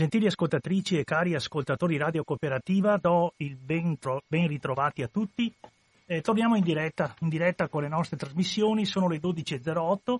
Gentili 0.00 0.24
ascoltatrici 0.24 0.96
e 0.96 1.04
cari 1.04 1.34
ascoltatori 1.34 1.98
Radio 1.98 2.24
Cooperativa, 2.24 2.96
do 2.96 3.34
il 3.36 3.54
ben, 3.54 3.98
tro- 3.98 4.22
ben 4.26 4.46
ritrovati 4.46 5.02
a 5.02 5.08
tutti. 5.08 5.54
Eh, 6.06 6.22
torniamo 6.22 6.56
in 6.56 6.62
diretta, 6.62 7.14
in 7.18 7.28
diretta 7.28 7.68
con 7.68 7.82
le 7.82 7.88
nostre 7.88 8.16
trasmissioni, 8.16 8.86
sono 8.86 9.08
le 9.08 9.20
12.08. 9.20 10.16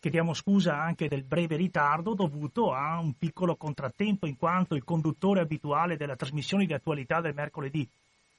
Chiediamo 0.00 0.34
scusa 0.34 0.76
anche 0.76 1.06
del 1.06 1.22
breve 1.22 1.54
ritardo 1.54 2.14
dovuto 2.14 2.72
a 2.72 2.98
un 2.98 3.16
piccolo 3.16 3.54
contrattempo 3.54 4.26
in 4.26 4.36
quanto 4.36 4.74
il 4.74 4.82
conduttore 4.82 5.38
abituale 5.38 5.96
della 5.96 6.16
trasmissione 6.16 6.66
di 6.66 6.72
attualità 6.72 7.20
del 7.20 7.32
mercoledì, 7.32 7.88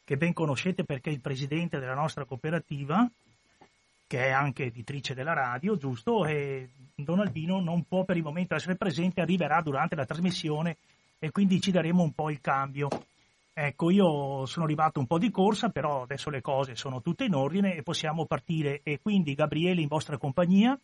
che 0.04 0.18
ben 0.18 0.34
conoscete 0.34 0.84
perché 0.84 1.12
è 1.12 1.14
il 1.14 1.22
presidente 1.22 1.80
della 1.80 1.96
nostra 1.96 2.26
cooperativa, 2.26 3.10
che 4.14 4.28
è 4.28 4.30
anche 4.30 4.66
editrice 4.66 5.16
della 5.16 5.34
radio, 5.34 5.76
giusto? 5.76 6.24
E 6.24 6.70
Don 6.94 7.20
Albino 7.20 7.60
non 7.60 7.86
può 7.88 8.04
per 8.04 8.16
il 8.16 8.22
momento 8.22 8.54
essere 8.54 8.76
presente, 8.76 9.22
arriverà 9.22 9.60
durante 9.62 9.96
la 9.96 10.06
trasmissione 10.06 10.78
e 11.18 11.32
quindi 11.32 11.60
ci 11.60 11.72
daremo 11.72 12.04
un 12.04 12.14
po' 12.14 12.30
il 12.30 12.40
cambio. 12.40 12.90
Ecco, 13.52 13.90
io 13.90 14.46
sono 14.46 14.66
arrivato 14.66 15.00
un 15.00 15.08
po' 15.08 15.18
di 15.18 15.32
corsa, 15.32 15.70
però 15.70 16.04
adesso 16.04 16.30
le 16.30 16.42
cose 16.42 16.76
sono 16.76 17.02
tutte 17.02 17.24
in 17.24 17.34
ordine 17.34 17.74
e 17.74 17.82
possiamo 17.82 18.28
partire. 18.28 18.82
E 18.84 19.00
quindi 19.02 19.34
Gabriele 19.34 19.82
in 19.82 19.88
vostra 19.88 20.20
compagnia. 20.20 20.80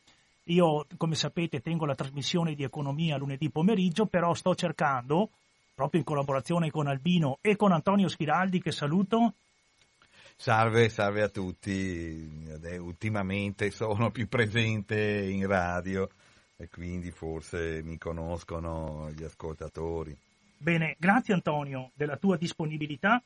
Io, 0.45 0.87
come 0.97 1.13
sapete, 1.13 1.61
tengo 1.61 1.85
la 1.85 1.93
trasmissione 1.93 2.55
di 2.55 2.63
economia 2.63 3.15
lunedì 3.17 3.51
pomeriggio, 3.51 4.07
però 4.07 4.33
sto 4.33 4.55
cercando, 4.55 5.29
proprio 5.75 5.99
in 5.99 6.05
collaborazione 6.07 6.71
con 6.71 6.87
Albino 6.87 7.37
e 7.41 7.55
con 7.55 7.73
Antonio 7.73 8.07
Schiraldi, 8.07 8.59
che 8.59 8.71
saluto, 8.71 9.35
Salve, 10.41 10.87
salve 10.87 11.21
a 11.21 11.27
tutti. 11.27 12.47
Ultimamente 12.77 13.71
sono 13.71 14.09
più 14.09 14.29
presente 14.29 14.97
in 14.97 15.45
radio 15.45 16.07
e 16.55 16.69
quindi 16.69 17.11
forse 17.11 17.81
mi 17.83 17.97
conoscono 17.97 19.11
gli 19.11 19.25
ascoltatori. 19.25 20.15
Bene, 20.57 20.95
grazie 20.97 21.33
Antonio 21.33 21.91
della 21.93 22.15
tua 22.15 22.37
disponibilità 22.37 23.21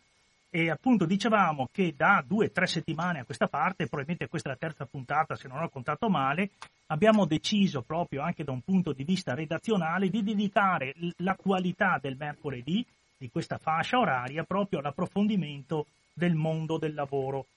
e 0.49 0.71
appunto 0.71 1.05
dicevamo 1.05 1.69
che 1.71 1.93
da 1.95 2.23
due 2.25 2.47
o 2.47 2.51
tre 2.51 2.65
settimane 2.65 3.19
a 3.19 3.25
questa 3.25 3.45
parte, 3.45 3.85
probabilmente 3.85 4.27
questa 4.27 4.49
è 4.49 4.53
la 4.53 4.57
terza 4.57 4.85
puntata 4.85 5.35
se 5.35 5.47
non 5.47 5.61
ho 5.61 5.69
contato 5.69 6.09
male, 6.09 6.49
abbiamo 6.87 7.27
deciso 7.27 7.83
proprio 7.83 8.23
anche 8.23 8.43
da 8.43 8.51
un 8.51 8.61
punto 8.61 8.91
di 8.91 9.03
vista 9.03 9.35
redazionale 9.35 10.09
di 10.09 10.23
dedicare 10.23 10.95
la 11.17 11.35
qualità 11.35 11.99
del 12.01 12.15
mercoledì, 12.17 12.83
di 13.15 13.29
questa 13.29 13.59
fascia 13.59 13.99
oraria, 13.99 14.43
proprio 14.43 14.79
all'approfondimento 14.79 15.85
del 16.13 16.35
mondo 16.35 16.77
del 16.77 16.93
lavoro. 16.93 17.47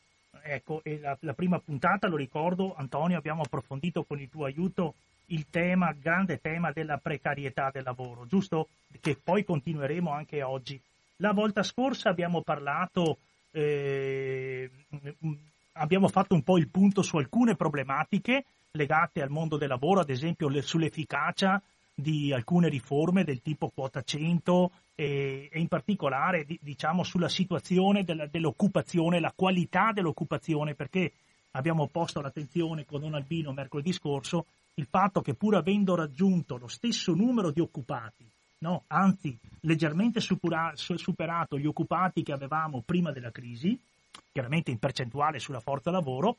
Ecco, 0.42 0.82
la, 1.00 1.16
la, 1.20 1.32
prima 1.34 1.58
puntata, 1.58 2.08
lo 2.08 2.16
ricordo, 2.16 2.74
Antonio, 2.76 3.18
abbiamo 3.18 3.42
approfondito 3.42 4.04
con 4.04 4.20
il 4.20 4.28
tuo 4.28 4.44
aiuto 4.44 4.94
il 5.26 5.46
tema, 5.50 5.92
grande 5.92 6.40
tema 6.40 6.70
della 6.70 6.98
precarietà 6.98 7.70
del 7.72 7.82
lavoro, 7.84 8.26
giusto? 8.26 8.68
Che 9.00 9.16
poi 9.22 9.44
continueremo 9.44 10.10
anche 10.10 10.42
oggi. 10.42 10.80
La 11.16 11.32
volta 11.32 11.62
scorsa 11.62 12.10
abbiamo 12.10 12.42
parlato, 12.42 13.18
eh, 13.50 14.70
abbiamo 15.72 16.08
fatto 16.08 16.34
un 16.34 16.42
po' 16.42 16.58
il 16.58 16.68
punto 16.68 17.02
su 17.02 17.16
alcune 17.16 17.56
problematiche 17.56 18.44
legate 18.72 19.22
al 19.22 19.30
mondo 19.30 19.56
del 19.56 19.68
lavoro, 19.68 20.00
ad 20.00 20.10
esempio 20.10 20.48
le, 20.48 20.62
sull'efficacia 20.62 21.60
di 21.98 22.30
alcune 22.30 22.68
riforme 22.68 23.24
del 23.24 23.40
tipo 23.40 23.70
quota 23.70 24.02
100 24.02 24.70
e, 24.94 25.48
e 25.50 25.58
in 25.58 25.66
particolare 25.66 26.46
diciamo 26.60 27.02
sulla 27.02 27.30
situazione 27.30 28.04
della, 28.04 28.26
dell'occupazione, 28.26 29.18
la 29.18 29.32
qualità 29.34 29.92
dell'occupazione, 29.94 30.74
perché 30.74 31.12
abbiamo 31.52 31.88
posto 31.88 32.20
l'attenzione 32.20 32.84
con 32.84 33.00
Don 33.00 33.14
Albino 33.14 33.52
mercoledì 33.52 33.92
scorso 33.92 34.44
il 34.74 34.86
fatto 34.86 35.22
che 35.22 35.32
pur 35.32 35.56
avendo 35.56 35.94
raggiunto 35.94 36.58
lo 36.58 36.68
stesso 36.68 37.14
numero 37.14 37.50
di 37.50 37.60
occupati, 37.60 38.28
no, 38.58 38.84
anzi 38.88 39.34
leggermente 39.60 40.20
supera, 40.20 40.72
superato 40.74 41.58
gli 41.58 41.66
occupati 41.66 42.22
che 42.22 42.32
avevamo 42.32 42.82
prima 42.84 43.10
della 43.10 43.30
crisi, 43.30 43.78
chiaramente 44.30 44.70
in 44.70 44.78
percentuale 44.78 45.38
sulla 45.38 45.60
forza 45.60 45.90
lavoro, 45.90 46.36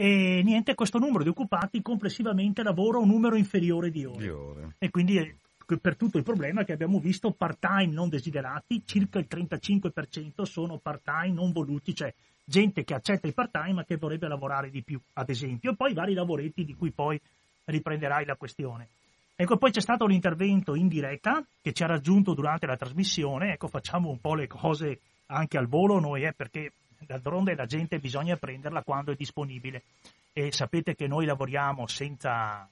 e 0.00 0.42
niente, 0.44 0.76
questo 0.76 1.00
numero 1.00 1.24
di 1.24 1.30
occupati 1.30 1.82
complessivamente 1.82 2.62
lavora 2.62 2.98
un 2.98 3.08
numero 3.08 3.34
inferiore 3.34 3.90
di 3.90 4.04
ore. 4.04 4.22
Di 4.22 4.28
ore. 4.28 4.74
E 4.78 4.90
quindi 4.90 5.36
per 5.80 5.96
tutto 5.96 6.18
il 6.18 6.22
problema 6.22 6.62
che 6.62 6.72
abbiamo 6.72 7.00
visto 7.00 7.32
part-time 7.32 7.92
non 7.92 8.08
desiderati, 8.08 8.84
circa 8.86 9.18
il 9.18 9.26
35% 9.28 10.42
sono 10.42 10.78
part-time 10.78 11.32
non 11.32 11.50
voluti, 11.50 11.96
cioè 11.96 12.14
gente 12.44 12.84
che 12.84 12.94
accetta 12.94 13.26
il 13.26 13.34
part-time 13.34 13.72
ma 13.72 13.84
che 13.84 13.96
vorrebbe 13.96 14.28
lavorare 14.28 14.70
di 14.70 14.84
più, 14.84 15.00
ad 15.14 15.30
esempio, 15.30 15.72
e 15.72 15.74
poi 15.74 15.94
vari 15.94 16.14
lavoretti 16.14 16.64
di 16.64 16.76
cui 16.76 16.92
poi 16.92 17.20
riprenderai 17.64 18.24
la 18.24 18.36
questione. 18.36 18.86
Ecco, 19.34 19.56
poi 19.56 19.72
c'è 19.72 19.80
stato 19.80 20.06
l'intervento 20.06 20.76
in 20.76 20.86
diretta 20.86 21.44
che 21.60 21.72
ci 21.72 21.82
ha 21.82 21.86
raggiunto 21.88 22.34
durante 22.34 22.66
la 22.66 22.76
trasmissione, 22.76 23.54
ecco, 23.54 23.66
facciamo 23.66 24.10
un 24.10 24.20
po' 24.20 24.36
le 24.36 24.46
cose 24.46 25.00
anche 25.26 25.58
al 25.58 25.66
volo 25.66 25.98
noi, 25.98 26.22
eh, 26.22 26.32
perché 26.32 26.70
D'altronde 26.98 27.54
la 27.54 27.66
gente 27.66 27.98
bisogna 27.98 28.36
prenderla 28.36 28.82
quando 28.82 29.12
è 29.12 29.14
disponibile 29.14 29.82
e 30.32 30.52
sapete 30.52 30.94
che 30.94 31.06
noi 31.06 31.26
lavoriamo 31.26 31.86
senza, 31.86 32.68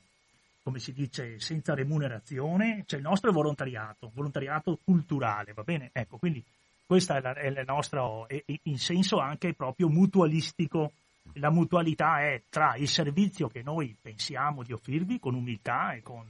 come 0.62 0.78
si 0.78 0.92
dice, 0.92 1.40
senza 1.40 1.74
remunerazione, 1.74 2.84
cioè 2.86 2.98
il 2.98 3.04
nostro 3.04 3.30
è 3.30 3.32
volontariato, 3.32 4.10
volontariato 4.14 4.78
culturale, 4.84 5.52
va 5.52 5.62
bene? 5.62 5.90
Ecco, 5.92 6.16
quindi 6.16 6.42
questo 6.86 7.14
è, 7.14 7.20
è 7.20 7.46
il 7.46 7.64
nostro, 7.66 8.28
è, 8.28 8.42
in 8.62 8.78
senso 8.78 9.18
anche 9.18 9.52
proprio 9.54 9.88
mutualistico. 9.88 10.92
La 11.34 11.50
mutualità 11.50 12.20
è 12.20 12.42
tra 12.48 12.76
il 12.76 12.88
servizio 12.88 13.48
che 13.48 13.62
noi 13.62 13.96
pensiamo 14.00 14.62
di 14.62 14.72
offrirvi 14.72 15.18
con 15.18 15.34
umiltà 15.34 15.92
e 15.94 16.02
con, 16.02 16.24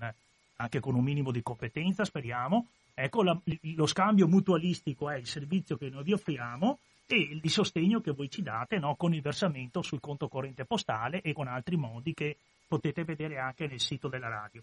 anche 0.57 0.81
con 0.81 0.95
un 0.95 1.05
minimo 1.05 1.31
di 1.31 1.43
competenza, 1.43 2.05
speriamo. 2.05 2.69
Ecco, 2.95 3.23
la, 3.23 3.39
lo 3.75 3.84
scambio 3.84 4.27
mutualistico 4.27 5.11
è 5.11 5.17
il 5.17 5.27
servizio 5.27 5.77
che 5.77 5.91
noi 5.91 6.03
vi 6.03 6.15
offriamo 6.15 6.78
e 7.06 7.41
il 7.43 7.50
sostegno 7.50 8.00
che 8.00 8.11
voi 8.11 8.28
ci 8.28 8.43
date 8.43 8.78
no, 8.78 8.97
con 8.97 9.15
il 9.15 9.22
versamento 9.22 9.83
sul 9.83 10.00
conto 10.00 10.28
corrente 10.28 10.65
postale 10.65 11.21
e 11.22 11.33
con 11.33 11.47
altri 11.47 11.77
modi 11.77 12.15
che 12.15 12.37
potete 12.67 13.05
vedere 13.05 13.39
anche 13.39 13.67
nel 13.67 13.81
sito 13.81 14.09
della 14.09 14.28
radio. 14.28 14.62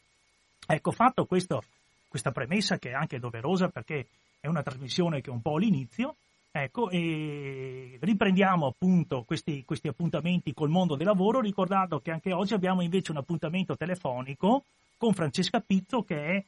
Ecco, 0.68 0.92
fatto 0.92 1.26
questo, 1.26 1.64
questa 2.08 2.32
premessa 2.32 2.78
che 2.78 2.90
è 2.92 2.94
anche 2.94 3.20
doverosa 3.20 3.70
perché 3.70 4.08
è 4.40 4.48
una 4.48 4.64
trasmissione 4.64 5.22
che 5.22 5.30
è 5.30 5.34
un 5.34 5.42
po' 5.42 5.58
l'inizio, 5.58 6.16
ecco, 6.52 6.90
e 6.90 7.98
riprendiamo 8.02 8.68
appunto 8.68 9.24
questi, 9.24 9.64
questi 9.64 9.88
appuntamenti 9.88 10.54
col 10.54 10.70
mondo 10.70 10.96
del 10.96 11.08
lavoro 11.08 11.40
ricordando 11.40 12.00
che 12.00 12.12
anche 12.12 12.34
oggi 12.34 12.54
abbiamo 12.54 12.82
invece 12.82 13.12
un 13.12 13.18
appuntamento 13.18 13.78
telefonico 13.78 14.66
con 14.98 15.14
Francesca 15.14 15.62
Pizzo 15.62 16.04
che 16.04 16.26
è 16.26 16.44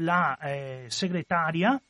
la 0.00 0.38
eh, 0.38 0.84
segretaria 0.88 1.80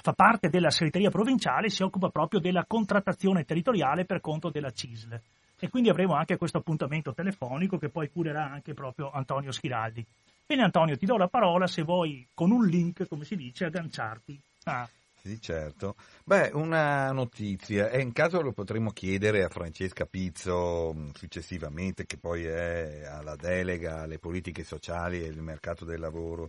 fa 0.00 0.12
parte 0.12 0.48
della 0.48 0.70
segreteria 0.70 1.10
provinciale 1.10 1.66
e 1.66 1.70
si 1.70 1.82
occupa 1.82 2.08
proprio 2.08 2.40
della 2.40 2.64
contrattazione 2.66 3.44
territoriale 3.44 4.04
per 4.04 4.20
conto 4.20 4.50
della 4.50 4.70
CISL. 4.70 5.20
E 5.58 5.68
quindi 5.68 5.90
avremo 5.90 6.14
anche 6.14 6.36
questo 6.36 6.58
appuntamento 6.58 7.12
telefonico 7.12 7.78
che 7.78 7.88
poi 7.88 8.10
curerà 8.10 8.50
anche 8.50 8.74
proprio 8.74 9.10
Antonio 9.12 9.52
Schiraldi. 9.52 10.04
Bene 10.44 10.64
Antonio, 10.64 10.96
ti 10.96 11.06
do 11.06 11.16
la 11.16 11.28
parola 11.28 11.66
se 11.66 11.82
vuoi 11.82 12.26
con 12.34 12.50
un 12.50 12.66
link, 12.66 13.06
come 13.06 13.24
si 13.24 13.36
dice, 13.36 13.66
agganciarti. 13.66 14.40
Ah. 14.64 14.88
Sì, 15.22 15.40
certo. 15.40 15.94
Beh, 16.24 16.50
una 16.52 17.12
notizia, 17.12 17.90
e 17.90 18.00
in 18.00 18.10
caso 18.10 18.40
lo 18.40 18.50
potremo 18.50 18.90
chiedere 18.90 19.44
a 19.44 19.48
Francesca 19.48 20.04
Pizzo 20.04 20.92
mm, 20.92 21.10
successivamente, 21.14 22.06
che 22.06 22.16
poi 22.16 22.44
è 22.44 23.04
alla 23.04 23.36
delega 23.36 24.00
alle 24.00 24.18
politiche 24.18 24.64
sociali 24.64 25.22
e 25.22 25.28
il 25.28 25.40
mercato 25.40 25.84
del 25.84 26.00
lavoro 26.00 26.48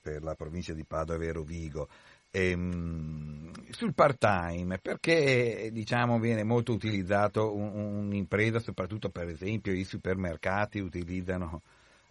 per 0.00 0.22
la 0.22 0.34
provincia 0.34 0.72
di 0.72 0.84
Padova 0.84 1.24
e 1.24 1.32
Rovigo 1.32 1.88
ehm, 2.30 3.50
sul 3.70 3.94
part 3.94 4.18
time 4.18 4.78
perché 4.78 5.70
diciamo 5.72 6.18
viene 6.18 6.44
molto 6.44 6.72
utilizzato 6.72 7.54
un, 7.54 7.72
un'impresa 7.74 8.58
soprattutto 8.58 9.10
per 9.10 9.28
esempio 9.28 9.72
i 9.72 9.84
supermercati 9.84 10.80
utilizzano 10.80 11.62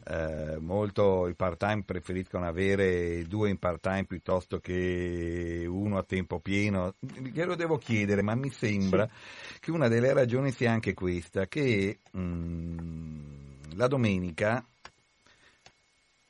eh, 0.06 0.58
molto 0.60 1.28
il 1.28 1.36
part 1.36 1.58
time 1.58 1.84
preferiscono 1.84 2.48
avere 2.48 3.24
due 3.24 3.50
in 3.50 3.58
part 3.58 3.82
time 3.82 4.06
piuttosto 4.06 4.60
che 4.60 5.66
uno 5.68 5.98
a 5.98 6.04
tempo 6.04 6.40
pieno 6.40 6.96
glielo 7.00 7.56
devo 7.56 7.78
chiedere 7.78 8.22
ma 8.22 8.36
mi 8.36 8.50
sembra 8.50 9.08
sì. 9.08 9.60
che 9.60 9.72
una 9.72 9.88
delle 9.88 10.14
ragioni 10.14 10.52
sia 10.52 10.72
anche 10.72 10.94
questa 10.94 11.48
che 11.48 12.00
mh, 12.12 12.20
mm, 12.20 13.40
la 13.76 13.88
domenica 13.88 14.66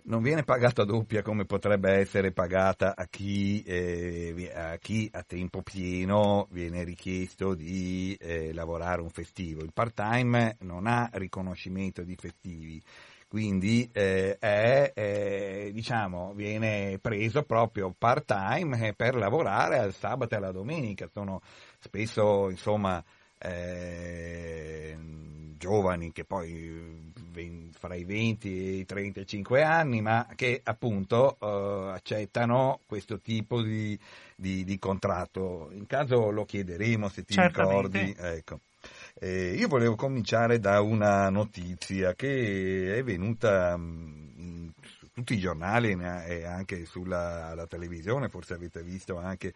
non 0.10 0.24
viene 0.24 0.44
pagata 0.44 0.84
doppia 0.86 1.22
come 1.22 1.46
potrebbe 1.46 1.92
essere 1.92 2.32
pagata 2.32 2.96
a 2.96 3.06
chi, 3.06 3.62
eh, 3.62 4.52
a, 4.54 4.78
chi 4.78 5.08
a, 5.14 5.22
tempo 5.24 5.62
pieno 5.62 6.48
viene 6.50 6.84
richiesto 6.84 7.54
di 7.54 8.18
eh, 8.20 8.52
lavorare 8.52 9.02
un 9.02 9.10
festivo. 9.10 9.62
Il 9.62 9.72
part-time 9.72 10.58
non 10.62 10.88
ha 10.88 11.10
riconoscimento 11.14 12.02
di 12.02 12.16
festivi, 12.16 12.82
quindi 13.28 13.88
eh, 13.94 14.36
è, 14.40 15.70
diciamo, 15.72 16.34
viene 16.34 16.98
preso 17.00 17.44
proprio 17.44 17.94
part-time 17.96 18.96
per 18.96 19.14
lavorare 19.14 19.78
al 19.78 19.94
sabato 19.94 20.34
e 20.34 20.38
alla 20.38 20.52
domenica. 20.52 21.08
Sono 21.08 21.40
spesso 21.78 22.50
insomma, 22.50 23.04
eh, 23.38 24.98
giovani 25.60 26.12
che 26.12 26.24
poi 26.24 27.12
fra 27.78 27.94
i 27.94 28.04
20 28.04 28.48
e 28.48 28.72
i 28.78 28.86
35 28.86 29.62
anni, 29.62 30.02
ma 30.02 30.28
che 30.36 30.60
appunto 30.64 31.38
eh, 31.40 31.92
accettano 31.94 32.80
questo 32.88 33.20
tipo 33.20 33.62
di, 33.62 33.98
di, 34.36 34.64
di, 34.64 34.80
contratto. 34.80 35.70
In 35.74 35.86
caso 35.86 36.32
lo 36.32 36.46
chiederemo 36.46 37.08
se 37.10 37.24
ti 37.24 37.34
Certamente. 37.34 38.00
ricordi. 38.00 38.16
Ecco. 38.38 38.60
Eh, 39.20 39.54
io 39.54 39.68
volevo 39.68 39.96
cominciare 39.96 40.60
da 40.60 40.82
una 40.82 41.30
notizia 41.30 42.14
che 42.16 42.96
è 42.96 43.04
venuta 43.04 43.76
mh, 43.76 44.74
su 44.82 45.12
tutti 45.12 45.34
i 45.34 45.40
giornali 45.40 45.92
e 46.26 46.46
anche 46.46 46.86
sulla 46.86 47.66
televisione, 47.68 48.30
forse 48.30 48.54
avete 48.54 48.82
visto 48.82 49.18
anche 49.18 49.54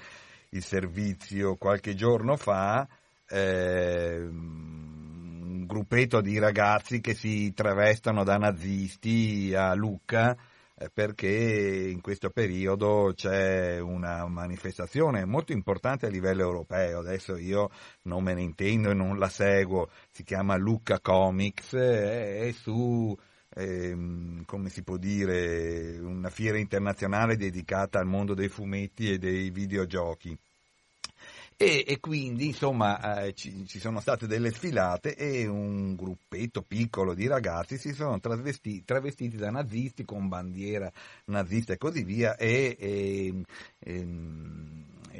il 0.49 0.63
servizio 0.63 1.55
qualche 1.55 1.95
giorno 1.95 2.35
fa. 2.35 2.87
Eh, 3.25 4.29
un 5.53 5.65
gruppetto 5.65 6.19
di 6.19 6.39
ragazzi 6.39 6.99
che 6.99 7.13
si 7.13 7.53
travestono 7.53 8.23
da 8.23 8.37
nazisti 8.37 9.53
a 9.55 9.75
Lucca 9.75 10.35
eh, 10.75 10.89
perché 10.91 11.89
in 11.91 12.01
questo 12.01 12.31
periodo 12.31 13.13
c'è 13.15 13.79
una 13.79 14.27
manifestazione 14.27 15.25
molto 15.25 15.51
importante 15.51 16.07
a 16.07 16.09
livello 16.09 16.41
europeo, 16.41 16.99
adesso 16.99 17.37
io 17.37 17.69
non 18.03 18.23
me 18.23 18.33
ne 18.33 18.41
intendo 18.41 18.89
e 18.89 18.95
non 18.95 19.19
la 19.19 19.29
seguo, 19.29 19.89
si 20.09 20.23
chiama 20.23 20.55
Lucca 20.57 20.99
Comics, 20.99 21.73
eh, 21.73 22.47
è 22.47 22.51
su, 22.51 23.15
ehm, 23.55 24.43
come 24.45 24.69
si 24.69 24.81
può 24.81 24.97
dire, 24.97 25.99
una 25.99 26.29
fiera 26.29 26.57
internazionale 26.57 27.37
dedicata 27.37 27.99
al 27.99 28.07
mondo 28.07 28.33
dei 28.33 28.49
fumetti 28.49 29.11
e 29.11 29.19
dei 29.19 29.51
videogiochi. 29.51 30.35
E, 31.63 31.85
e, 31.87 31.99
quindi 32.01 32.47
insomma 32.47 33.21
eh, 33.23 33.33
ci, 33.33 33.65
ci, 33.65 33.79
sono 33.79 34.01
state 34.01 34.27
delle 34.27 34.51
sfilate 34.51 35.15
e 35.15 35.47
un 35.47 35.95
gruppetto 35.95 36.61
piccolo 36.61 37.13
di 37.13 37.25
ragazzi 37.25 37.77
si 37.77 37.93
sono 37.93 38.19
travestiti, 38.19 38.83
travestiti 38.83 39.37
da 39.37 39.49
nazisti 39.49 40.03
con 40.03 40.27
bandiera 40.27 40.91
nazista 41.27 41.71
e 41.71 41.77
così 41.77 42.03
via 42.03 42.35
e, 42.35 42.75
e, 42.77 43.43
e, 43.79 44.07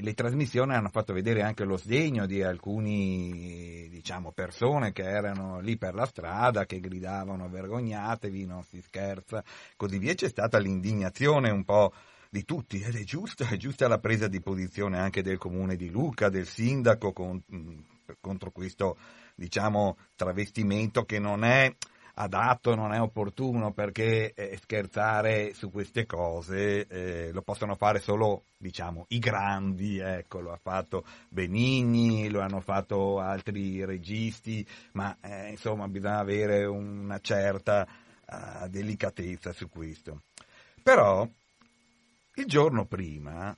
le 0.02 0.14
trasmissioni 0.14 0.74
hanno 0.74 0.90
fatto 0.90 1.14
vedere 1.14 1.44
anche 1.44 1.64
lo 1.64 1.78
sdegno 1.78 2.26
di 2.26 2.44
alcune 2.44 3.88
diciamo, 3.90 4.34
persone 4.34 4.92
che 4.92 5.04
erano 5.04 5.62
lì 5.62 5.78
per 5.78 5.94
la 5.94 6.06
strada, 6.06 6.66
che 6.66 6.82
gridavano 6.82 7.48
vergognatevi, 7.48 8.46
non 8.46 8.64
si 8.64 8.82
scherza, 8.82 9.42
così 9.78 9.98
via. 9.98 10.14
C'è 10.14 10.28
stata 10.28 10.58
l'indignazione 10.58 11.50
un 11.52 11.64
po' 11.64 11.94
di 12.34 12.46
tutti 12.46 12.82
ed 12.82 12.96
è 12.96 13.04
giusta, 13.04 13.48
è 13.48 13.58
giusta 13.58 13.88
la 13.88 14.00
presa 14.00 14.28
di 14.28 14.42
posizione 14.42 14.98
anche 14.98 15.22
del 15.22 15.38
comune 15.38 15.76
di 15.76 15.92
Lucca, 15.92 16.30
del 16.30 16.48
sindaco 16.48 17.14
con, 17.14 17.40
contro 18.20 18.50
questo 18.50 18.98
diciamo, 19.36 19.98
travestimento 20.16 21.04
che 21.04 21.20
non 21.20 21.44
è 21.44 21.72
adatto, 22.16 22.74
non 22.74 22.92
è 22.92 23.00
opportuno 23.00 23.72
perché 23.72 24.34
eh, 24.34 24.58
scherzare 24.60 25.54
su 25.54 25.70
queste 25.70 26.08
cose 26.08 26.88
eh, 26.88 27.32
lo 27.32 27.44
possono 27.44 27.76
fare 27.76 28.00
solo 28.00 28.46
diciamo, 28.58 29.06
i 29.10 29.20
grandi, 29.20 30.00
ecco, 30.00 30.40
lo 30.40 30.54
ha 30.54 30.60
fatto 30.60 31.06
Benigni, 31.30 32.30
lo 32.30 32.42
hanno 32.42 32.62
fatto 32.62 33.20
altri 33.20 33.86
registi, 33.86 34.66
ma 34.94 35.16
eh, 35.22 35.52
insomma 35.52 35.88
bisogna 35.88 36.18
avere 36.18 36.66
una 36.66 37.20
certa 37.20 37.88
uh, 38.26 38.68
delicatezza 38.68 39.54
su 39.54 39.70
questo. 39.70 40.24
Però 40.82 41.30
il 42.36 42.46
giorno 42.46 42.86
prima, 42.86 43.56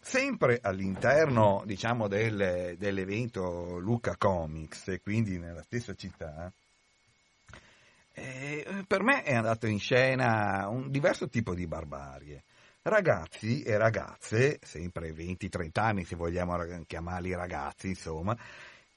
sempre 0.00 0.58
all'interno 0.62 1.62
diciamo, 1.64 2.08
del, 2.08 2.76
dell'evento 2.78 3.78
Luca 3.78 4.16
Comics, 4.16 4.88
e 4.88 5.00
quindi 5.00 5.38
nella 5.38 5.62
stessa 5.62 5.94
città, 5.94 6.52
eh, 8.12 8.84
per 8.86 9.02
me 9.02 9.22
è 9.22 9.34
andato 9.34 9.66
in 9.66 9.78
scena 9.78 10.68
un 10.68 10.90
diverso 10.90 11.28
tipo 11.28 11.54
di 11.54 11.66
barbarie. 11.66 12.42
Ragazzi 12.82 13.62
e 13.62 13.76
ragazze, 13.76 14.58
sempre 14.62 15.12
20-30 15.12 15.68
anni 15.74 16.04
se 16.04 16.16
vogliamo 16.16 16.56
chiamarli 16.86 17.34
ragazzi, 17.34 17.88
insomma, 17.88 18.36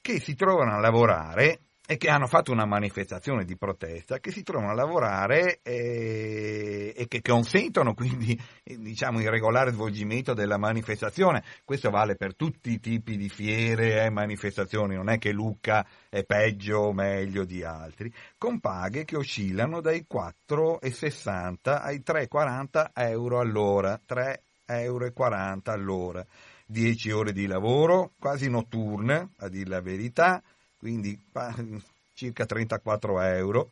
che 0.01 0.19
si 0.19 0.35
trovano 0.35 0.75
a 0.75 0.79
lavorare 0.79 1.59
e 1.85 1.97
che 1.97 2.09
hanno 2.09 2.27
fatto 2.27 2.53
una 2.53 2.65
manifestazione 2.65 3.43
di 3.43 3.57
protesta, 3.57 4.19
che 4.19 4.31
si 4.31 4.41
trovano 4.41 4.71
a 4.71 4.75
lavorare 4.75 5.59
e, 5.63 6.93
e 6.95 7.07
che 7.09 7.21
consentono 7.21 7.93
quindi 7.93 8.39
diciamo, 8.63 9.19
il 9.19 9.29
regolare 9.29 9.71
svolgimento 9.71 10.33
della 10.33 10.57
manifestazione. 10.57 11.43
Questo 11.65 11.89
vale 11.89 12.15
per 12.15 12.35
tutti 12.35 12.71
i 12.71 12.79
tipi 12.79 13.17
di 13.17 13.27
fiere 13.27 14.01
e 14.01 14.09
manifestazioni, 14.09 14.95
non 14.95 15.09
è 15.09 15.17
che 15.17 15.33
Lucca 15.33 15.85
è 16.07 16.23
peggio 16.23 16.77
o 16.77 16.93
meglio 16.93 17.43
di 17.43 17.63
altri, 17.63 18.11
con 18.37 18.61
paghe 18.61 19.03
che 19.03 19.17
oscillano 19.17 19.81
dai 19.81 20.05
4,60 20.09 21.81
ai 21.81 22.01
3,40 22.05 22.91
euro 22.93 23.39
all'ora, 23.39 23.99
3,40 24.07 24.37
euro 24.67 25.11
all'ora. 25.65 26.25
10 26.65 27.11
ore 27.11 27.33
di 27.33 27.45
lavoro, 27.45 28.13
quasi 28.17 28.49
notturne, 28.49 29.31
a 29.37 29.49
dire 29.49 29.69
la 29.69 29.81
verità, 29.81 30.41
quindi 30.83 31.17
circa 32.13 32.45
34 32.45 33.21
euro, 33.21 33.69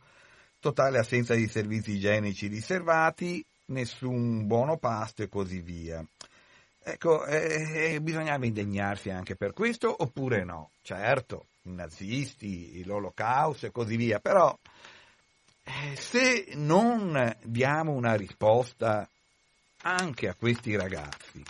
totale 0.60 0.98
assenza 0.98 1.34
di 1.34 1.46
servizi 1.46 1.92
igienici 1.92 2.46
riservati, 2.46 3.44
nessun 3.66 4.46
buono 4.46 4.78
pasto 4.78 5.22
e 5.22 5.28
così 5.28 5.60
via. 5.60 6.02
Ecco, 6.82 7.26
eh, 7.26 7.98
bisognava 8.00 8.46
indegnarsi 8.46 9.10
anche 9.10 9.36
per 9.36 9.52
questo 9.52 9.94
oppure 10.02 10.42
no? 10.42 10.70
Certo, 10.80 11.48
i 11.64 11.74
nazisti, 11.74 12.82
l'olocausto 12.84 13.66
e 13.66 13.70
così 13.70 13.96
via, 13.96 14.18
però 14.18 14.56
eh, 15.64 15.94
se 15.96 16.46
non 16.54 17.36
diamo 17.42 17.92
una 17.92 18.14
risposta 18.14 19.06
anche 19.82 20.28
a 20.28 20.34
questi 20.34 20.74
ragazzi, 20.76 21.44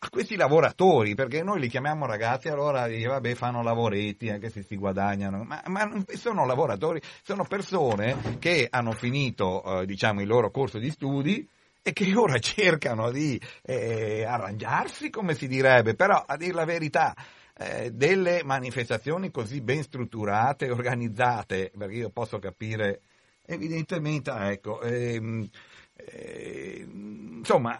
a 0.00 0.10
questi 0.10 0.36
lavoratori, 0.36 1.14
perché 1.14 1.42
noi 1.42 1.58
li 1.58 1.68
chiamiamo 1.68 2.06
ragazzi, 2.06 2.48
allora 2.48 2.88
vabbè 2.88 3.34
fanno 3.34 3.62
lavoretti 3.62 4.30
anche 4.30 4.48
se 4.48 4.62
si 4.62 4.76
guadagnano, 4.76 5.42
ma, 5.42 5.60
ma 5.66 5.90
sono 6.14 6.46
lavoratori, 6.46 7.00
sono 7.22 7.44
persone 7.44 8.36
che 8.38 8.68
hanno 8.70 8.92
finito 8.92 9.80
eh, 9.80 9.86
diciamo, 9.86 10.20
il 10.20 10.28
loro 10.28 10.50
corso 10.50 10.78
di 10.78 10.90
studi 10.90 11.46
e 11.82 11.92
che 11.92 12.14
ora 12.14 12.38
cercano 12.40 13.10
di 13.10 13.40
eh, 13.62 14.24
arrangiarsi, 14.24 15.10
come 15.10 15.34
si 15.34 15.48
direbbe, 15.48 15.94
però 15.94 16.22
a 16.24 16.36
dire 16.36 16.52
la 16.52 16.64
verità, 16.64 17.14
eh, 17.56 17.90
delle 17.90 18.42
manifestazioni 18.44 19.32
così 19.32 19.60
ben 19.60 19.82
strutturate 19.82 20.70
organizzate, 20.70 21.72
perché 21.76 21.96
io 21.96 22.10
posso 22.10 22.38
capire 22.38 23.00
evidentemente, 23.44 24.30
ecco, 24.30 24.80
ehm, 24.80 25.48
eh, 25.96 26.86
insomma, 26.86 27.78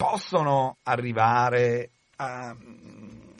possono 0.00 0.78
arrivare 0.84 1.90
a, 2.16 2.56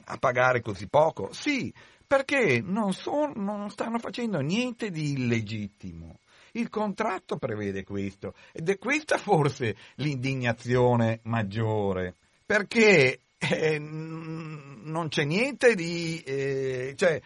a 0.05 0.17
pagare 0.19 0.61
così 0.61 0.89
poco? 0.89 1.33
Sì, 1.33 1.73
perché 2.07 2.61
non, 2.63 2.93
son, 2.93 3.33
non 3.37 3.71
stanno 3.71 3.99
facendo 3.99 4.41
niente 4.41 4.91
di 4.91 5.13
illegittimo. 5.13 6.19
Il 6.53 6.69
contratto 6.69 7.39
prevede 7.39 7.83
questo 7.83 8.35
ed 8.53 8.69
è 8.69 8.77
questa 8.77 9.17
forse 9.17 9.75
l'indignazione 9.95 11.21
maggiore, 11.23 12.17
perché 12.45 13.21
eh, 13.39 13.79
non 13.79 15.07
c'è 15.09 15.25
niente 15.25 15.75
di, 15.75 16.23
eh, 16.27 16.93
cioè, 16.95 17.23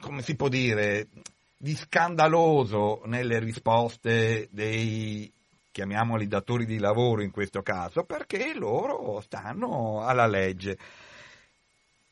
come 0.00 0.22
si 0.22 0.34
può 0.34 0.48
dire, 0.48 1.06
di 1.56 1.76
scandaloso 1.76 3.02
nelle 3.04 3.38
risposte 3.38 4.48
dei 4.50 5.30
chiamiamoli 5.76 6.26
datori 6.26 6.64
di 6.64 6.78
lavoro 6.78 7.20
in 7.20 7.30
questo 7.30 7.60
caso, 7.60 8.04
perché 8.04 8.54
loro 8.54 9.20
stanno 9.20 10.06
alla 10.06 10.26
legge. 10.26 10.78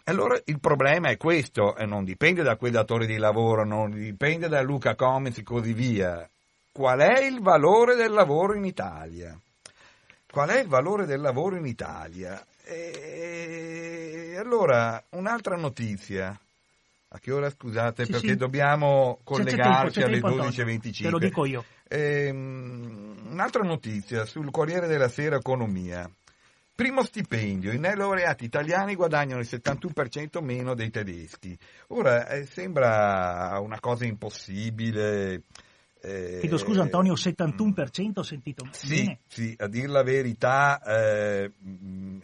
Allora 0.05 0.39
il 0.45 0.61
problema 0.61 1.09
è 1.09 1.17
questo, 1.17 1.75
e 1.75 1.87
non 1.87 2.05
dipende 2.05 2.43
da 2.43 2.57
quei 2.57 2.71
datori 2.71 3.07
di 3.07 3.17
lavoro, 3.17 3.65
non 3.65 3.91
dipende 3.91 4.49
da 4.49 4.61
Luca 4.61 4.95
Comics 4.95 5.39
e 5.39 5.43
così 5.43 5.73
via. 5.73 6.29
Qual 6.73 6.99
è 6.99 7.25
il 7.25 7.41
valore 7.41 7.95
del 7.95 8.13
lavoro 8.13 8.55
in 8.55 8.67
Italia? 8.67 9.35
Qual 10.31 10.51
è 10.51 10.61
il 10.61 10.69
valore 10.69 11.07
del 11.07 11.23
lavoro 11.23 11.57
in 11.57 11.65
Italia? 11.65 12.45
E 12.67 14.37
allora, 14.39 15.03
un'altra 15.11 15.57
notizia. 15.57 16.39
A 17.09 17.19
che 17.19 17.33
ora 17.33 17.49
scusate? 17.49 18.05
Sì, 18.05 18.11
perché 18.11 18.29
sì. 18.29 18.37
dobbiamo 18.37 19.21
collegarci 19.25 20.01
tempo, 20.01 20.27
alle 20.27 20.37
c'è 20.37 20.53
tempo, 20.53 20.91
12.25. 20.91 21.03
Te 21.03 21.09
lo 21.09 21.19
dico 21.19 21.47
io. 21.47 21.65
Ehm, 21.89 23.17
un'altra 23.31 23.63
notizia 23.63 24.25
sul 24.25 24.51
Corriere 24.51 24.87
della 24.87 25.09
Sera 25.09 25.37
Economia. 25.37 26.11
Primo 26.75 27.05
stipendio, 27.05 27.71
i 27.71 27.79
neolaureati 27.79 28.45
italiani 28.45 28.97
guadagnano 28.97 29.41
il 29.41 29.49
71% 29.49 30.43
meno 30.43 30.75
dei 30.75 30.91
tedeschi. 30.91 31.57
Ora 31.89 32.27
eh, 32.29 32.47
sembra 32.47 33.57
una 33.61 33.79
cosa 33.79 34.05
impossibile. 34.07 35.43
eh, 36.01 36.39
Chiedo 36.41 36.59
scusa 36.59 36.83
Antonio, 36.83 37.15
71% 37.15 38.19
ho 38.19 38.23
sentito 38.25 38.67
Sì, 38.73 39.05
bene. 39.05 39.21
sì, 39.29 39.55
a 39.57 39.69
dir 39.69 39.89
la 39.89 40.03
verità 40.03 40.83
eh, 40.83 41.53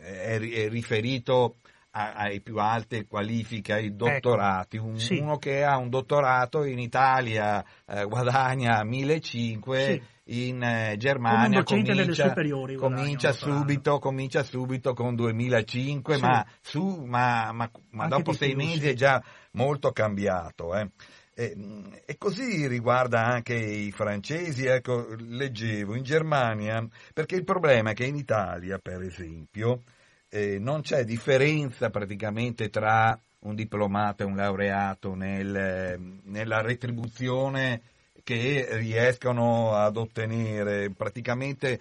è, 0.01 0.41
è 0.41 0.69
riferito 0.69 1.59
ai 1.93 2.41
più 2.41 2.59
alte 2.59 3.07
qualifiche, 3.07 3.73
ai 3.73 3.95
dottorati. 3.97 4.77
Ecco, 4.77 4.97
sì. 4.97 5.19
Uno 5.19 5.39
che 5.39 5.65
ha 5.65 5.77
un 5.77 5.89
dottorato 5.89 6.65
in 6.65 6.79
Italia 6.79 7.65
eh, 7.87 8.05
guadagna 8.05 8.83
1.500, 8.85 9.77
Sì. 9.77 10.03
in 10.25 10.63
eh, 10.63 10.95
Germania 10.97 11.63
comincia, 11.65 12.35
comincia 12.77 13.33
subito, 13.33 13.99
comincia 13.99 14.43
subito 14.45 14.95
con 14.95 15.15
2.500, 15.15 16.15
Sì. 16.15 16.21
ma, 16.21 16.47
su, 16.61 17.05
ma, 17.05 17.51
ma- 17.53 17.71
ma 17.91 18.07
dopo 18.07 18.33
sei 18.33 18.55
più, 18.55 18.59
mesi 18.65 18.89
è 18.89 18.95
già 18.95 19.23
molto 19.53 19.91
cambiato. 19.91 20.75
eh. 20.77 20.91
E, 21.35 21.57
e 22.05 22.19
così 22.19 22.67
riguarda 22.67 23.25
anche 23.25 23.55
i 23.55 23.91
francesi, 23.93 24.67
ecco, 24.67 25.15
leggevo 25.17 25.97
in 25.97 26.03
Germania, 26.03 26.87
perché 27.15 27.35
il 27.37 27.45
problema 27.45 27.91
è 27.91 27.95
che 27.95 28.05
in 28.05 28.17
Italia, 28.17 28.79
per 28.79 29.01
esempio, 29.01 29.83
eh, 30.31 30.59
non 30.59 30.81
c'è 30.81 31.05
differenza 31.05 31.91
praticamente 31.91 32.71
tra 32.71 33.19
un 33.41 33.55
diplomato 33.55 34.23
e 34.23 34.27
un 34.27 34.37
laureato 34.37 35.15
nel, 35.15 36.21
nella 36.25 36.61
retribuzione 36.61 37.83
che 38.23 38.69
riescono 38.73 39.75
ad 39.75 39.97
ottenere. 39.97 40.91
Praticamente 40.91 41.81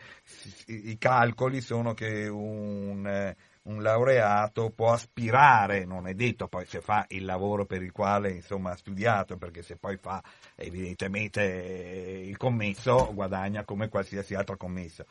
i 0.68 0.98
calcoli 0.98 1.62
sono 1.62 1.94
che 1.94 2.28
un, 2.28 3.36
un 3.64 3.82
laureato 3.82 4.72
può 4.72 4.94
aspirare, 4.94 5.86
non 5.86 6.08
è 6.08 6.14
detto 6.14 6.48
poi 6.48 6.66
se 6.66 6.82
fa 6.82 7.06
il 7.10 7.26
lavoro 7.26 7.66
per 7.66 7.84
il 7.84 7.92
quale 7.92 8.32
insomma, 8.32 8.72
ha 8.72 8.76
studiato, 8.76 9.38
perché 9.38 9.62
se 9.62 9.76
poi 9.76 9.98
fa 9.98 10.24
evidentemente 10.56 11.42
eh, 11.42 12.28
il 12.28 12.38
commesso 12.38 13.12
guadagna 13.14 13.64
come 13.64 13.90
qualsiasi 13.90 14.34
altro 14.34 14.58
commesso. 14.58 15.06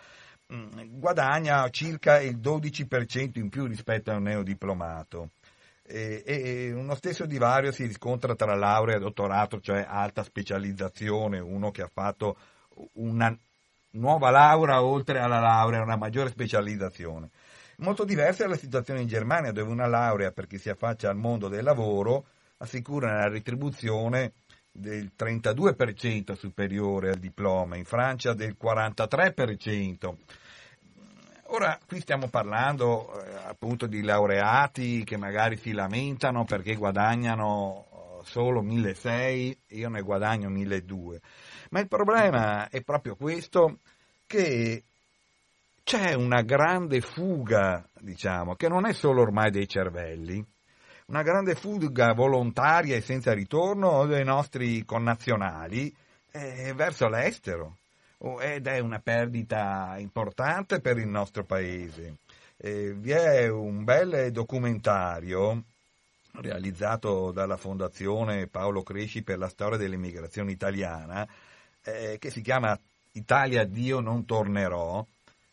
Mm, 0.50 0.98
Guadagna 0.98 1.68
circa 1.68 2.20
il 2.20 2.38
12% 2.38 3.38
in 3.38 3.50
più 3.50 3.66
rispetto 3.66 4.10
a 4.10 4.16
un 4.16 4.22
neodiplomato. 4.22 5.30
E, 5.82 6.22
e 6.24 6.72
uno 6.72 6.94
stesso 6.94 7.26
divario 7.26 7.70
si 7.70 7.84
riscontra 7.84 8.34
tra 8.34 8.54
laurea 8.54 8.96
e 8.96 8.98
dottorato, 8.98 9.60
cioè 9.60 9.84
alta 9.86 10.22
specializzazione, 10.22 11.38
uno 11.38 11.70
che 11.70 11.82
ha 11.82 11.90
fatto 11.92 12.36
una 12.94 13.36
nuova 13.90 14.30
laurea 14.30 14.82
oltre 14.82 15.18
alla 15.18 15.40
laurea, 15.40 15.82
una 15.82 15.96
maggiore 15.96 16.30
specializzazione. 16.30 17.28
Molto 17.78 18.04
diversa 18.04 18.44
è 18.44 18.48
la 18.48 18.56
situazione 18.56 19.02
in 19.02 19.06
Germania, 19.06 19.52
dove 19.52 19.70
una 19.70 19.86
laurea 19.86 20.32
per 20.32 20.46
chi 20.46 20.58
si 20.58 20.70
affaccia 20.70 21.10
al 21.10 21.16
mondo 21.16 21.48
del 21.48 21.62
lavoro 21.62 22.24
assicura 22.58 23.10
una 23.10 23.28
retribuzione 23.28 24.32
del 24.78 25.10
32% 25.16 26.34
superiore 26.34 27.10
al 27.10 27.18
diploma, 27.18 27.76
in 27.76 27.84
Francia 27.84 28.32
del 28.32 28.56
43%. 28.60 30.14
Ora 31.50 31.78
qui 31.86 32.00
stiamo 32.00 32.28
parlando 32.28 33.22
eh, 33.22 33.34
appunto 33.46 33.86
di 33.86 34.02
laureati 34.02 35.02
che 35.04 35.16
magari 35.16 35.56
si 35.56 35.72
lamentano 35.72 36.44
perché 36.44 36.74
guadagnano 36.74 37.86
eh, 37.90 38.24
solo 38.24 38.62
1.600, 38.62 39.56
io 39.68 39.88
ne 39.88 40.02
guadagno 40.02 40.50
1.200. 40.50 41.16
Ma 41.70 41.80
il 41.80 41.88
problema 41.88 42.68
è 42.68 42.82
proprio 42.82 43.16
questo 43.16 43.78
che 44.26 44.82
c'è 45.82 46.12
una 46.12 46.42
grande 46.42 47.00
fuga, 47.00 47.82
diciamo, 47.98 48.54
che 48.54 48.68
non 48.68 48.86
è 48.86 48.92
solo 48.92 49.22
ormai 49.22 49.50
dei 49.50 49.66
cervelli, 49.66 50.44
una 51.08 51.22
grande 51.22 51.54
fuga 51.54 52.12
volontaria 52.12 52.96
e 52.96 53.00
senza 53.00 53.32
ritorno 53.32 54.06
dei 54.06 54.24
nostri 54.24 54.84
connazionali 54.84 55.94
eh, 56.32 56.72
verso 56.74 57.08
l'estero 57.08 57.76
Oh, 58.22 58.42
ed 58.42 58.66
è 58.66 58.80
una 58.80 58.98
perdita 58.98 59.94
importante 59.98 60.80
per 60.80 60.98
il 60.98 61.06
nostro 61.06 61.44
paese. 61.44 62.16
Eh, 62.56 62.92
vi 62.92 63.12
è 63.12 63.48
un 63.48 63.84
bel 63.84 64.32
documentario 64.32 65.62
realizzato 66.32 67.30
dalla 67.30 67.56
Fondazione 67.56 68.48
Paolo 68.48 68.82
Cresci 68.82 69.22
per 69.22 69.38
la 69.38 69.48
storia 69.48 69.78
dell'immigrazione 69.78 70.50
italiana 70.50 71.24
eh, 71.84 72.16
che 72.18 72.30
si 72.30 72.40
chiama 72.40 72.76
Italia 73.12 73.64
Dio 73.64 74.00
non 74.00 74.24
tornerò, 74.24 75.06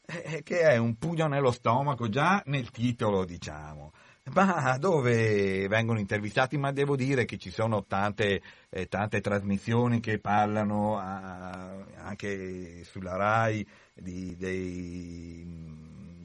eh, 0.07 0.41
che 0.41 0.61
è 0.61 0.77
un 0.77 0.97
pugno 0.97 1.27
nello 1.27 1.51
stomaco 1.51 2.09
già 2.09 2.41
nel 2.47 2.71
titolo, 2.71 3.25
diciamo 3.25 3.91
ma 4.33 4.77
dove 4.79 5.67
vengono 5.67 5.99
intervistati, 5.99 6.57
ma 6.57 6.71
devo 6.71 6.95
dire 6.95 7.25
che 7.25 7.37
ci 7.37 7.51
sono 7.51 7.85
tante, 7.85 8.41
eh, 8.69 8.87
tante 8.87 9.21
trasmissioni 9.21 9.99
che 9.99 10.17
parlano 10.19 10.97
a, 10.97 11.85
anche 11.97 12.83
sulla 12.85 13.15
RAI 13.15 13.67
di, 13.93 14.35
dei, 14.35 15.45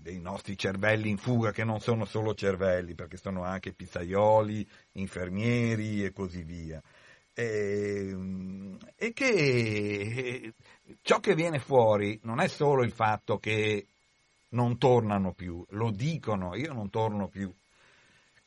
dei, 0.00 0.18
nostri 0.18 0.56
cervelli 0.56 1.10
in 1.10 1.18
fuga, 1.18 1.52
che 1.52 1.64
non 1.64 1.80
sono 1.80 2.06
solo 2.06 2.34
cervelli, 2.34 2.94
perché 2.94 3.18
sono 3.18 3.44
anche 3.44 3.72
pizzaioli, 3.72 4.66
infermieri 4.92 6.02
e 6.02 6.12
così 6.12 6.42
via. 6.42 6.82
E, 7.34 8.16
e 8.96 9.12
che 9.12 10.54
ciò 11.02 11.20
che 11.20 11.34
viene 11.34 11.58
fuori 11.58 12.18
non 12.22 12.40
è 12.40 12.48
solo 12.48 12.82
il 12.82 12.92
fatto 12.92 13.38
che 13.38 13.86
non 14.50 14.78
tornano 14.78 15.32
più, 15.32 15.64
lo 15.70 15.90
dicono, 15.90 16.56
io 16.56 16.72
non 16.72 16.90
torno 16.90 17.28
più 17.28 17.52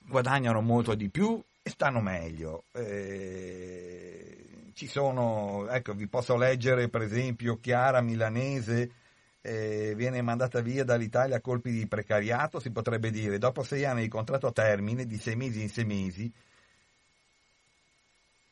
guadagnano 0.07 0.61
molto 0.61 0.95
di 0.95 1.09
più 1.09 1.41
e 1.61 1.69
stanno 1.69 2.01
meglio. 2.01 2.63
Eh, 2.71 4.33
ci 4.73 4.87
sono, 4.87 5.67
ecco, 5.69 5.93
vi 5.93 6.07
posso 6.07 6.35
leggere 6.35 6.89
per 6.89 7.01
esempio 7.01 7.59
Chiara 7.59 8.01
Milanese, 8.01 8.91
eh, 9.41 9.93
viene 9.95 10.21
mandata 10.21 10.61
via 10.61 10.83
dall'Italia 10.83 11.37
a 11.37 11.41
colpi 11.41 11.71
di 11.71 11.87
precariato, 11.87 12.59
si 12.59 12.71
potrebbe 12.71 13.11
dire, 13.11 13.37
dopo 13.37 13.63
sei 13.63 13.85
anni 13.85 14.01
di 14.01 14.07
contratto 14.07 14.47
a 14.47 14.51
termine, 14.51 15.05
di 15.05 15.17
sei 15.17 15.35
mesi 15.35 15.61
in 15.61 15.69
sei 15.69 15.85
mesi, 15.85 16.31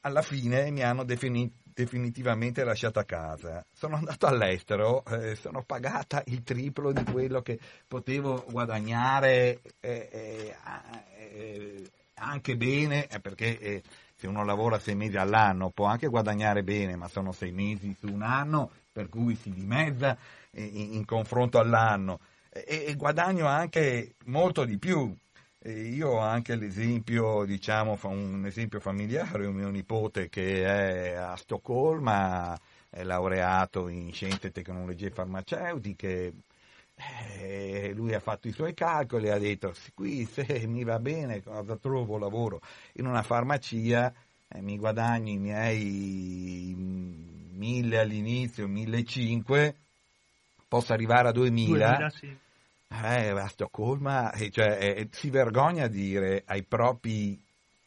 alla 0.01 0.21
fine 0.21 0.69
mi 0.71 0.83
hanno 0.83 1.03
defini- 1.03 1.51
definitivamente 1.73 2.63
lasciato 2.63 2.99
a 2.99 3.03
casa. 3.03 3.65
Sono 3.71 3.95
andato 3.95 4.25
all'estero, 4.27 5.03
eh, 5.05 5.35
sono 5.35 5.63
pagata 5.63 6.21
il 6.27 6.43
triplo 6.43 6.91
di 6.91 7.03
quello 7.03 7.41
che 7.41 7.59
potevo 7.87 8.45
guadagnare 8.49 9.61
eh, 9.79 10.09
eh, 10.11 11.91
anche 12.15 12.55
bene, 12.55 13.07
perché 13.21 13.81
se 14.15 14.27
uno 14.27 14.45
lavora 14.45 14.77
sei 14.77 14.95
mesi 14.95 15.17
all'anno 15.17 15.71
può 15.71 15.85
anche 15.85 16.07
guadagnare 16.07 16.61
bene, 16.61 16.95
ma 16.95 17.07
sono 17.07 17.31
sei 17.31 17.51
mesi 17.51 17.95
su 17.99 18.07
un 18.11 18.21
anno, 18.21 18.69
per 18.91 19.09
cui 19.09 19.35
si 19.35 19.51
dimezza 19.51 20.15
in, 20.51 20.93
in 20.93 21.05
confronto 21.05 21.57
all'anno. 21.57 22.19
E, 22.51 22.85
e 22.87 22.95
guadagno 22.95 23.47
anche 23.47 24.15
molto 24.25 24.65
di 24.65 24.77
più, 24.77 25.15
io 25.69 26.09
ho 26.09 26.17
anche 26.17 26.55
l'esempio, 26.55 27.45
diciamo, 27.45 27.97
un 28.03 28.45
esempio 28.47 28.79
familiare, 28.79 29.45
un 29.45 29.55
mio 29.55 29.69
nipote 29.69 30.27
che 30.27 30.63
è 30.63 31.13
a 31.13 31.35
Stoccolma, 31.35 32.59
è 32.89 33.03
laureato 33.03 33.87
in 33.87 34.11
scienze 34.11 34.47
e 34.47 34.51
tecnologie 34.51 35.11
farmaceutiche, 35.11 36.33
eh, 37.39 37.93
lui 37.95 38.13
ha 38.13 38.19
fatto 38.19 38.47
i 38.47 38.51
suoi 38.51 38.73
calcoli 38.73 39.27
e 39.27 39.31
ha 39.31 39.37
detto, 39.37 39.73
qui 39.93 40.25
se 40.25 40.65
mi 40.67 40.83
va 40.83 40.97
bene 40.99 41.43
cosa 41.43 41.75
trovo 41.77 42.17
lavoro 42.17 42.59
in 42.93 43.05
una 43.05 43.21
farmacia, 43.21 44.11
eh, 44.47 44.61
mi 44.61 44.77
guadagno 44.77 45.31
i 45.31 45.37
miei 45.37 46.73
mille 46.75 47.99
all'inizio, 47.99 48.67
1500, 48.67 49.75
posso 50.67 50.91
arrivare 50.93 51.27
a 51.27 51.31
2000. 51.31 51.87
2000 51.87 52.09
sì. 52.09 52.37
Eh, 52.93 53.29
a 53.29 53.47
Stoccolma 53.47 54.33
cioè, 54.51 54.77
eh, 54.79 55.07
si 55.11 55.29
vergogna 55.29 55.85
a 55.85 55.87
dire 55.87 56.43
ai 56.45 56.63
propri 56.63 57.41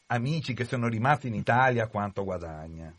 amici 0.07 0.55
che 0.55 0.65
sono 0.65 0.87
rimasti 0.87 1.27
in 1.27 1.35
Italia 1.35 1.87
quanto 1.87 2.23
guadagna. 2.23 2.91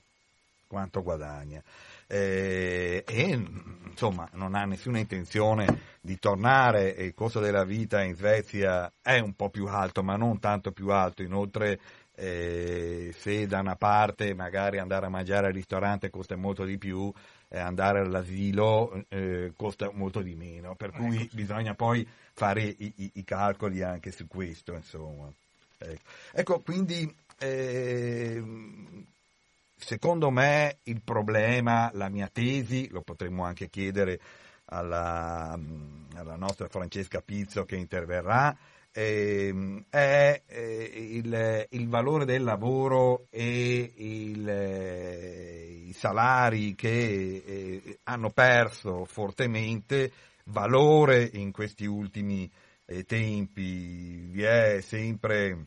Quanto 0.69 1.03
guadagna. 1.03 1.61
Eh, 2.07 3.03
e 3.05 3.47
insomma 3.89 4.29
non 4.35 4.55
ha 4.55 4.65
nessuna 4.65 5.01
intenzione 5.01 5.97
di 6.01 6.17
tornare, 6.19 6.91
il 6.91 7.15
costo 7.15 7.41
della 7.41 7.65
vita 7.65 8.03
in 8.03 8.15
Svezia 8.15 8.93
è 9.03 9.19
un 9.19 9.35
po' 9.35 9.51
più 9.51 9.67
alto, 9.67 10.05
ma 10.05 10.15
non 10.15 10.39
tanto 10.39 10.71
più 10.71 10.91
alto. 10.91 11.23
Inoltre, 11.23 11.81
eh, 12.15 13.13
se 13.19 13.47
da 13.47 13.59
una 13.61 13.75
parte 13.75 14.33
magari 14.35 14.79
andare 14.79 15.07
a 15.07 15.11
mangiare 15.11 15.49
al 15.49 15.53
ristorante 15.53 16.11
costa 16.11 16.37
molto 16.37 16.65
di 16.65 16.79
più, 16.79 17.13
eh, 17.13 17.15
andare 17.51 18.01
all'asilo 18.01 19.05
eh, 19.09 19.53
costa 19.57 19.91
molto 19.93 20.21
di 20.21 20.35
meno, 20.35 20.75
per 20.75 20.91
cui 20.91 21.23
ecco. 21.23 21.37
bisogna 21.37 21.75
poi 21.75 22.07
fare 22.33 22.63
i, 22.63 22.93
i, 22.97 23.11
i, 23.15 23.25
calcoli 23.25 23.83
anche 23.83 24.11
su 24.11 24.27
questo, 24.27 24.73
insomma. 24.75 25.31
Ecco, 25.79 26.03
ecco 26.33 26.61
quindi 26.61 27.15
eh, 27.39 28.43
secondo 29.77 30.31
me 30.31 30.79
il 30.85 31.01
problema, 31.03 31.91
la 31.95 32.09
mia 32.09 32.29
tesi, 32.33 32.89
lo 32.91 33.03
potremmo 33.03 33.45
anche 33.45 33.69
chiedere 33.69 34.21
alla, 34.67 35.59
alla 36.15 36.37
nostra 36.37 36.69
Francesca 36.69 37.21
Pizzo 37.21 37.65
che 37.65 37.77
interverrà, 37.77 38.57
eh, 38.99 39.85
è 39.91 40.43
eh, 40.47 40.91
il, 40.95 41.67
il, 41.69 41.89
valore 41.89 42.25
del 42.25 42.43
lavoro 42.43 43.27
e 43.29 43.93
il, 43.95 44.49
eh, 44.49 45.83
i 45.89 45.93
salari 45.93 46.75
che 46.75 47.43
eh, 47.45 47.99
hanno 48.05 48.31
perso 48.31 49.05
fortemente 49.05 50.11
valore 50.45 51.29
in 51.35 51.53
questi 51.53 51.85
ultimi 51.85 52.51
eh, 52.87 53.05
tempi. 53.05 54.29
Vi 54.31 54.43
è 54.43 54.81
sempre 54.81 55.67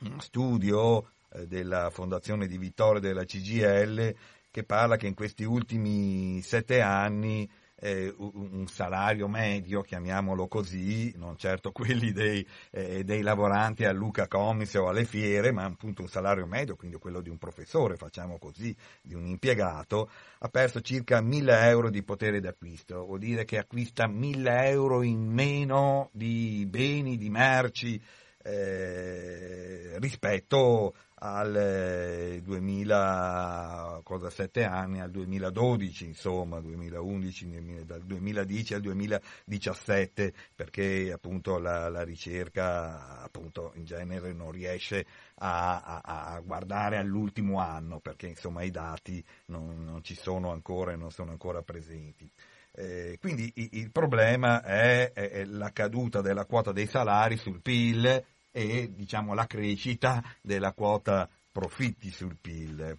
uno 0.00 0.20
studio 0.20 1.10
eh, 1.34 1.46
della 1.46 1.90
Fondazione 1.90 2.48
di 2.48 2.58
Vittorio 2.58 3.00
della 3.00 3.24
CGL 3.24 4.16
che 4.50 4.64
parla 4.64 4.96
che 4.96 5.06
in 5.06 5.14
questi 5.14 5.44
ultimi 5.44 6.42
sette 6.42 6.80
anni 6.80 7.48
eh, 7.80 8.12
un 8.16 8.66
salario 8.66 9.28
medio, 9.28 9.82
chiamiamolo 9.82 10.48
così, 10.48 11.12
non 11.16 11.36
certo 11.36 11.70
quelli 11.72 12.12
dei, 12.12 12.46
eh, 12.70 13.04
dei, 13.04 13.22
lavoranti 13.22 13.84
a 13.84 13.92
Luca 13.92 14.26
Comis 14.26 14.74
o 14.74 14.88
alle 14.88 15.04
fiere, 15.04 15.52
ma 15.52 15.64
appunto 15.64 16.02
un 16.02 16.08
salario 16.08 16.46
medio, 16.46 16.76
quindi 16.76 16.96
quello 16.96 17.20
di 17.20 17.28
un 17.28 17.38
professore, 17.38 17.96
facciamo 17.96 18.38
così, 18.38 18.74
di 19.00 19.14
un 19.14 19.26
impiegato, 19.26 20.10
ha 20.38 20.48
perso 20.48 20.80
circa 20.80 21.20
1000 21.20 21.68
euro 21.68 21.90
di 21.90 22.02
potere 22.02 22.40
d'acquisto, 22.40 23.04
vuol 23.04 23.20
dire 23.20 23.44
che 23.44 23.58
acquista 23.58 24.06
1000 24.06 24.68
euro 24.68 25.02
in 25.02 25.26
meno 25.26 26.10
di 26.12 26.66
beni, 26.68 27.16
di 27.16 27.30
merci, 27.30 28.00
eh, 28.42 29.98
rispetto 29.98 30.94
al 31.18 32.40
2007 32.42 34.60
eh, 34.60 34.64
anni 34.64 35.00
al 35.00 35.10
2012, 35.10 36.06
insomma, 36.06 36.60
2011, 36.60 37.84
dal 37.84 38.02
2010 38.02 38.74
al 38.74 38.80
2017, 38.80 40.32
perché 40.54 41.12
appunto 41.12 41.58
la, 41.58 41.88
la 41.88 42.02
ricerca 42.02 43.22
appunto 43.22 43.72
in 43.74 43.84
genere 43.84 44.32
non 44.32 44.50
riesce 44.50 45.06
a, 45.36 45.82
a, 45.82 46.00
a, 46.02 46.40
guardare 46.40 46.98
all'ultimo 46.98 47.60
anno, 47.60 48.00
perché 48.00 48.28
insomma 48.28 48.62
i 48.62 48.70
dati 48.70 49.24
non, 49.46 49.84
non 49.84 50.02
ci 50.02 50.14
sono 50.14 50.52
ancora 50.52 50.92
e 50.92 50.96
non 50.96 51.10
sono 51.10 51.30
ancora 51.30 51.62
presenti. 51.62 52.30
Eh, 52.72 53.18
quindi 53.20 53.50
il, 53.56 53.68
il 53.72 53.90
problema 53.90 54.62
è, 54.62 55.12
è, 55.12 55.30
è 55.30 55.44
la 55.44 55.72
caduta 55.72 56.20
della 56.20 56.44
quota 56.44 56.70
dei 56.70 56.86
salari 56.86 57.36
sul 57.36 57.60
PIL, 57.60 58.24
e 58.50 58.92
diciamo, 58.94 59.34
la 59.34 59.46
crescita 59.46 60.22
della 60.40 60.72
quota 60.72 61.28
profitti 61.52 62.10
sul 62.10 62.36
PIL. 62.40 62.96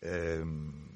Ehm, 0.00 0.88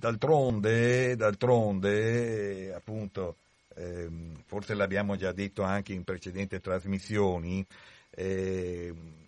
d'altronde, 0.00 1.14
d'altronde, 1.16 2.74
appunto, 2.74 3.36
ehm, 3.76 4.42
forse 4.46 4.74
l'abbiamo 4.74 5.16
già 5.16 5.32
detto 5.32 5.62
anche 5.62 5.92
in 5.92 6.04
precedenti 6.04 6.60
trasmissioni, 6.60 7.64
ehm, 8.10 9.18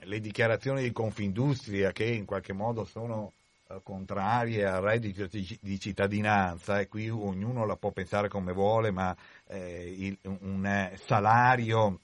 le 0.00 0.20
dichiarazioni 0.20 0.82
di 0.82 0.92
Confindustria 0.92 1.92
che 1.92 2.04
in 2.04 2.24
qualche 2.24 2.52
modo 2.52 2.84
sono 2.84 3.32
eh, 3.70 3.80
contrarie 3.82 4.64
al 4.64 4.80
reddito 4.80 5.26
di 5.26 5.80
cittadinanza 5.80 6.80
e 6.80 6.88
qui 6.88 7.10
ognuno 7.10 7.66
la 7.66 7.76
può 7.76 7.90
pensare 7.90 8.28
come 8.28 8.52
vuole, 8.52 8.90
ma 8.90 9.14
eh, 9.48 9.94
il, 9.96 10.18
un 10.22 10.90
salario 11.06 12.00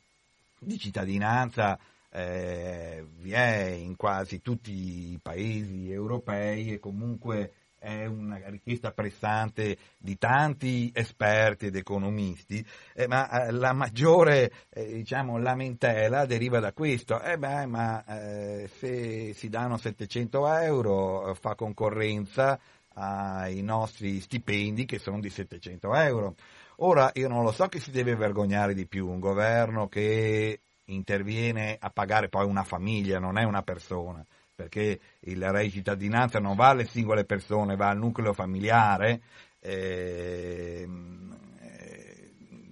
di 0.59 0.79
cittadinanza 0.79 1.79
eh, 2.11 3.05
vi 3.19 3.33
è 3.33 3.71
in 3.71 3.97
quasi 3.97 4.41
tutti 4.41 5.13
i 5.13 5.19
paesi 5.21 5.91
europei 5.91 6.73
e 6.73 6.79
comunque 6.79 7.53
è 7.85 8.07
una 8.07 8.41
richiesta 8.47 8.93
pressante 8.93 9.77
di 9.99 10.17
tanti 10.17 10.91
esperti 10.95 11.67
ed 11.67 11.77
economisti, 11.77 12.65
eh, 12.95 13.07
ma 13.07 13.29
eh, 13.29 13.51
la 13.51 13.75
maggiore 13.75 14.51
eh, 14.71 14.87
diciamo, 14.87 15.39
lamentela 15.39 16.25
deriva 16.25 16.61
da 16.61 16.73
questo. 16.73 17.21
Eh 17.21 17.37
beh, 17.37 17.67
ma 17.67 18.03
eh, 18.07 18.71
se 18.79 19.35
si 19.35 19.51
danno 19.51 19.77
700 19.77 20.49
euro 20.61 21.31
eh, 21.31 21.35
fa 21.35 21.55
concorrenza 21.55 22.59
ai 22.95 23.61
nostri 23.61 24.21
stipendi 24.21 24.87
che 24.87 24.99
sono 24.99 25.21
di 25.21 25.29
700 25.29 25.95
euro. 25.95 26.37
Ora 26.79 27.11
io 27.15 27.29
non 27.29 27.45
lo 27.45 27.53
so 27.53 27.67
che 27.69 27.79
si 27.79 27.91
deve 27.91 28.17
vergognare 28.17 28.75
di 28.75 28.87
più, 28.87 29.09
un 29.09 29.21
governo 29.21 29.89
che 29.89 30.61
interviene 30.87 31.77
a 31.81 31.91
pagare 31.91 32.29
poi 32.29 32.47
una 32.47 32.65
famiglia, 32.65 33.19
non 33.19 33.39
è 33.39 33.45
una 33.45 33.63
persona, 33.63 34.25
perché 34.55 34.99
il 35.21 35.51
di 35.63 35.71
cittadinanza 35.71 36.39
non 36.39 36.57
va 36.57 36.69
alle 36.69 36.87
singole 36.87 37.25
persone, 37.25 37.77
va 37.77 37.89
al 37.89 37.99
nucleo 37.99 38.33
familiare 38.33 39.21
eh, 39.61 40.87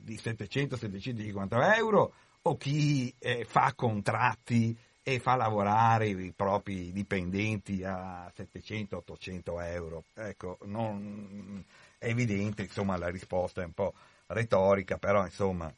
di 0.03 0.17
700-750 0.17 1.77
euro 1.77 2.13
o 2.43 2.57
chi 2.57 3.15
eh, 3.19 3.45
fa 3.45 3.73
contratti 3.75 4.77
e 5.05 5.19
fa 5.19 5.35
lavorare 5.35 6.09
i 6.09 6.33
propri 6.35 6.93
dipendenti 6.93 7.83
a 7.83 8.31
700-800 8.37 9.65
euro. 9.65 10.05
Ecco, 10.15 10.59
non, 10.63 11.65
è 12.03 12.09
evidente, 12.09 12.63
insomma, 12.63 12.97
la 12.97 13.09
risposta 13.09 13.63
è 13.63 13.65
un 13.65 13.73
po' 13.73 13.95
retorica, 14.27 14.99
però 14.99 15.25
insomma 15.25 15.73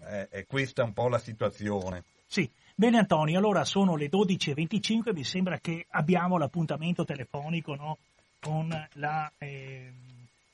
è, 0.00 0.26
è 0.28 0.44
questa 0.44 0.82
un 0.82 0.92
po' 0.92 1.06
la 1.06 1.20
situazione. 1.20 2.02
Sì, 2.26 2.50
bene 2.74 2.98
Antonio, 2.98 3.38
allora 3.38 3.64
sono 3.64 3.94
le 3.94 4.10
12.25, 4.10 5.14
mi 5.14 5.22
sembra 5.22 5.60
che 5.60 5.86
abbiamo 5.90 6.36
l'appuntamento 6.36 7.04
telefonico 7.04 7.76
no, 7.76 7.98
con 8.40 8.68
la, 8.94 9.32
eh, 9.38 9.92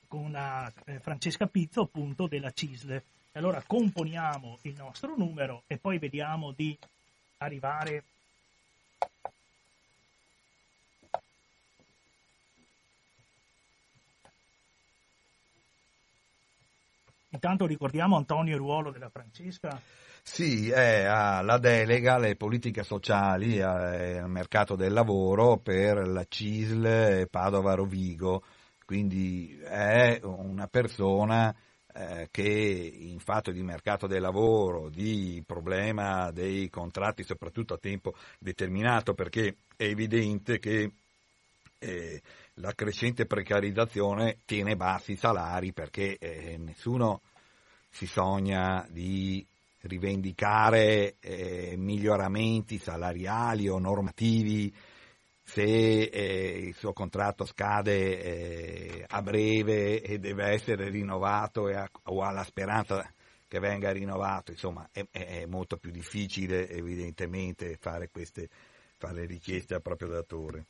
con 0.07 0.31
la 0.31 0.71
eh, 0.85 1.01
Francesca 1.01 1.47
Pizzo 1.47 1.83
appunto 1.83 2.27
della 2.27 2.53
CISL. 2.53 3.03
Allora 3.33 3.63
componiamo 3.67 4.59
il 4.63 4.75
nostro 4.77 5.15
numero 5.17 5.63
e 5.69 5.79
poi 5.79 5.99
vediamo 5.99 6.53
di 6.55 6.77
arrivare 7.39 8.03
Intanto 17.31 17.67
ricordiamo 17.67 18.17
Antonio 18.17 18.55
il 18.55 18.61
ruolo 18.61 18.91
della 18.91 19.11
Francesca. 19.11 19.81
Sì, 20.23 20.71
ha 20.73 21.41
la 21.41 21.59
delega 21.59 22.15
alle 22.15 22.37
politiche 22.37 22.83
sociali 22.83 23.61
al 23.63 24.29
mercato 24.29 24.77
del 24.77 24.93
lavoro 24.93 25.57
per 25.57 26.07
la 26.07 26.25
CISL 26.29 27.29
Padova 27.31 27.75
Rovigo, 27.75 28.43
quindi 28.85 29.59
è 29.63 30.21
una 30.23 30.67
persona 30.67 31.55
eh, 31.95 32.29
che 32.31 32.43
in 32.43 33.19
fatto 33.19 33.51
di 33.51 33.63
mercato 33.63 34.07
del 34.07 34.21
lavoro, 34.21 34.89
di 34.89 35.43
problema 35.47 36.31
dei 36.31 36.69
contratti 36.69 37.25
soprattutto 37.25 37.75
a 37.75 37.79
tempo 37.79 38.15
determinato, 38.39 39.15
perché 39.15 39.57
è 39.77 39.85
evidente 39.85 40.59
che 40.59 40.93
eh, 41.79 42.23
la 42.61 42.73
crescente 42.75 43.27
precarizzazione 43.27 44.39
tiene 44.45 44.77
bassi 44.77 45.13
i 45.13 45.17
salari 45.17 45.73
perché 45.73 46.17
eh, 46.19 46.57
nessuno 46.59 47.23
si 47.91 48.07
sogna 48.07 48.87
di 48.91 49.47
rivendicare 49.83 51.17
eh, 51.21 51.75
miglioramenti 51.77 52.79
salariali 52.79 53.69
o 53.69 53.79
normativi 53.79 54.75
se 55.43 55.63
eh, 55.63 56.59
il 56.59 56.75
suo 56.75 56.93
contratto 56.93 57.45
scade 57.47 58.21
eh, 58.21 59.05
a 59.07 59.23
breve 59.23 60.03
e 60.03 60.19
deve 60.19 60.47
essere 60.49 60.91
rinnovato 60.91 61.69
ha, 61.69 61.89
o 62.05 62.23
ha 62.23 62.31
la 62.31 62.45
speranza 62.45 63.11
che 63.47 63.59
venga 63.61 63.91
rinnovato, 63.91 64.51
insomma 64.51 64.87
è, 64.93 65.07
è 65.11 65.47
molto 65.47 65.79
più 65.79 65.91
difficile 65.91 66.69
evidentemente 66.69 67.79
fare, 67.81 68.11
queste, 68.11 68.51
fare 68.99 69.25
richieste 69.25 69.75
al 69.75 69.81
proprio 69.81 70.09
datore. 70.09 70.67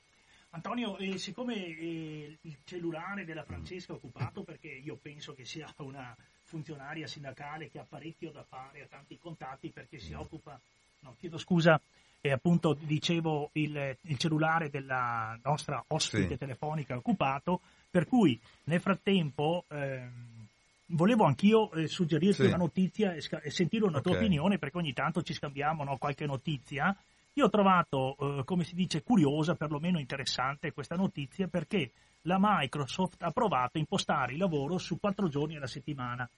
Antonio, 0.59 0.99
eh, 0.99 1.19
siccome 1.19 1.55
eh, 1.55 2.37
il 2.41 2.57
cellulare 2.65 3.25
della 3.25 3.45
Francesca 3.45 3.93
è 3.93 3.97
occupato, 3.97 4.43
perché 4.43 4.69
io 4.69 4.99
penso 5.01 5.33
che 5.33 5.45
sia 5.45 5.73
una 5.79 6.15
funzionaria 6.43 7.07
sindacale 7.07 7.71
che 7.71 7.79
ha 7.79 7.87
parecchio 7.89 8.33
da 8.33 8.43
fare, 8.43 8.83
ha 8.83 8.87
tanti 8.87 9.19
contatti 9.19 9.71
perché 9.71 9.99
si 9.99 10.15
mm. 10.15 10.19
occupa, 10.19 10.59
no, 11.01 11.15
chiedo 11.19 11.39
scusa, 11.39 11.81
e 12.21 12.33
appunto 12.33 12.77
dicevo 12.79 13.51
il, 13.53 13.97
il 14.01 14.19
cellulare 14.19 14.69
della 14.69 15.39
nostra 15.45 15.83
ospite 15.87 16.31
sì. 16.31 16.39
telefonica 16.39 16.95
è 16.95 16.97
occupato, 16.97 17.61
per 17.89 18.09
cui 18.09 18.39
nel 18.65 18.81
frattempo 18.81 19.65
ehm, 19.69 20.47
volevo 20.87 21.25
anch'io 21.25 21.71
eh, 21.71 21.87
suggerirti 21.87 22.43
sì. 22.43 22.49
una 22.49 22.57
notizia 22.57 23.13
e, 23.13 23.23
e, 23.43 23.51
sentire 23.51 23.85
una 23.85 24.01
tua 24.01 24.17
opinione 24.17 24.59
perché 24.59 24.79
ogni 24.79 24.93
tanto 24.93 25.23
ci 25.23 25.35
scambiamo 25.35 25.85
no, 25.85 25.97
qualche 25.99 26.27
notizia 26.27 26.97
io 27.39 27.45
ho 27.45 27.51
trovato, 27.51 28.17
eh, 28.19 28.45
come 28.45 28.65
si 28.65 28.75
dice, 28.75 29.05
curiosa, 29.05 29.55
perlomeno 29.55 30.01
interessante 30.01 30.73
questa 30.73 30.97
notizia 30.97 31.47
perché 31.47 31.93
la 32.23 32.37
Microsoft 32.41 33.23
ha 33.23 33.31
provato 33.31 33.77
a 33.77 33.81
impostare 33.81 34.33
il 34.33 34.39
lavoro 34.39 34.77
su 34.77 34.99
quattro 34.99 35.29
giorni 35.29 35.57
alla 35.57 35.69
settimana 35.69 36.29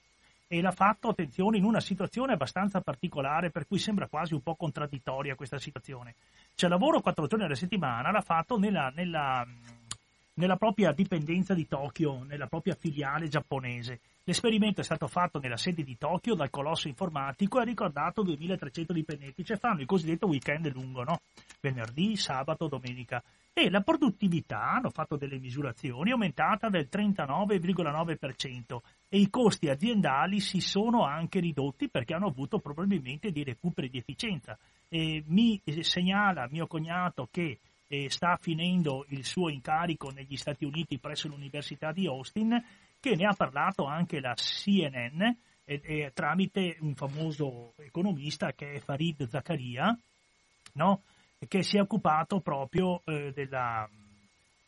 e 0.47 0.61
l'ha 0.61 0.73
fatto, 0.73 1.09
attenzione, 1.09 1.57
in 1.57 1.65
una 1.65 1.81
situazione 1.81 2.35
abbastanza 2.35 2.83
particolare 2.83 3.51
per 3.51 3.67
cui 3.67 3.79
sembra 3.79 4.09
quasi 4.09 4.35
un 4.35 4.43
po' 4.43 4.57
contraddittoria 4.57 5.37
questa 5.37 5.59
situazione. 5.59 6.17
Cioè 6.55 6.69
lavoro 6.69 7.01
quattro 7.01 7.27
giorni 7.27 7.47
alla 7.47 7.55
settimana 7.55 8.11
l'ha 8.11 8.21
fatto 8.21 8.59
nella, 8.59 8.93
nella, 8.95 9.47
nella 10.41 10.57
propria 10.57 10.91
dipendenza 10.93 11.53
di 11.53 11.69
Tokyo, 11.69 12.25
nella 12.25 12.47
propria 12.47 12.75
filiale 12.75 13.29
giapponese 13.29 14.01
L'esperimento 14.31 14.81
è 14.81 14.85
stato 14.85 15.09
fatto 15.09 15.41
nella 15.41 15.57
sede 15.57 15.83
di 15.83 15.97
Tokyo 15.99 16.37
dal 16.37 16.51
colosso 16.51 16.87
informatico 16.87 17.59
e 17.59 17.63
ha 17.63 17.65
ricordato 17.65 18.23
2300 18.23 18.93
dipendenti, 18.93 19.45
cioè 19.45 19.57
fanno 19.57 19.81
il 19.81 19.87
cosiddetto 19.87 20.29
weekend 20.29 20.71
lungo, 20.73 21.03
no? 21.03 21.23
venerdì, 21.61 22.15
sabato, 22.17 22.69
domenica. 22.69 23.21
E 23.53 23.69
la 23.71 23.81
produttività, 23.81 24.63
hanno 24.63 24.91
fatto 24.91 25.17
delle 25.17 25.41
misurazioni, 25.41 26.11
è 26.11 26.13
aumentata 26.13 26.69
del 26.69 26.89
39,9%, 26.89 28.79
e 29.09 29.19
i 29.19 29.29
costi 29.31 29.69
aziendali 29.69 30.39
si 30.39 30.61
sono 30.61 31.05
anche 31.05 31.41
ridotti 31.41 31.89
perché 31.89 32.15
hanno 32.15 32.29
avuto 32.29 32.61
probabilmente 32.61 33.33
dei 33.33 33.43
recuperi 33.43 33.91
di 33.91 33.99
efficienza. 33.99 34.57
E 34.89 35.25
mi 35.27 35.61
segnala 35.81 36.47
mio 36.51 36.69
cognato 36.69 37.27
che 37.31 37.59
eh, 37.93 38.09
sta 38.09 38.39
finendo 38.41 39.05
il 39.09 39.25
suo 39.25 39.49
incarico 39.49 40.11
negli 40.11 40.37
Stati 40.37 40.65
Uniti 40.65 40.99
presso 40.99 41.27
l'Università 41.27 41.91
di 41.91 42.07
Austin, 42.07 42.63
che 43.01 43.17
ne 43.17 43.27
ha 43.27 43.35
parlato 43.35 43.85
anche 43.85 44.21
la 44.21 44.33
CNN 44.35 45.21
eh, 45.21 45.37
eh, 45.65 46.13
tramite 46.15 46.77
un 46.81 46.95
famoso 46.95 47.73
economista 47.79 48.53
che 48.53 48.75
è 48.75 48.79
Farid 48.79 49.29
Zakaria, 49.29 49.97
no? 50.75 51.03
che 51.49 51.65
si 51.65 51.79
è 51.79 51.81
occupato 51.81 52.39
proprio 52.39 53.03
eh, 53.07 53.33
della... 53.35 53.89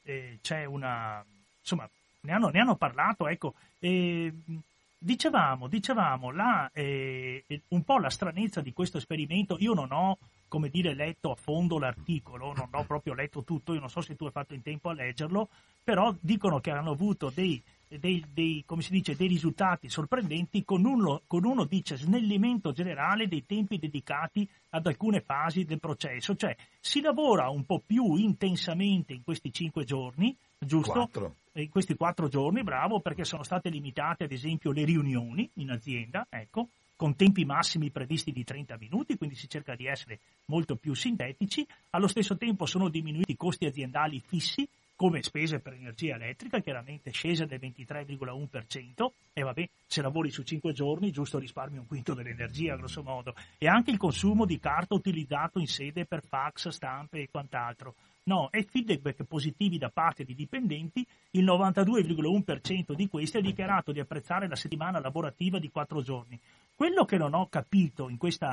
Eh, 0.02 0.38
c'è 0.42 0.64
una... 0.64 1.24
insomma, 1.60 1.88
ne 2.22 2.32
hanno, 2.32 2.48
ne 2.48 2.58
hanno 2.58 2.74
parlato, 2.74 3.28
ecco, 3.28 3.54
dicevamo, 3.78 5.68
dicevamo 5.68 6.32
la, 6.32 6.68
eh, 6.72 7.44
un 7.68 7.84
po' 7.84 7.98
la 7.98 8.10
stranezza 8.10 8.60
di 8.60 8.72
questo 8.72 8.98
esperimento, 8.98 9.58
io 9.60 9.74
non 9.74 9.92
ho, 9.92 10.18
come 10.52 10.68
dire, 10.68 10.92
letto 10.92 11.30
a 11.30 11.34
fondo 11.34 11.78
l'articolo, 11.78 12.52
non 12.52 12.68
ho 12.70 12.84
proprio 12.84 13.14
letto 13.14 13.42
tutto, 13.42 13.72
io 13.72 13.80
non 13.80 13.88
so 13.88 14.02
se 14.02 14.16
tu 14.16 14.26
hai 14.26 14.30
fatto 14.30 14.52
in 14.52 14.60
tempo 14.60 14.90
a 14.90 14.92
leggerlo, 14.92 15.48
però 15.82 16.14
dicono 16.20 16.60
che 16.60 16.70
hanno 16.70 16.90
avuto 16.90 17.32
dei, 17.34 17.58
dei, 17.88 18.22
dei, 18.30 18.62
dice, 18.90 19.16
dei 19.16 19.28
risultati 19.28 19.88
sorprendenti 19.88 20.62
con 20.62 20.84
uno, 20.84 21.22
con 21.26 21.46
uno, 21.46 21.64
dice, 21.64 21.96
snellimento 21.96 22.72
generale 22.72 23.28
dei 23.28 23.46
tempi 23.46 23.78
dedicati 23.78 24.46
ad 24.68 24.86
alcune 24.86 25.22
fasi 25.22 25.64
del 25.64 25.80
processo, 25.80 26.36
cioè 26.36 26.54
si 26.78 27.00
lavora 27.00 27.48
un 27.48 27.64
po' 27.64 27.80
più 27.80 28.16
intensamente 28.16 29.14
in 29.14 29.24
questi 29.24 29.50
cinque 29.54 29.84
giorni, 29.84 30.36
giusto? 30.58 30.92
Quattro. 30.92 31.36
In 31.54 31.70
questi 31.70 31.94
quattro 31.94 32.28
giorni, 32.28 32.62
bravo, 32.62 33.00
perché 33.00 33.24
sono 33.24 33.42
state 33.42 33.70
limitate 33.70 34.24
ad 34.24 34.32
esempio 34.32 34.70
le 34.70 34.84
riunioni 34.84 35.48
in 35.54 35.70
azienda, 35.70 36.26
ecco, 36.28 36.68
con 36.96 37.16
tempi 37.16 37.44
massimi 37.44 37.90
previsti 37.90 38.32
di 38.32 38.44
30 38.44 38.76
minuti, 38.78 39.16
quindi 39.16 39.34
si 39.34 39.48
cerca 39.48 39.74
di 39.74 39.86
essere 39.86 40.20
molto 40.46 40.76
più 40.76 40.94
sintetici. 40.94 41.66
Allo 41.90 42.06
stesso 42.06 42.36
tempo 42.36 42.66
sono 42.66 42.88
diminuiti 42.88 43.32
i 43.32 43.36
costi 43.36 43.66
aziendali 43.66 44.20
fissi, 44.20 44.68
come 44.94 45.22
spese 45.22 45.58
per 45.58 45.72
energia 45.72 46.14
elettrica, 46.14 46.60
chiaramente 46.60 47.10
scese 47.10 47.46
del 47.46 47.58
23,1%, 47.60 49.12
e 49.32 49.42
vabbè, 49.42 49.68
se 49.84 50.00
lavori 50.00 50.30
su 50.30 50.42
5 50.42 50.72
giorni, 50.72 51.10
giusto 51.10 51.40
risparmi 51.40 51.78
un 51.78 51.86
quinto 51.86 52.14
dell'energia, 52.14 52.76
grosso 52.76 53.02
modo, 53.02 53.34
e 53.58 53.66
anche 53.66 53.90
il 53.90 53.96
consumo 53.96 54.44
di 54.44 54.60
carta 54.60 54.94
utilizzato 54.94 55.58
in 55.58 55.66
sede 55.66 56.04
per 56.04 56.22
fax, 56.24 56.68
stampe 56.68 57.22
e 57.22 57.28
quant'altro. 57.30 57.96
No, 58.24 58.50
e 58.52 58.62
feedback 58.62 59.24
positivi 59.24 59.78
da 59.78 59.88
parte 59.88 60.22
di 60.24 60.34
dipendenti, 60.34 61.04
il 61.32 61.44
92,1% 61.44 62.92
di 62.94 63.08
questi 63.08 63.38
ha 63.38 63.40
dichiarato 63.40 63.90
di 63.90 63.98
apprezzare 63.98 64.46
la 64.46 64.54
settimana 64.54 65.00
lavorativa 65.00 65.58
di 65.58 65.70
4 65.70 66.02
giorni. 66.02 66.38
Quello 66.76 67.04
che 67.04 67.16
non 67.16 67.34
ho 67.34 67.48
capito 67.48 68.08
in 68.08 68.18
questo 68.18 68.46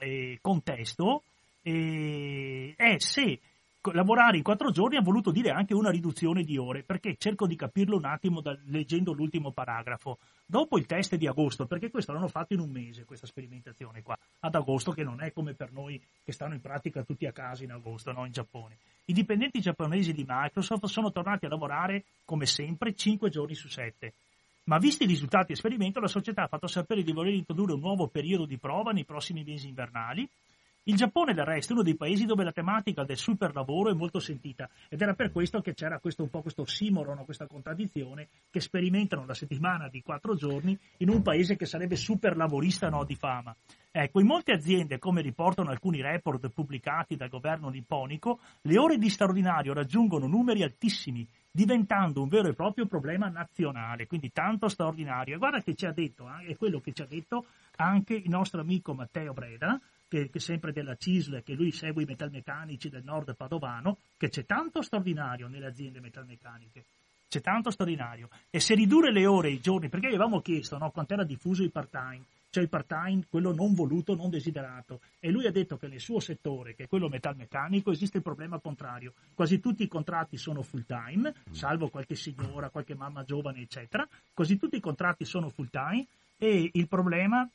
eh, 0.00 0.38
contesto 0.40 1.22
eh, 1.62 2.74
è 2.76 2.98
se 2.98 3.40
lavorare 3.92 4.36
in 4.36 4.42
quattro 4.42 4.70
giorni 4.70 4.96
ha 4.96 5.02
voluto 5.02 5.30
dire 5.30 5.50
anche 5.50 5.74
una 5.74 5.90
riduzione 5.90 6.42
di 6.42 6.56
ore, 6.56 6.82
perché 6.82 7.16
cerco 7.16 7.46
di 7.46 7.56
capirlo 7.56 7.96
un 7.96 8.04
attimo 8.04 8.40
da, 8.40 8.56
leggendo 8.66 9.12
l'ultimo 9.12 9.52
paragrafo. 9.52 10.18
Dopo 10.44 10.78
il 10.78 10.86
test 10.86 11.16
di 11.16 11.26
agosto, 11.26 11.66
perché 11.66 11.90
questo 11.90 12.12
l'hanno 12.12 12.28
fatto 12.28 12.54
in 12.54 12.60
un 12.60 12.70
mese, 12.70 13.04
questa 13.04 13.26
sperimentazione 13.26 14.02
qua, 14.02 14.18
ad 14.40 14.54
agosto, 14.54 14.92
che 14.92 15.04
non 15.04 15.22
è 15.22 15.32
come 15.32 15.54
per 15.54 15.72
noi 15.72 16.00
che 16.24 16.32
stanno 16.32 16.54
in 16.54 16.60
pratica 16.60 17.02
tutti 17.02 17.26
a 17.26 17.32
casa 17.32 17.64
in 17.64 17.70
agosto, 17.70 18.12
no, 18.12 18.24
in 18.24 18.32
Giappone. 18.32 18.76
I 19.06 19.12
dipendenti 19.12 19.60
giapponesi 19.60 20.12
di 20.12 20.24
Microsoft 20.26 20.86
sono 20.86 21.12
tornati 21.12 21.46
a 21.46 21.48
lavorare, 21.48 22.04
come 22.24 22.46
sempre, 22.46 22.94
cinque 22.94 23.30
giorni 23.30 23.54
su 23.54 23.68
sette. 23.68 24.12
Ma 24.64 24.76
visti 24.76 25.04
i 25.04 25.06
risultati 25.06 25.46
dell'esperimento, 25.46 25.98
la 25.98 26.08
società 26.08 26.42
ha 26.42 26.48
fatto 26.48 26.66
sapere 26.66 27.02
di 27.02 27.12
voler 27.12 27.32
introdurre 27.32 27.72
un 27.72 27.80
nuovo 27.80 28.08
periodo 28.08 28.44
di 28.44 28.58
prova 28.58 28.92
nei 28.92 29.06
prossimi 29.06 29.42
mesi 29.42 29.68
invernali, 29.68 30.28
il 30.88 30.96
Giappone 30.96 31.34
del 31.34 31.44
resto 31.44 31.72
è 31.72 31.74
uno 31.74 31.82
dei 31.82 31.96
paesi 31.96 32.24
dove 32.24 32.44
la 32.44 32.52
tematica 32.52 33.04
del 33.04 33.18
super 33.18 33.54
lavoro 33.54 33.90
è 33.90 33.94
molto 33.94 34.20
sentita 34.20 34.70
ed 34.88 35.02
era 35.02 35.12
per 35.12 35.30
questo 35.30 35.60
che 35.60 35.74
c'era 35.74 35.98
questo, 35.98 36.22
un 36.22 36.30
po' 36.30 36.40
questo 36.40 36.64
simorono, 36.64 37.26
questa 37.26 37.46
contraddizione 37.46 38.28
che 38.50 38.60
sperimentano 38.60 39.26
la 39.26 39.34
settimana 39.34 39.88
di 39.88 40.00
quattro 40.00 40.34
giorni 40.34 40.78
in 40.98 41.10
un 41.10 41.20
paese 41.20 41.56
che 41.56 41.66
sarebbe 41.66 41.94
super 41.94 42.38
lavorista 42.38 42.88
no, 42.88 43.04
di 43.04 43.14
fama. 43.16 43.54
Ecco, 43.90 44.20
in 44.20 44.26
molte 44.26 44.52
aziende, 44.52 44.98
come 44.98 45.20
riportano 45.20 45.68
alcuni 45.68 46.00
report 46.00 46.48
pubblicati 46.48 47.16
dal 47.16 47.28
governo 47.28 47.68
nipponico, 47.68 48.38
le 48.62 48.78
ore 48.78 48.96
di 48.96 49.10
straordinario 49.10 49.74
raggiungono 49.74 50.26
numeri 50.26 50.62
altissimi, 50.62 51.26
diventando 51.50 52.22
un 52.22 52.28
vero 52.28 52.48
e 52.48 52.54
proprio 52.54 52.86
problema 52.86 53.28
nazionale, 53.28 54.06
quindi 54.06 54.30
tanto 54.32 54.68
straordinario. 54.68 55.34
E 55.34 55.38
guarda 55.38 55.60
che 55.62 55.74
ci 55.74 55.84
ha 55.84 55.92
detto, 55.92 56.26
eh, 56.28 56.52
è 56.52 56.56
quello 56.56 56.80
che 56.80 56.94
ci 56.94 57.02
ha 57.02 57.06
detto 57.06 57.44
anche 57.76 58.14
il 58.14 58.30
nostro 58.30 58.60
amico 58.60 58.94
Matteo 58.94 59.34
Breda, 59.34 59.78
che, 60.08 60.30
che 60.30 60.40
sempre 60.40 60.72
della 60.72 60.96
CISL, 60.96 61.42
che 61.42 61.54
lui 61.54 61.70
segue 61.70 62.02
i 62.02 62.06
metalmeccanici 62.06 62.88
del 62.88 63.04
nord 63.04 63.36
padovano, 63.36 63.98
che 64.16 64.28
c'è 64.28 64.44
tanto 64.44 64.82
straordinario 64.82 65.48
nelle 65.48 65.66
aziende 65.66 66.00
metalmeccaniche. 66.00 66.84
C'è 67.28 67.40
tanto 67.42 67.70
straordinario. 67.70 68.30
E 68.50 68.58
se 68.58 68.74
ridurre 68.74 69.12
le 69.12 69.26
ore 69.26 69.48
e 69.48 69.52
i 69.52 69.60
giorni, 69.60 69.88
perché 69.90 70.08
gli 70.08 70.14
avevamo 70.14 70.40
chiesto 70.40 70.78
no, 70.78 70.90
quanto 70.90 71.12
era 71.12 71.24
diffuso 71.24 71.62
il 71.62 71.70
part-time, 71.70 72.22
cioè 72.50 72.62
il 72.62 72.70
part-time, 72.70 73.24
quello 73.28 73.54
non 73.54 73.74
voluto, 73.74 74.14
non 74.14 74.30
desiderato. 74.30 75.00
E 75.20 75.30
lui 75.30 75.46
ha 75.46 75.50
detto 75.50 75.76
che 75.76 75.88
nel 75.88 76.00
suo 76.00 76.20
settore, 76.20 76.74
che 76.74 76.84
è 76.84 76.88
quello 76.88 77.08
metalmeccanico, 77.08 77.90
esiste 77.90 78.16
il 78.16 78.22
problema 78.22 78.58
contrario. 78.58 79.12
Quasi 79.34 79.60
tutti 79.60 79.82
i 79.82 79.88
contratti 79.88 80.38
sono 80.38 80.62
full-time, 80.62 81.34
salvo 81.50 81.88
qualche 81.88 82.14
signora, 82.14 82.70
qualche 82.70 82.94
mamma 82.94 83.24
giovane, 83.24 83.60
eccetera. 83.60 84.08
Quasi 84.32 84.56
tutti 84.56 84.76
i 84.76 84.80
contratti 84.80 85.26
sono 85.26 85.50
full-time 85.50 86.06
e 86.38 86.70
il 86.72 86.88
problema 86.88 87.46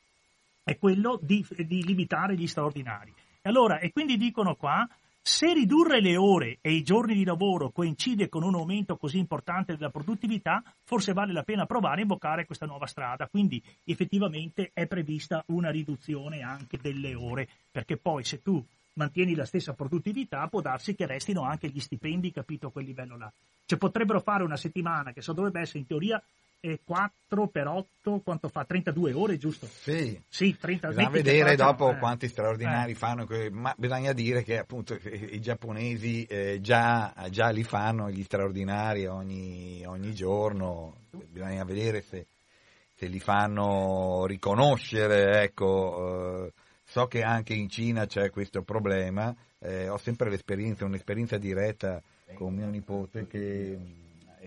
è 0.64 0.78
quello 0.78 1.18
di, 1.22 1.46
di 1.58 1.84
limitare 1.84 2.34
gli 2.34 2.46
straordinari. 2.46 3.12
E 3.40 3.48
allora, 3.48 3.78
e 3.78 3.92
quindi 3.92 4.16
dicono 4.16 4.56
qua, 4.56 4.88
se 5.20 5.52
ridurre 5.52 6.00
le 6.00 6.16
ore 6.16 6.58
e 6.60 6.72
i 6.72 6.82
giorni 6.82 7.14
di 7.14 7.24
lavoro 7.24 7.70
coincide 7.70 8.28
con 8.28 8.42
un 8.42 8.54
aumento 8.54 8.96
così 8.96 9.18
importante 9.18 9.74
della 9.74 9.90
produttività, 9.90 10.62
forse 10.82 11.12
vale 11.12 11.32
la 11.32 11.42
pena 11.42 11.66
provare 11.66 11.98
a 11.98 12.02
imboccare 12.02 12.46
questa 12.46 12.66
nuova 12.66 12.86
strada. 12.86 13.26
Quindi 13.28 13.62
effettivamente 13.84 14.70
è 14.72 14.86
prevista 14.86 15.42
una 15.48 15.70
riduzione 15.70 16.42
anche 16.42 16.78
delle 16.80 17.14
ore, 17.14 17.48
perché 17.70 17.96
poi 17.96 18.24
se 18.24 18.42
tu 18.42 18.62
mantieni 18.94 19.34
la 19.34 19.46
stessa 19.46 19.72
produttività 19.72 20.46
può 20.48 20.60
darsi 20.60 20.94
che 20.94 21.06
restino 21.06 21.42
anche 21.42 21.68
gli 21.68 21.80
stipendi, 21.80 22.30
capito, 22.30 22.66
a 22.66 22.70
quel 22.70 22.84
livello 22.84 23.16
là. 23.16 23.32
Cioè 23.66 23.78
potrebbero 23.78 24.20
fare 24.20 24.44
una 24.44 24.56
settimana 24.56 25.12
che 25.12 25.22
so, 25.22 25.32
dovrebbe 25.32 25.60
essere 25.60 25.78
in 25.78 25.86
teoria 25.86 26.22
e 26.64 26.80
4 26.82 27.48
per 27.48 27.66
8, 27.66 28.22
quanto 28.24 28.48
fa? 28.48 28.64
32 28.64 29.12
ore, 29.12 29.36
giusto? 29.36 29.66
Sì. 29.66 30.18
Sì, 30.26 30.56
30 30.58 30.88
Bisogna 30.88 31.10
vedere 31.10 31.56
dopo 31.56 31.90
eh. 31.90 31.98
quanti 31.98 32.26
straordinari 32.26 32.92
eh. 32.92 32.94
fanno, 32.94 33.26
ma 33.50 33.74
bisogna 33.76 34.14
dire 34.14 34.42
che 34.42 34.56
appunto 34.58 34.94
i 34.94 35.42
giapponesi 35.42 36.24
eh, 36.24 36.60
già, 36.62 37.12
già, 37.28 37.50
li 37.50 37.64
fanno 37.64 38.10
gli 38.10 38.22
straordinari 38.22 39.04
ogni, 39.04 39.84
ogni 39.84 40.14
giorno, 40.14 41.00
bisogna 41.10 41.64
vedere 41.64 42.00
se, 42.00 42.24
se 42.94 43.08
li 43.08 43.20
fanno 43.20 44.24
riconoscere, 44.24 45.42
ecco. 45.42 46.46
Eh, 46.46 46.52
so 46.82 47.06
che 47.08 47.22
anche 47.22 47.52
in 47.52 47.68
Cina 47.68 48.06
c'è 48.06 48.30
questo 48.30 48.62
problema, 48.62 49.34
eh, 49.58 49.90
ho 49.90 49.98
sempre 49.98 50.30
l'esperienza, 50.30 50.86
un'esperienza 50.86 51.36
diretta 51.36 52.00
con 52.34 52.54
mio 52.54 52.68
nipote 52.68 53.26
che 53.26 54.03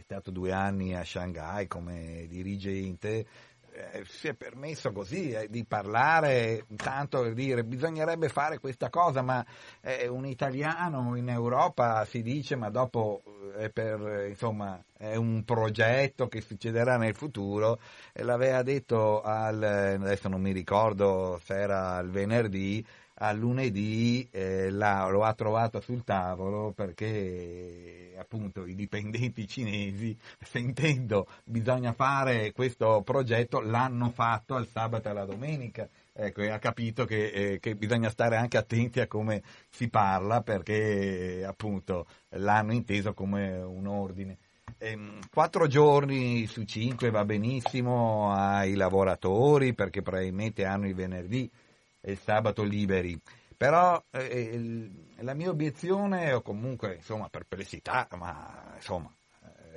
stato 0.07 0.31
due 0.31 0.53
anni 0.53 0.95
a 0.95 1.03
Shanghai 1.03 1.67
come 1.67 2.27
dirigente, 2.29 3.25
eh, 3.73 4.05
si 4.05 4.29
è 4.29 4.35
permesso 4.35 4.93
così 4.93 5.31
eh, 5.31 5.49
di 5.49 5.65
parlare, 5.65 6.65
tanto 6.77 7.23
per 7.23 7.33
dire 7.33 7.65
bisognerebbe 7.65 8.29
fare 8.29 8.59
questa 8.59 8.89
cosa, 8.89 9.21
ma 9.21 9.45
eh, 9.81 10.07
un 10.07 10.25
italiano 10.25 11.13
in 11.17 11.27
Europa 11.27 12.05
si 12.05 12.21
dice 12.21 12.55
ma 12.55 12.69
dopo 12.69 13.21
eh, 13.57 13.65
è, 13.65 13.69
per, 13.69 14.27
insomma, 14.29 14.81
è 14.95 15.15
un 15.15 15.43
progetto 15.43 16.29
che 16.29 16.39
succederà 16.39 16.95
nel 16.95 17.13
futuro 17.13 17.77
e 18.13 18.23
l'aveva 18.23 18.63
detto 18.63 19.21
al, 19.21 19.61
adesso 19.61 20.29
non 20.29 20.39
mi 20.39 20.53
ricordo 20.53 21.37
se 21.43 21.53
era 21.53 21.99
il 21.99 22.11
venerdì, 22.11 22.85
a 23.19 23.31
lunedì 23.31 24.27
eh, 24.31 24.69
la, 24.69 25.07
lo 25.09 25.23
ha 25.23 25.33
trovato 25.33 25.79
sul 25.79 26.03
tavolo 26.03 26.71
perché 26.71 28.13
appunto 28.17 28.65
i 28.65 28.75
dipendenti 28.75 29.47
cinesi 29.47 30.15
sentendo 30.43 31.27
bisogna 31.43 31.93
fare 31.93 32.51
questo 32.51 33.01
progetto 33.03 33.59
l'hanno 33.59 34.09
fatto 34.09 34.55
al 34.55 34.67
sabato 34.67 35.07
e 35.07 35.11
alla 35.11 35.25
domenica 35.25 35.87
ecco, 36.13 36.41
e 36.41 36.49
ha 36.49 36.59
capito 36.59 37.05
che, 37.05 37.27
eh, 37.27 37.59
che, 37.59 37.75
bisogna 37.75 38.09
stare 38.09 38.35
anche 38.35 38.57
attenti 38.57 38.99
a 38.99 39.07
come 39.07 39.41
si 39.69 39.89
parla 39.89 40.41
perché 40.41 41.43
appunto 41.45 42.05
l'hanno 42.29 42.73
inteso 42.73 43.13
come 43.13 43.57
un 43.57 43.87
ordine. 43.87 44.37
Ehm, 44.79 45.19
quattro 45.31 45.65
giorni 45.67 46.45
su 46.45 46.63
cinque 46.63 47.09
va 47.09 47.23
benissimo 47.25 48.31
ai 48.31 48.75
lavoratori 48.75 49.73
perché 49.73 50.01
probabilmente 50.01 50.65
hanno 50.65 50.87
il 50.87 50.93
venerdì 50.93 51.49
e 52.01 52.11
il 52.11 52.19
sabato 52.19 52.63
liberi. 52.63 53.19
Però 53.55 54.01
eh, 54.11 54.39
il, 54.53 54.91
la 55.19 55.33
mia 55.33 55.49
obiezione, 55.49 56.33
o 56.33 56.41
comunque 56.41 56.95
insomma 56.95 57.27
perplessità, 57.29 58.07
ma 58.15 58.73
insomma 58.75 59.11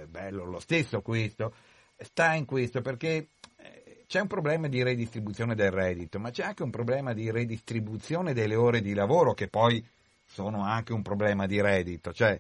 è 0.01 0.05
bello 0.07 0.45
lo 0.45 0.61
stesso 0.61 1.01
questo, 1.01 1.55
sta 1.97 2.35
in 2.35 2.45
questo 2.45 2.81
perché 2.81 3.29
eh, 3.57 4.05
c'è 4.07 4.21
un 4.21 4.27
problema 4.27 4.69
di 4.69 4.83
redistribuzione 4.83 5.55
del 5.55 5.71
reddito, 5.71 6.19
ma 6.19 6.31
c'è 6.31 6.43
anche 6.45 6.63
un 6.63 6.71
problema 6.71 7.13
di 7.13 7.31
redistribuzione 7.31 8.33
delle 8.33 8.55
ore 8.55 8.81
di 8.81 8.95
lavoro 8.95 9.35
che 9.35 9.49
poi 9.49 9.85
sono 10.27 10.63
anche 10.63 10.93
un 10.93 11.03
problema 11.03 11.47
di 11.47 11.61
reddito. 11.61 12.13
Cioè, 12.13 12.39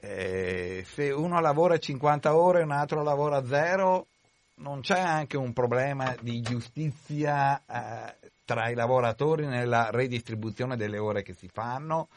eh, 0.00 0.84
se 0.86 1.10
uno 1.10 1.40
lavora 1.40 1.78
50 1.78 2.36
ore 2.36 2.60
e 2.60 2.64
un 2.64 2.72
altro 2.72 3.02
lavora 3.02 3.44
zero, 3.44 4.06
non 4.56 4.80
c'è 4.80 4.98
anche 4.98 5.36
un 5.36 5.52
problema 5.52 6.14
di 6.20 6.40
giustizia 6.40 7.60
eh, 7.66 8.30
tra 8.44 8.68
i 8.68 8.74
lavoratori 8.74 9.46
nella 9.46 9.90
redistribuzione 9.90 10.76
delle 10.76 10.98
ore 10.98 11.22
che 11.22 11.34
si 11.34 11.48
fanno, 11.48 12.08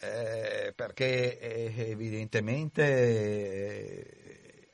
eh, 0.00 0.72
perché 0.74 1.38
eh, 1.38 1.90
evidentemente 1.90 2.82
eh, 2.84 4.68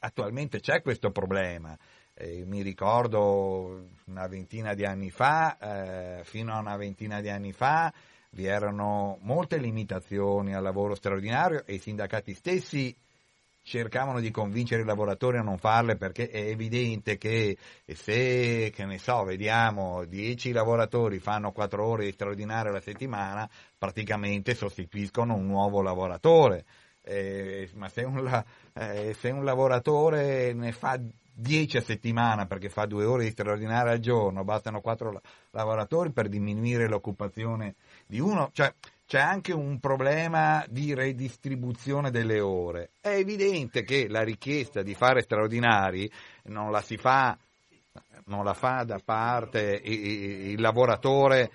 attualmente 0.00 0.60
c'è 0.60 0.82
questo 0.82 1.10
problema. 1.10 1.76
Eh, 2.14 2.44
mi 2.44 2.62
ricordo 2.62 3.88
una 4.06 4.26
ventina 4.28 4.74
di 4.74 4.84
anni 4.84 5.10
fa, 5.10 5.58
eh, 6.18 6.24
fino 6.24 6.52
a 6.52 6.60
una 6.60 6.76
ventina 6.76 7.20
di 7.20 7.28
anni 7.28 7.52
fa, 7.52 7.92
vi 8.30 8.46
erano 8.46 9.18
molte 9.22 9.58
limitazioni 9.58 10.54
al 10.54 10.62
lavoro 10.62 10.94
straordinario 10.94 11.64
e 11.64 11.74
i 11.74 11.78
sindacati 11.78 12.34
stessi 12.34 12.94
cercavano 13.64 14.20
di 14.20 14.30
convincere 14.30 14.82
i 14.82 14.84
lavoratori 14.84 15.38
a 15.38 15.42
non 15.42 15.56
farle 15.56 15.96
perché 15.96 16.28
è 16.28 16.38
evidente 16.38 17.16
che 17.16 17.56
se, 17.86 18.70
che 18.72 18.84
ne 18.84 18.98
so, 18.98 19.24
vediamo 19.24 20.04
10 20.04 20.52
lavoratori 20.52 21.18
fanno 21.18 21.50
4 21.50 21.84
ore 21.84 22.04
di 22.04 22.12
straordinario 22.12 22.70
alla 22.70 22.80
settimana, 22.80 23.48
praticamente 23.78 24.54
sostituiscono 24.54 25.34
un 25.34 25.46
nuovo 25.46 25.80
lavoratore. 25.80 26.64
Eh, 27.02 27.68
ma 27.74 27.88
se 27.88 28.02
un, 28.02 28.44
eh, 28.74 29.14
se 29.18 29.30
un 29.30 29.44
lavoratore 29.44 30.52
ne 30.52 30.72
fa 30.72 30.98
10 31.36 31.78
a 31.78 31.82
settimana 31.82 32.46
perché 32.46 32.68
fa 32.68 32.86
2 32.86 33.04
ore 33.04 33.24
di 33.24 33.30
straordinario 33.30 33.92
al 33.92 33.98
giorno, 33.98 34.44
bastano 34.44 34.80
4 34.80 35.20
lavoratori 35.50 36.12
per 36.12 36.28
diminuire 36.28 36.86
l'occupazione 36.86 37.74
di 38.06 38.20
uno, 38.20 38.50
cioè 38.52 38.72
c'è 39.06 39.20
anche 39.20 39.52
un 39.52 39.78
problema 39.80 40.64
di 40.68 40.94
redistribuzione 40.94 42.10
delle 42.10 42.40
ore. 42.40 42.90
È 43.00 43.08
evidente 43.08 43.82
che 43.82 44.08
la 44.08 44.22
richiesta 44.22 44.82
di 44.82 44.94
fare 44.94 45.22
straordinari 45.22 46.10
non 46.44 46.70
la 46.70 46.80
si 46.80 46.96
fa, 46.96 47.36
non 48.26 48.44
la 48.44 48.54
fa 48.54 48.84
da 48.84 48.98
parte 49.04 49.80
il 49.82 50.60
lavoratore 50.60 51.50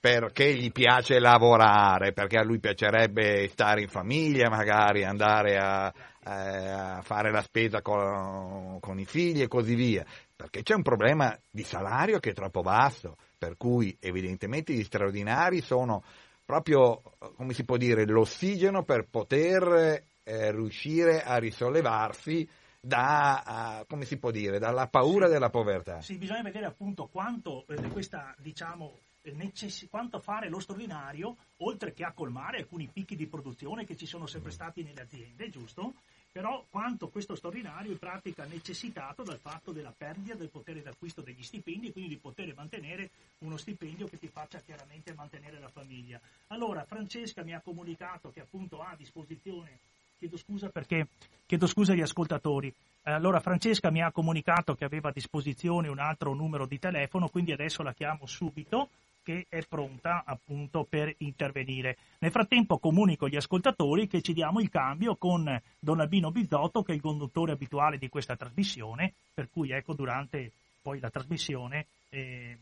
perché 0.00 0.54
gli 0.54 0.70
piace 0.70 1.18
lavorare, 1.18 2.12
perché 2.12 2.38
a 2.38 2.44
lui 2.44 2.60
piacerebbe 2.60 3.48
stare 3.48 3.82
in 3.82 3.88
famiglia, 3.88 4.48
magari 4.48 5.04
andare 5.04 5.56
a, 5.56 5.92
a 6.22 7.02
fare 7.02 7.32
la 7.32 7.42
spesa 7.42 7.82
con, 7.82 8.78
con 8.80 9.00
i 9.00 9.04
figli 9.04 9.42
e 9.42 9.48
così 9.48 9.74
via, 9.74 10.04
perché 10.34 10.62
c'è 10.62 10.74
un 10.74 10.82
problema 10.82 11.36
di 11.50 11.64
salario 11.64 12.20
che 12.20 12.30
è 12.30 12.34
troppo 12.34 12.62
basso, 12.62 13.16
per 13.36 13.56
cui 13.56 13.96
evidentemente 14.00 14.72
gli 14.72 14.84
straordinari 14.84 15.60
sono 15.60 16.04
proprio, 16.46 17.02
come 17.34 17.52
si 17.52 17.64
può 17.64 17.76
dire, 17.76 18.06
l'ossigeno 18.06 18.84
per 18.84 19.08
poter 19.10 20.02
eh, 20.22 20.52
riuscire 20.52 21.22
a 21.22 21.36
risollevarsi 21.36 22.48
da, 22.80 23.80
uh, 23.82 23.86
come 23.86 24.04
si 24.04 24.16
può 24.16 24.30
dire, 24.30 24.60
dalla 24.60 24.86
paura 24.86 25.26
sì. 25.26 25.32
della 25.32 25.50
povertà. 25.50 26.00
Sì, 26.00 26.16
bisogna 26.16 26.42
vedere 26.42 26.66
appunto 26.66 27.08
quanto 27.08 27.66
eh, 27.66 27.88
questa, 27.88 28.32
diciamo, 28.38 28.96
necess- 29.32 29.88
quanto 29.90 30.20
fare 30.20 30.48
lo 30.48 30.60
straordinario, 30.60 31.36
oltre 31.58 31.92
che 31.92 32.04
a 32.04 32.12
colmare 32.12 32.58
alcuni 32.58 32.88
picchi 32.92 33.16
di 33.16 33.26
produzione 33.26 33.84
che 33.84 33.96
ci 33.96 34.06
sono 34.06 34.26
sempre 34.26 34.50
mm. 34.50 34.54
stati 34.54 34.82
nelle 34.84 35.02
aziende, 35.02 35.50
giusto? 35.50 35.94
Però 36.36 36.62
quanto 36.68 37.08
questo 37.08 37.34
straordinario 37.34 37.92
in 37.92 37.98
pratica 37.98 38.44
necessitato 38.44 39.22
dal 39.22 39.38
fatto 39.38 39.72
della 39.72 39.94
perdita 39.96 40.34
del 40.34 40.50
potere 40.50 40.82
d'acquisto 40.82 41.22
degli 41.22 41.42
stipendi 41.42 41.92
quindi 41.92 42.10
di 42.10 42.16
poter 42.18 42.52
mantenere 42.54 43.08
uno 43.38 43.56
stipendio 43.56 44.06
che 44.06 44.18
ti 44.18 44.28
faccia 44.28 44.60
chiaramente 44.60 45.14
mantenere 45.14 45.58
la 45.58 45.70
famiglia. 45.70 46.20
Allora 46.48 46.84
Francesca 46.84 47.42
mi 47.42 47.54
ha 47.54 47.62
comunicato 47.62 48.30
che 48.32 48.42
appunto 48.42 48.82
ha 48.82 48.90
a 48.90 48.96
disposizione, 48.96 49.78
chiedo 50.18 50.36
scusa 50.36 50.68
perché, 50.68 51.06
chiedo 51.46 51.66
scusa 51.66 51.92
agli 51.92 52.02
ascoltatori, 52.02 52.70
allora 53.04 53.40
Francesca 53.40 53.90
mi 53.90 54.02
ha 54.02 54.12
comunicato 54.12 54.74
che 54.74 54.84
aveva 54.84 55.08
a 55.08 55.12
disposizione 55.12 55.88
un 55.88 56.00
altro 56.00 56.34
numero 56.34 56.66
di 56.66 56.78
telefono, 56.78 57.28
quindi 57.30 57.52
adesso 57.52 57.82
la 57.82 57.94
chiamo 57.94 58.26
subito 58.26 58.90
che 59.26 59.46
è 59.48 59.60
pronta 59.66 60.22
appunto 60.24 60.86
per 60.88 61.12
intervenire. 61.18 61.96
Nel 62.20 62.30
frattempo 62.30 62.78
comunico 62.78 63.24
agli 63.24 63.34
ascoltatori 63.34 64.06
che 64.06 64.22
ci 64.22 64.32
diamo 64.32 64.60
il 64.60 64.68
cambio 64.68 65.16
con 65.16 65.60
Don 65.80 65.98
Albino 65.98 66.30
Bizzotto 66.30 66.84
che 66.84 66.92
è 66.92 66.94
il 66.94 67.00
conduttore 67.00 67.50
abituale 67.50 67.98
di 67.98 68.08
questa 68.08 68.36
trasmissione, 68.36 69.12
per 69.34 69.48
cui 69.50 69.72
ecco 69.72 69.94
durante 69.94 70.52
poi 70.80 71.00
la 71.00 71.10
trasmissione 71.10 71.86
eh, 72.10 72.56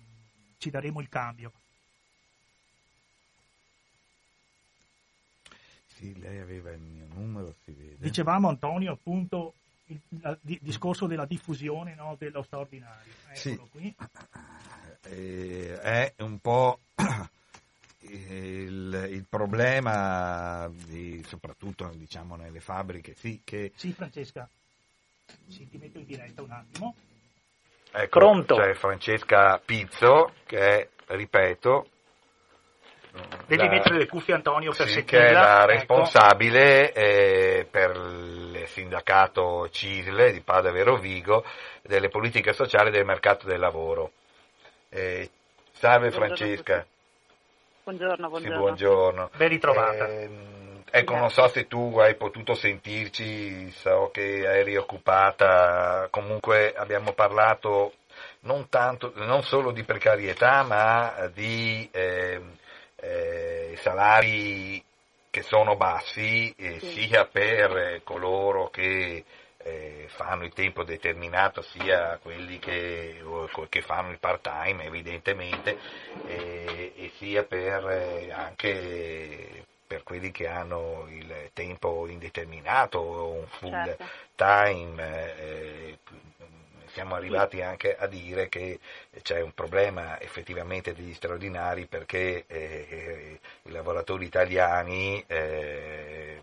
ci 0.57 0.71
daremo 0.71 1.03
il 1.03 1.11
cambio. 1.11 1.53
Sì, 5.89 6.19
lei 6.19 6.39
aveva 6.39 6.71
il 6.71 6.81
mio 6.81 7.07
numero, 7.13 7.55
si 7.63 7.73
vede. 7.73 7.97
Dicevamo 7.99 8.49
Antonio 8.49 8.93
appunto 8.93 9.53
il, 9.89 10.01
il, 10.09 10.39
il 10.45 10.59
discorso 10.63 11.07
della 11.07 11.27
diffusione 11.27 11.95
no, 11.95 12.17
dello 12.19 12.43
straordinario. 12.43 13.13
Eccolo 13.29 13.69
sì. 13.71 13.71
qui 13.71 13.95
eh, 15.05 15.79
è 15.81 16.13
un 16.19 16.39
po' 16.39 16.79
il, 18.01 19.09
il 19.11 19.25
problema, 19.29 20.71
di, 20.73 21.23
soprattutto 21.27 21.91
diciamo 21.95 22.37
nelle 22.37 22.61
fabbriche, 22.61 23.15
sì, 23.15 23.41
che... 23.45 23.73
Sì, 23.75 23.93
Francesca, 23.93 24.49
sì, 25.49 25.69
ti 25.69 25.79
metto 25.79 25.99
in 25.99 26.07
diretta 26.07 26.43
un 26.43 26.51
attimo. 26.51 26.95
Ecco, 27.93 28.19
Pronto. 28.19 28.57
c'è 28.57 28.75
Francesca 28.75 29.61
Pizzo 29.65 30.33
che 30.47 30.59
è, 30.59 30.89
ripeto, 31.15 31.89
Devi 33.47 33.63
la, 33.63 33.71
mettere 33.71 33.99
le 33.99 34.09
cuffie 34.09 34.35
Antonio 34.35 34.73
per 34.73 34.89
sì, 34.89 35.05
che 35.05 35.29
è 35.29 35.33
la 35.33 35.61
ecco. 35.61 35.67
responsabile 35.67 36.93
eh, 36.93 37.67
per 37.71 37.95
il 37.95 38.65
sindacato 38.67 39.69
CISLE 39.71 40.33
di 40.33 40.41
Padova 40.41 40.77
e 40.77 40.83
Rovigo 40.83 41.45
delle 41.83 42.09
politiche 42.09 42.53
sociali 42.53 42.91
del 42.91 43.05
mercato 43.05 43.47
del 43.47 43.61
lavoro. 43.61 44.11
Eh, 44.97 45.29
salve 45.73 46.11
buongiorno 46.11 46.37
Francesca. 46.37 46.87
Buongiorno, 47.83 48.29
buongiorno. 48.29 48.55
Sì, 48.55 48.63
buongiorno. 48.63 49.31
Ben 49.35 49.49
ritrovata. 49.49 50.07
Eh, 50.07 50.31
ecco, 50.89 51.17
non 51.17 51.31
so 51.31 51.49
se 51.49 51.67
tu 51.67 51.99
hai 51.99 52.15
potuto 52.15 52.55
sentirci, 52.55 53.73
so 53.73 54.11
che 54.13 54.45
eri 54.45 54.77
occupata, 54.77 56.07
comunque 56.11 56.73
abbiamo 56.75 57.13
parlato 57.13 57.95
non, 58.43 58.69
tanto, 58.69 59.11
non 59.17 59.43
solo 59.43 59.73
di 59.73 59.83
precarietà, 59.83 60.63
ma 60.63 61.29
di 61.35 61.89
eh, 61.91 62.41
eh, 62.95 63.75
salari 63.79 64.81
che 65.29 65.43
sono 65.43 65.75
bassi, 65.75 66.55
eh, 66.57 66.79
sì. 66.79 67.09
sia 67.09 67.25
per 67.25 68.01
coloro 68.05 68.71
che 68.71 69.25
eh, 69.65 70.07
fanno 70.09 70.45
il 70.45 70.53
tempo 70.53 70.85
determinato 70.85 71.63
sia 71.63 72.19
quelli 72.23 72.59
che, 72.59 73.23
che 73.69 73.81
fanno 73.81 74.11
il 74.11 74.19
part 74.19 74.43
time 74.43 74.85
evidentemente 74.85 75.79
eh, 76.27 76.93
e 76.95 77.13
sia 77.17 77.45
per 77.45 77.89
eh, 77.89 78.31
anche 78.31 79.65
per 79.87 80.03
quelli 80.03 80.31
che 80.31 80.47
hanno 80.47 81.07
il 81.09 81.51
tempo 81.53 82.07
indeterminato 82.09 82.99
o 82.99 83.33
un 83.33 83.47
full 83.47 83.71
certo. 83.71 84.05
time 84.35 85.37
eh, 85.37 85.99
siamo 86.95 87.17
arrivati 87.17 87.61
anche 87.61 87.97
a 87.97 88.07
dire 88.07 88.49
che 88.49 88.79
c'è 89.23 89.41
un 89.41 89.53
problema 89.53 90.21
effettivamente 90.21 90.95
degli 90.95 91.13
straordinari 91.13 91.87
perché 91.87 92.45
eh, 92.47 92.87
eh, 92.89 93.41
i 93.63 93.71
lavoratori 93.71 94.25
italiani 94.27 95.23
eh, 95.27 96.43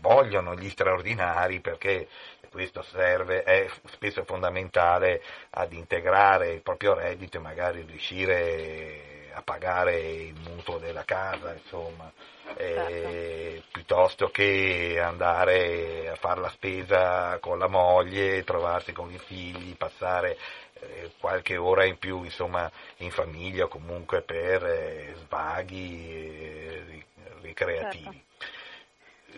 vogliono 0.00 0.54
gli 0.54 0.68
straordinari 0.68 1.60
perché 1.60 2.08
questo 2.50 2.82
serve, 2.82 3.42
è 3.44 3.68
spesso 3.92 4.24
fondamentale 4.24 5.22
ad 5.50 5.72
integrare 5.72 6.50
il 6.50 6.62
proprio 6.62 6.94
reddito 6.94 7.36
e 7.36 7.40
magari 7.40 7.84
riuscire 7.86 9.28
a 9.32 9.42
pagare 9.42 9.98
il 10.00 10.34
mutuo 10.34 10.78
della 10.78 11.04
casa, 11.04 11.52
insomma, 11.52 12.10
eh, 12.56 13.62
piuttosto 13.70 14.28
che 14.28 15.00
andare 15.00 16.08
a 16.08 16.16
fare 16.16 16.40
la 16.40 16.50
spesa 16.50 17.38
con 17.38 17.58
la 17.58 17.68
moglie, 17.68 18.42
trovarsi 18.42 18.92
con 18.92 19.12
i 19.12 19.18
figli, 19.18 19.76
passare 19.76 20.36
eh, 20.80 21.12
qualche 21.20 21.56
ora 21.56 21.84
in 21.84 21.98
più 21.98 22.24
insomma, 22.24 22.70
in 22.98 23.10
famiglia 23.12 23.64
o 23.64 23.68
comunque 23.68 24.22
per 24.22 24.64
eh, 24.64 25.14
svaghi 25.18 27.04
ricreativi. 27.42 28.24
Certo. 28.38 28.59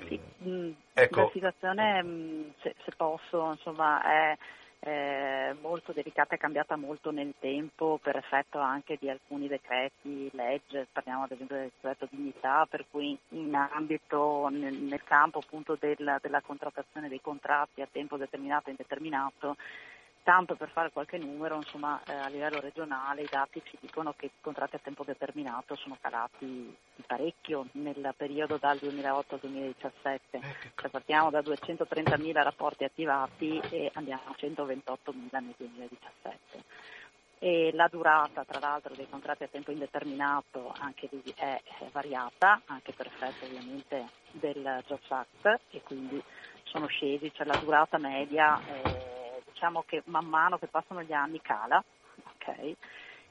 Sì, 0.09 0.21
mm, 0.45 0.71
ecco. 0.95 1.21
La 1.21 1.31
situazione, 1.33 2.03
mm, 2.03 2.43
se, 2.61 2.75
se, 2.85 2.93
posso, 2.97 3.51
insomma, 3.53 4.03
è 4.03 4.37
eh, 4.85 5.55
molto 5.61 5.93
delicata 5.93 6.35
e 6.35 6.39
cambiata 6.39 6.77
molto 6.77 7.13
nel 7.13 7.35
tempo 7.39 8.01
per 8.03 8.17
effetto 8.17 8.59
anche 8.59 8.97
di 8.99 9.09
alcuni 9.09 9.47
decreti, 9.47 10.29
legge, 10.33 10.89
parliamo 10.93 11.25
ad 11.25 11.31
esempio 11.31 11.57
del 11.57 11.71
decreto 11.75 12.09
dignità, 12.11 12.67
per 12.69 12.87
cui 12.91 13.17
in 13.29 13.55
ambito, 13.55 14.49
nel, 14.51 14.75
nel 14.75 15.05
campo 15.05 15.39
appunto 15.39 15.77
del, 15.79 16.19
della 16.21 16.41
contrattazione 16.41 17.09
dei 17.09 17.21
contratti 17.21 17.81
a 17.81 17.89
tempo 17.91 18.17
determinato 18.17 18.69
e 18.69 18.71
indeterminato 18.73 19.57
Tanto 20.25 20.55
per 20.55 20.71
fare 20.71 20.93
qualche 20.93 21.19
numero, 21.19 21.57
insomma, 21.57 22.01
eh, 22.07 22.13
a 22.13 22.29
livello 22.29 22.61
regionale 22.61 23.23
i 23.23 23.29
dati 23.29 23.61
ci 23.65 23.77
dicono 23.81 24.15
che 24.17 24.27
i 24.27 24.31
contratti 24.41 24.77
a 24.77 24.81
tempo 24.81 25.03
determinato 25.03 25.75
sono 25.75 25.99
calati 26.01 26.47
di 26.95 27.03
parecchio 27.05 27.67
nel 27.73 28.15
periodo 28.17 28.57
dal 28.57 28.79
2008 28.79 29.35
al 29.35 29.41
2017. 29.41 30.41
Cioè, 30.77 30.91
partiamo 30.91 31.31
da 31.31 31.41
230.000 31.41 32.33
rapporti 32.41 32.85
attivati 32.85 33.61
e 33.69 33.91
andiamo 33.95 34.23
a 34.27 34.37
128.000 34.39 35.27
nel 35.33 35.55
2017. 35.57 36.63
E 37.41 37.73
la 37.73 37.89
durata, 37.91 38.45
tra 38.45 38.61
l'altro, 38.61 38.95
dei 38.95 39.09
contratti 39.09 39.43
a 39.43 39.49
tempo 39.49 39.73
indeterminato 39.73 40.73
anche 40.79 41.09
lì 41.11 41.35
è, 41.35 41.61
variata, 41.91 42.61
anche 42.67 42.93
per 42.93 43.09
effetto 43.09 43.45
ovviamente 43.45 44.07
del 44.31 44.85
Jobs 44.87 45.11
Act 45.11 45.61
e 45.71 45.83
quindi 45.83 46.23
sono 46.63 46.87
scesi, 46.87 47.33
cioè 47.35 47.45
la 47.45 47.57
durata 47.57 47.99
media 47.99 48.61
è 48.65 49.02
diciamo 49.63 49.85
che 49.87 50.03
man 50.07 50.27
mano 50.27 50.59
che 50.59 50.67
passano 50.67 51.03
gli 51.03 51.13
anni 51.13 51.41
cala, 51.41 51.83
okay? 52.35 52.77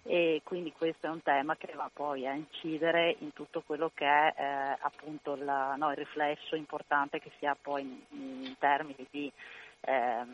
e 0.04 0.42
quindi 0.46 0.72
questo 0.72 1.08
è 1.08 1.10
un 1.10 1.22
tema 1.22 1.58
che 1.58 1.74
va 1.76 1.90
poi 1.92 2.26
a 2.26 2.32
incidere 2.32 3.18
in 3.20 3.34
tutto 3.34 3.62
quello 3.66 3.92
che 3.94 4.06
è 4.06 4.34
eh, 4.38 4.78
appunto 4.80 5.36
la, 5.36 5.76
no, 5.76 5.92
il 5.92 5.98
riflesso 5.98 6.56
importante 6.56 7.20
che 7.20 7.32
si 7.38 7.46
ha 7.46 7.56
poi 7.62 7.82
in, 7.82 8.46
in 8.46 8.56
termini 8.58 9.06
di 9.12 9.30
eh, 9.82 10.26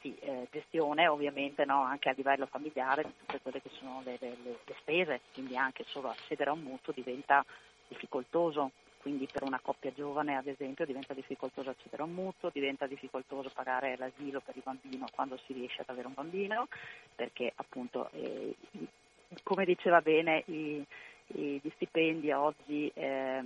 sì, 0.00 0.14
eh, 0.18 0.46
gestione 0.50 1.08
ovviamente 1.08 1.64
no, 1.64 1.82
anche 1.82 2.10
a 2.10 2.14
livello 2.14 2.44
familiare 2.44 3.02
di 3.04 3.12
tutte 3.20 3.40
quelle 3.40 3.62
che 3.62 3.70
sono 3.78 4.02
le, 4.04 4.18
le, 4.20 4.36
le 4.42 4.74
spese, 4.78 5.22
quindi 5.32 5.56
anche 5.56 5.84
solo 5.88 6.10
accedere 6.10 6.50
a 6.50 6.52
un 6.52 6.60
mutuo 6.60 6.92
diventa 6.92 7.42
difficoltoso 7.88 8.72
quindi 9.04 9.28
per 9.30 9.42
una 9.42 9.60
coppia 9.60 9.92
giovane 9.92 10.34
ad 10.34 10.46
esempio 10.46 10.86
diventa 10.86 11.12
difficoltoso 11.12 11.68
accedere 11.68 12.00
a 12.00 12.06
un 12.06 12.14
mutuo, 12.14 12.48
diventa 12.50 12.86
difficoltoso 12.86 13.50
pagare 13.52 13.98
l'asilo 13.98 14.40
per 14.40 14.56
il 14.56 14.62
bambino 14.64 15.04
quando 15.14 15.38
si 15.44 15.52
riesce 15.52 15.82
ad 15.82 15.90
avere 15.90 16.06
un 16.06 16.14
bambino, 16.14 16.68
perché 17.14 17.52
appunto 17.54 18.08
eh, 18.12 18.54
come 19.42 19.66
diceva 19.66 20.00
bene 20.00 20.42
i, 20.46 20.82
i, 21.34 21.60
gli 21.62 21.70
stipendi 21.74 22.32
oggi 22.32 22.90
eh, 22.94 23.44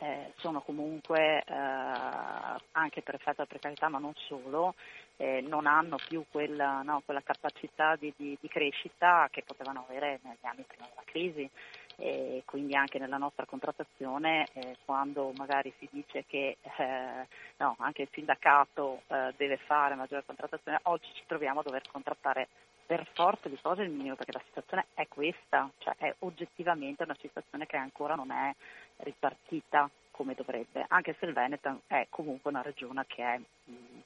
eh, 0.00 0.32
sono 0.36 0.62
comunque 0.62 1.42
eh, 1.46 1.52
anche 1.52 3.02
per 3.02 3.16
effetto 3.16 3.34
della 3.36 3.48
precarietà 3.48 3.90
ma 3.90 3.98
non 3.98 4.14
solo, 4.26 4.74
eh, 5.18 5.42
non 5.42 5.66
hanno 5.66 5.96
più 6.08 6.24
quella, 6.30 6.80
no, 6.80 7.02
quella 7.04 7.20
capacità 7.20 7.94
di, 7.96 8.10
di, 8.16 8.38
di, 8.40 8.48
crescita 8.48 9.28
che 9.30 9.42
potevano 9.42 9.84
avere 9.86 10.20
negli 10.22 10.46
anni 10.46 10.64
prima 10.66 10.88
della 10.88 11.02
crisi 11.04 11.48
e 12.02 12.42
quindi 12.46 12.74
anche 12.74 12.98
nella 12.98 13.16
nostra 13.16 13.46
contrattazione 13.46 14.48
eh, 14.54 14.76
quando 14.84 15.32
magari 15.36 15.72
si 15.78 15.88
dice 15.92 16.24
che 16.26 16.56
eh, 16.60 17.26
no, 17.58 17.76
anche 17.78 18.02
il 18.02 18.08
sindacato 18.10 19.02
eh, 19.06 19.32
deve 19.36 19.56
fare 19.58 19.94
maggiore 19.94 20.24
contrattazione, 20.26 20.80
oggi 20.84 21.08
ci 21.14 21.22
troviamo 21.28 21.60
a 21.60 21.62
dover 21.62 21.82
contrattare 21.88 22.48
per 22.84 23.06
forza 23.12 23.48
di 23.48 23.56
cose 23.62 23.82
il 23.82 23.90
minimo 23.90 24.16
perché 24.16 24.32
la 24.32 24.42
situazione 24.44 24.86
è 24.94 25.06
questa, 25.06 25.70
cioè 25.78 25.94
è 25.96 26.12
oggettivamente 26.20 27.04
una 27.04 27.16
situazione 27.20 27.66
che 27.66 27.76
ancora 27.76 28.16
non 28.16 28.32
è 28.32 28.52
ripartita 28.96 29.88
come 30.10 30.34
dovrebbe, 30.34 30.84
anche 30.88 31.14
se 31.20 31.26
il 31.26 31.32
Veneto 31.32 31.82
è 31.86 32.08
comunque 32.10 32.50
una 32.50 32.62
regione 32.62 33.04
che 33.06 33.22
è 33.22 33.40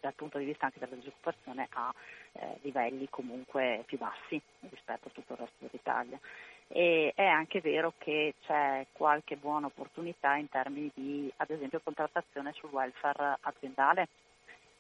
dal 0.01 0.13
punto 0.13 0.37
di 0.37 0.45
vista 0.45 0.67
anche 0.67 0.79
della 0.79 0.95
disoccupazione 0.95 1.67
a 1.73 1.93
eh, 2.33 2.59
livelli 2.61 3.09
comunque 3.09 3.85
più 3.87 3.97
bassi 3.97 4.41
rispetto 4.69 5.09
a 5.09 5.11
tutto 5.13 5.33
il 5.33 5.39
resto 5.39 5.57
dell'Italia 5.59 6.21
e 6.69 7.13
è 7.15 7.25
anche 7.25 7.61
vero 7.61 7.95
che 7.99 8.35
c'è 8.45 8.87
qualche 8.93 9.37
buona 9.37 9.67
opportunità 9.67 10.35
in 10.35 10.49
termini 10.49 10.91
di, 10.95 11.33
ad 11.37 11.51
esempio, 11.51 11.81
contrattazione 11.83 12.53
sul 12.53 12.71
welfare 12.71 13.39
aziendale, 13.41 14.09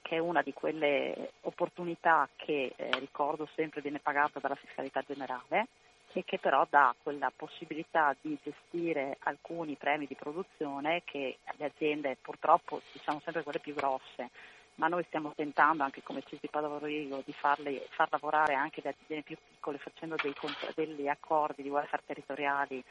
che 0.03 0.16
è 0.16 0.18
una 0.18 0.42
di 0.42 0.53
quelle 0.53 1.33
opportunità 1.42 2.29
che, 2.37 2.72
eh, 2.77 2.90
ricordo 2.99 3.49
sempre, 3.55 3.81
viene 3.81 3.99
pagata 3.99 4.38
dalla 4.38 4.55
fiscalità 4.55 5.03
generale 5.07 5.66
e 6.12 6.25
che 6.25 6.38
però 6.38 6.66
dà 6.68 6.94
quella 7.03 7.31
possibilità 7.35 8.16
di 8.22 8.38
gestire 8.42 9.18
alcuni 9.20 9.75
premi 9.75 10.07
di 10.07 10.14
produzione 10.14 11.03
che 11.05 11.38
le 11.59 11.64
aziende, 11.66 12.16
purtroppo, 12.20 12.81
diciamo 12.92 13.20
sempre 13.22 13.42
quelle 13.42 13.59
più 13.59 13.75
grosse, 13.75 14.31
ma 14.77 14.89
noi 14.89 15.05
stiamo 15.05 15.33
tentando, 15.35 15.83
anche 15.83 16.03
come 16.03 16.23
CISI 16.27 16.49
Padovorigo, 16.49 17.23
di 17.25 17.33
farle, 17.33 17.87
far 17.91 18.09
lavorare 18.11 18.55
anche 18.55 18.81
le 18.83 18.95
aziende 18.99 19.25
più 19.25 19.37
piccole 19.37 19.79
facendo 19.79 20.17
dei, 20.23 20.35
degli 20.75 21.09
accordi 21.09 21.62
di 21.62 21.69
welfare 21.69 22.03
territoriali 22.07 22.83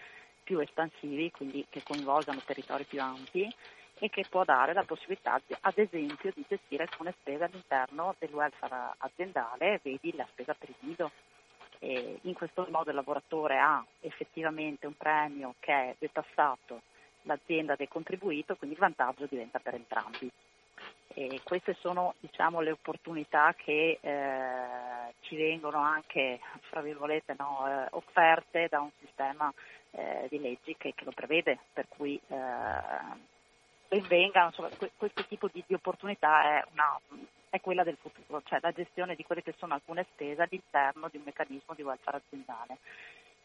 più 0.44 0.60
espansivi, 0.60 1.32
quindi 1.32 1.66
che 1.70 1.84
coinvolgano 1.84 2.42
territori 2.46 2.84
più 2.86 3.02
ampi 3.02 3.52
e 3.98 4.10
che 4.10 4.26
può 4.30 4.44
dare 4.44 4.74
la 4.74 4.84
possibilità, 4.84 5.40
ad 5.62 5.78
esempio, 5.78 6.32
di 6.36 6.46
gestire 6.48 6.84
alcune 6.84 7.14
spese 7.20 7.46
all'interno 7.46 8.16
del 8.20 8.34
welfare 8.34 8.96
aziendale, 8.98 9.80
vedi 9.84 10.14
la 10.16 10.28
spesa 10.32 10.54
per 10.54 10.70
il 10.70 10.76
nido. 10.80 11.12
E 11.80 12.20
in 12.22 12.34
questo 12.34 12.68
modo 12.70 12.90
il 12.90 12.96
lavoratore 12.96 13.60
ha 13.60 13.84
effettivamente 14.02 14.88
un 14.88 14.98
premio 14.98 15.56
che 15.60 15.72
è 15.72 15.96
detassato, 15.98 16.82
l'azienda 17.24 17.74
ha 17.74 17.78
decontribuito, 17.78 18.56
quindi 18.56 18.76
il 18.76 18.82
vantaggio 18.82 19.28
diventa 19.30 19.60
per 19.60 19.76
entrambi. 19.76 20.32
E 21.18 21.40
queste 21.46 21.78
sono 21.80 22.14
diciamo, 22.20 22.60
le 22.60 22.72
opportunità 22.72 23.56
che 23.56 24.00
eh, 24.02 25.14
ci 25.22 25.38
vengono 25.38 25.78
anche 25.78 26.42
no, 27.38 27.66
eh, 27.66 27.88
offerte 27.92 28.68
da 28.70 28.82
un 28.82 28.90
sistema 29.00 29.50
eh, 29.92 30.28
di 30.30 30.42
leggi 30.42 30.76
che, 30.76 30.94
che, 30.94 31.06
lo 31.06 31.12
prevede, 31.12 31.58
per 31.72 31.86
cui 31.88 32.20
eh, 32.28 34.00
vengano, 34.10 34.48
insomma, 34.48 34.68
questo 34.98 35.24
tipo 35.28 35.48
di, 35.54 35.64
di 35.66 35.74
opportunità 35.74 36.58
è, 36.58 36.66
una, 36.74 37.00
è, 37.50 37.62
quella 37.62 37.86
del 37.86 37.96
futuro, 37.96 38.42
cioè 38.44 38.60
la 38.62 38.74
gestione 38.74 39.16
di 39.16 39.24
quelle 39.24 39.42
che 39.42 39.56
sono 39.58 39.74
alcune 39.74 40.06
spese 40.12 40.42
all'interno 40.42 41.08
di 41.08 41.16
un 41.16 41.24
meccanismo 41.24 41.74
di 41.76 41.84
welfare 41.84 42.18
aziendale 42.18 42.78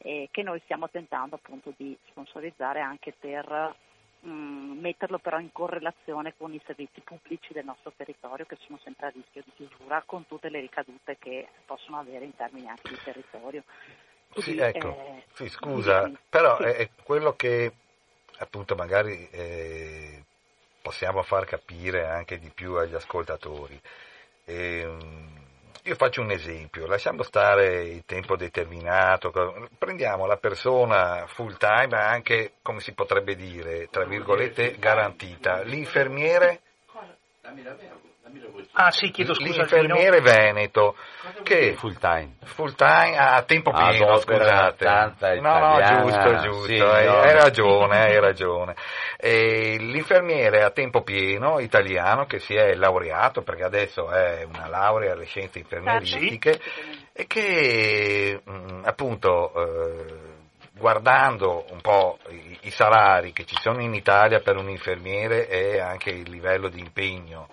che 0.02 0.42
noi 0.42 0.58
stiamo 0.64 0.88
tentando 0.88 1.34
appunto 1.34 1.74
di 1.76 1.94
sponsorizzare 2.08 2.80
anche 2.80 3.12
per 3.12 3.76
mh, 4.20 4.30
mm, 4.30 4.78
metterlo 4.80 5.18
però 5.18 5.38
in 5.38 5.52
correlazione 5.52 6.34
con 6.36 6.52
i 6.52 6.60
servizi 6.64 7.00
pubblici 7.00 7.52
del 7.52 7.64
nostro 7.64 7.92
territorio 7.96 8.46
che 8.46 8.56
sono 8.60 8.78
sempre 8.82 9.06
a 9.06 9.10
rischio 9.10 9.42
di 9.44 9.52
chiusura 9.54 10.02
con 10.04 10.26
tutte 10.26 10.48
le 10.48 10.60
ricadute 10.60 11.16
che 11.18 11.48
possono 11.64 11.98
avere 11.98 12.24
in 12.24 12.34
termini 12.34 12.68
anche 12.68 12.88
di 12.88 12.98
territorio. 13.02 13.64
Quindi, 14.32 14.52
sì, 14.52 14.58
ecco, 14.58 14.88
eh, 14.88 15.24
sì, 15.34 15.48
scusa, 15.48 16.06
sì, 16.06 16.16
però 16.28 16.56
sì. 16.56 16.62
è 16.64 16.88
quello 17.02 17.34
che 17.34 17.72
appunto 18.38 18.74
magari 18.74 19.28
eh, 19.30 20.24
possiamo 20.80 21.22
far 21.22 21.44
capire 21.44 22.06
anche 22.06 22.38
di 22.38 22.50
più 22.50 22.74
agli 22.74 22.94
ascoltatori. 22.94 23.80
E, 24.44 24.80
ehm, 24.80 25.39
io 25.84 25.94
faccio 25.94 26.20
un 26.20 26.30
esempio, 26.30 26.86
lasciamo 26.86 27.22
stare 27.22 27.84
il 27.84 28.04
tempo 28.04 28.36
determinato, 28.36 29.32
prendiamo 29.78 30.26
la 30.26 30.36
persona 30.36 31.26
full 31.26 31.56
time, 31.56 31.96
anche, 31.96 32.52
come 32.62 32.80
si 32.80 32.92
potrebbe 32.92 33.34
dire, 33.34 33.88
tra 33.88 34.04
virgolette, 34.04 34.76
garantita. 34.78 35.62
L'infermiere? 35.62 36.60
Ah 38.72 38.90
sì, 38.92 39.10
chiedo 39.10 39.34
scusa. 39.34 39.62
L'infermiere 39.62 40.20
Veneto, 40.20 40.96
che 41.42 41.74
full 41.74 41.98
time. 41.98 42.36
Full 42.44 42.74
time 42.74 43.16
a 43.16 43.42
tempo 43.42 43.72
pieno, 43.72 44.16
scusate. 44.18 45.40
No, 45.40 45.58
no, 45.58 45.82
giusto, 45.82 46.36
giusto, 46.38 46.64
sì, 46.66 46.78
hai, 46.78 47.06
no. 47.06 47.18
hai, 47.18 47.32
ragione, 47.32 47.98
hai 47.98 48.20
ragione. 48.20 48.76
E 49.16 49.76
l'infermiere 49.78 50.62
a 50.62 50.70
tempo 50.70 51.02
pieno 51.02 51.58
italiano 51.58 52.26
che 52.26 52.38
si 52.38 52.54
è 52.54 52.74
laureato, 52.74 53.42
perché 53.42 53.64
adesso 53.64 54.08
è 54.10 54.46
una 54.46 54.68
laurea 54.68 55.12
alle 55.12 55.26
scienze 55.26 55.58
infermieristiche, 55.58 56.60
e 57.12 57.26
che 57.26 58.40
mm, 58.48 58.84
appunto... 58.84 59.52
Eh, 59.54 60.38
guardando 60.80 61.66
un 61.68 61.80
po' 61.82 62.18
i, 62.30 62.56
i, 62.62 62.70
salari 62.70 63.34
che 63.34 63.44
ci 63.44 63.54
sono 63.60 63.82
in 63.82 63.92
Italia 63.92 64.40
per 64.40 64.56
un 64.56 64.70
infermiere 64.70 65.46
e 65.46 65.78
anche 65.78 66.08
il 66.08 66.30
livello 66.30 66.70
di 66.70 66.80
impegno 66.80 67.48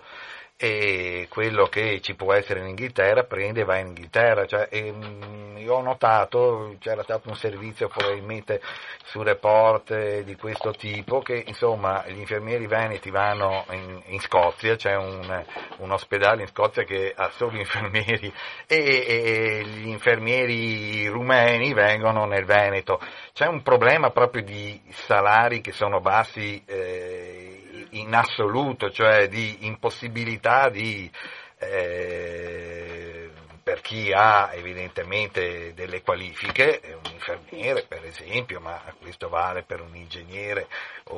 e 0.60 1.28
quello 1.30 1.66
che 1.66 2.00
ci 2.00 2.16
può 2.16 2.32
essere 2.32 2.58
in 2.58 2.66
Inghilterra 2.66 3.22
prende 3.22 3.60
e 3.60 3.64
va 3.64 3.78
in 3.78 3.86
Inghilterra. 3.88 4.44
Cioè, 4.44 4.66
e, 4.68 4.92
mm, 4.92 5.58
io 5.58 5.74
ho 5.74 5.82
notato, 5.82 6.74
c'era 6.80 7.04
stato 7.04 7.28
un 7.28 7.36
servizio 7.36 7.86
probabilmente 7.86 8.60
su 9.04 9.22
report 9.22 10.22
di 10.22 10.34
questo 10.34 10.72
tipo, 10.72 11.20
che 11.20 11.44
insomma 11.46 12.04
gli 12.08 12.18
infermieri 12.18 12.66
veneti 12.66 13.08
vanno 13.10 13.66
in, 13.70 14.02
in 14.06 14.20
Scozia, 14.20 14.74
c'è 14.74 14.96
un, 14.96 15.44
un, 15.76 15.90
ospedale 15.92 16.42
in 16.42 16.48
Scozia 16.48 16.82
che 16.82 17.12
ha 17.14 17.30
solo 17.36 17.56
infermieri 17.56 18.32
e, 18.66 18.76
e, 18.76 19.64
gli 19.64 19.88
infermieri 19.88 21.06
rumeni 21.06 21.72
vengono 21.72 22.24
nel 22.24 22.44
Veneto. 22.44 23.00
C'è 23.32 23.46
un 23.46 23.62
problema 23.62 24.10
proprio 24.10 24.42
di 24.42 24.80
salari 24.90 25.60
che 25.60 25.70
sono 25.70 26.00
bassi. 26.00 26.60
Eh, 26.66 27.47
in 27.90 28.14
assoluto, 28.14 28.90
cioè 28.90 29.28
di 29.28 29.66
impossibilità 29.66 30.68
di, 30.68 31.10
eh, 31.58 33.17
chi 33.80 34.12
ha 34.12 34.50
evidentemente 34.52 35.72
delle 35.74 36.02
qualifiche, 36.02 36.80
un 36.84 37.12
infermiere 37.12 37.84
per 37.86 38.04
esempio, 38.04 38.60
ma 38.60 38.80
questo 39.00 39.28
vale 39.28 39.62
per 39.62 39.80
un 39.80 39.94
ingegnere, 39.94 40.66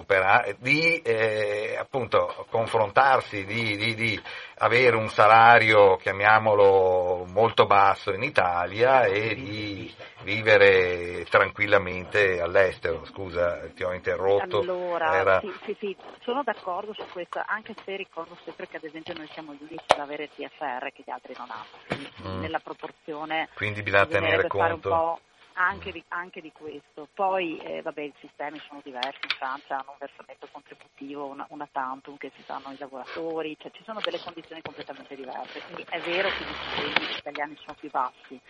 per, 0.07 0.57
di 0.59 1.01
eh, 1.03 1.77
appunto 1.79 2.47
confrontarsi, 2.51 3.45
di, 3.45 3.77
di, 3.77 3.95
di, 3.95 4.23
avere 4.59 4.97
un 4.97 5.09
salario, 5.09 5.97
chiamiamolo, 5.97 7.25
molto 7.27 7.67
basso 7.67 8.13
in 8.13 8.23
Italia 8.23 9.05
e 9.05 9.35
di 9.35 9.93
vivere 10.23 11.25
tranquillamente 11.25 12.41
all'estero. 12.41 13.05
Scusa, 13.07 13.61
ti 13.75 13.83
ho 13.83 13.93
interrotto. 13.93 14.61
Allora, 14.61 15.15
Era... 15.15 15.41
sì, 15.41 15.53
sì, 15.65 15.77
sì, 15.79 15.97
sono 16.21 16.43
d'accordo 16.43 16.93
su 16.93 17.05
questo, 17.13 17.43
anche 17.45 17.75
se 17.85 17.97
ricordo 17.97 18.37
sempre 18.45 18.69
che 18.69 18.77
ad 18.77 18.85
esempio 18.85 19.15
noi 19.15 19.29
siamo 19.33 19.53
gli 19.55 19.63
unici 19.63 19.85
ad 19.87 20.01
avere 20.01 20.25
il 20.25 20.31
TFR 20.35 20.93
che 20.93 21.03
gli 21.05 21.11
altri 21.11 21.35
non 21.37 21.49
hanno, 21.51 22.37
mm. 22.37 22.40
Nella 22.41 22.61
proporzione. 22.61 23.49
Quindi 23.55 23.83
bisogna 23.83 24.07
tenere 24.07 24.49
conto 24.49 25.21
anche 25.55 25.93
di, 25.93 26.03
anche 26.09 26.41
di, 26.41 26.53
questo. 26.53 27.09
Poi 27.13 27.59
eh, 27.59 27.83
vabbè, 27.83 28.01
i 28.01 28.15
sistemi 28.21 28.59
sono 28.67 28.81
diversi, 28.83 29.21
in 29.23 29.37
Francia 29.37 29.79
hanno 29.79 29.91
un 29.93 29.97
versamento 29.99 30.49
contributivo, 30.51 31.27
una, 31.27 31.47
una 31.51 31.69
tantum 31.71 32.17
che 32.17 32.31
si 32.35 32.43
fanno 32.43 32.73
i 32.73 32.79
lavoratori, 32.79 33.57
cioè 33.59 33.71
ci 33.73 33.83
sono 33.85 34.01
delle 34.03 34.21
condizioni 34.21 34.63
completamente 34.63 35.15
diverse, 35.15 35.61
quindi 35.65 35.85
è 35.89 36.01
vero 36.01 36.29
che 36.29 36.45
gli 36.45 36.55
stipendi 36.55 37.19
italiani 37.19 37.57
sono 37.61 37.77
più 37.79 37.91
bassi, 37.91 38.41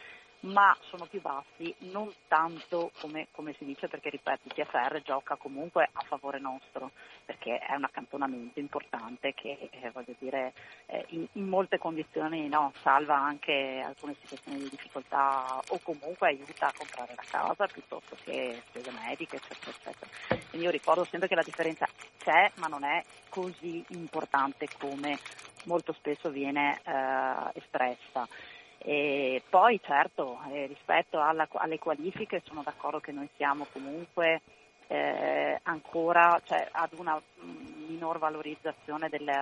ma 0.41 0.76
sono 0.88 1.07
più 1.07 1.20
bassi 1.20 1.74
non 1.91 2.11
tanto 2.28 2.91
come, 3.01 3.28
come, 3.32 3.55
si 3.59 3.64
dice 3.64 3.88
perché 3.88 4.09
ripeto 4.11 4.43
il 4.45 4.53
TFR 4.55 5.03
gioca 5.03 5.36
comunque 5.36 5.88
a 5.93 6.01
favore 6.07 6.38
nostro 6.38 6.93
perché 7.24 7.59
è 7.59 7.74
un 7.74 7.84
accantonamento 7.84 8.59
importante 8.59 9.34
che 9.34 9.68
eh, 9.70 9.91
voglio 9.91 10.14
dire 10.18 10.53
eh, 10.86 11.05
in, 11.09 11.26
in, 11.32 11.47
molte 11.47 11.78
condizioni 11.78 12.49
no, 12.49 12.72
salva 12.80 13.16
anche 13.18 13.82
alcune 13.84 14.16
situazioni 14.20 14.59
di 14.59 14.68
difficoltà 14.70 15.61
o 15.68 15.78
comunque 15.82 16.28
aiuta 16.28 16.68
a 16.68 16.74
comprare 16.76 17.14
la 17.14 17.24
casa 17.28 17.66
piuttosto 17.66 18.16
che 18.24 18.62
spese 18.66 18.91
mediche 18.93 19.36
eccetera 19.36 19.70
eccetera. 19.70 20.11
Quindi 20.49 20.66
io 20.66 20.72
ricordo 20.72 21.05
sempre 21.05 21.28
che 21.28 21.34
la 21.34 21.43
differenza 21.43 21.86
c'è 22.18 22.51
ma 22.57 22.66
non 22.66 22.84
è 22.84 23.05
così 23.28 23.84
importante 23.88 24.68
come 24.78 25.18
molto 25.64 25.93
spesso 25.93 26.30
viene 26.30 26.80
eh, 26.84 27.51
espressa. 27.55 28.26
E 28.83 29.43
poi 29.49 29.78
certo, 29.83 30.41
eh, 30.53 30.66
rispetto 30.66 31.20
alla, 31.20 31.47
alle 31.53 31.78
qualifiche 31.78 32.43
sono 32.45 32.62
d'accordo 32.62 32.99
che 32.99 33.12
noi 33.12 33.28
siamo 33.37 33.66
comunque 33.70 34.41
eh, 34.87 35.61
ancora 35.64 36.41
cioè, 36.45 36.66
ad 36.72 36.93
una 36.97 37.20
minor 37.87 38.18
valorizzazione 38.18 39.09
delle, 39.09 39.37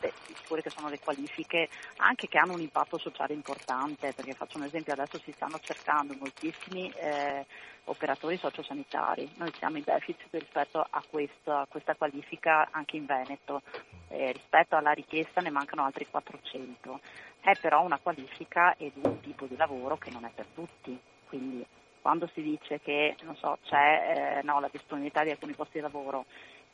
de, 0.00 0.12
di 0.26 0.34
quelle 0.48 0.62
che 0.62 0.70
sono 0.70 0.88
le 0.88 0.98
qualifiche 0.98 1.68
anche 1.98 2.26
che 2.26 2.38
hanno 2.38 2.54
un 2.54 2.60
impatto 2.60 2.98
sociale 2.98 3.34
importante, 3.34 4.12
perché 4.12 4.32
faccio 4.32 4.56
un 4.56 4.64
esempio, 4.64 4.92
adesso 4.92 5.18
si 5.18 5.30
stanno 5.30 5.60
cercando 5.60 6.16
moltissimi 6.18 6.90
eh, 6.96 7.46
operatori 7.84 8.36
sociosanitari, 8.36 9.30
noi 9.36 9.52
siamo 9.58 9.76
in 9.76 9.84
deficit 9.84 10.28
rispetto 10.30 10.84
a 10.88 11.02
questa, 11.08 11.60
a 11.60 11.66
questa 11.68 11.94
qualifica 11.94 12.68
anche 12.72 12.96
in 12.96 13.04
Veneto, 13.04 13.62
eh, 14.08 14.32
rispetto 14.32 14.74
alla 14.74 14.92
richiesta 14.92 15.42
ne 15.42 15.50
mancano 15.50 15.84
altri 15.84 16.06
400 16.08 17.00
è 17.44 17.52
però 17.60 17.82
una 17.82 17.98
qualifica 18.02 18.74
ed 18.78 18.92
un 18.94 19.20
tipo 19.20 19.44
di 19.44 19.56
lavoro 19.56 19.98
che 19.98 20.10
non 20.10 20.24
è 20.24 20.30
per 20.34 20.46
tutti. 20.54 20.98
Quindi 21.28 21.64
quando 22.00 22.26
si 22.32 22.40
dice 22.40 22.80
che 22.80 23.16
so, 23.36 23.58
c'è 23.64 24.38
eh, 24.38 24.42
no, 24.42 24.60
la 24.60 24.70
disponibilità 24.72 25.22
di 25.24 25.30
alcuni 25.30 25.52
posti 25.52 25.74
di 25.74 25.82
lavoro 25.82 26.24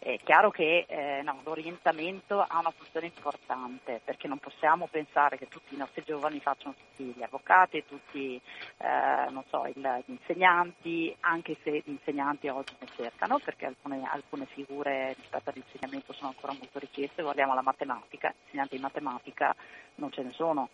è 0.02 0.18
chiaro 0.24 0.50
che 0.50 0.86
eh, 0.88 1.20
no, 1.22 1.40
l'orientamento 1.44 2.40
ha 2.40 2.58
una 2.58 2.70
funzione 2.70 3.06
importante 3.06 4.00
perché 4.02 4.28
non 4.28 4.38
possiamo 4.38 4.88
pensare 4.90 5.36
che 5.36 5.46
tutti 5.46 5.74
i 5.74 5.76
nostri 5.76 6.02
giovani 6.06 6.40
facciano 6.40 6.74
tutti 6.74 7.12
gli 7.14 7.22
avvocati, 7.22 7.84
tutti 7.86 8.40
eh, 8.78 9.44
so, 9.50 9.66
il, 9.66 10.02
gli 10.06 10.12
insegnanti, 10.12 11.14
anche 11.20 11.58
se 11.62 11.82
gli 11.84 11.90
insegnanti 11.90 12.48
oggi 12.48 12.74
ne 12.80 12.86
cercano 12.96 13.38
perché 13.44 13.66
alcune, 13.66 14.08
alcune 14.10 14.46
figure 14.46 15.14
rispetto 15.18 15.50
all'insegnamento 15.50 16.14
sono 16.14 16.28
ancora 16.28 16.54
molto 16.54 16.78
richieste, 16.78 17.22
guardiamo 17.22 17.52
la 17.52 17.62
matematica, 17.62 18.32
insegnanti 18.44 18.76
di 18.76 18.82
matematica 18.82 19.54
non 19.96 20.10
ce 20.10 20.22
ne 20.22 20.30
sono. 20.30 20.70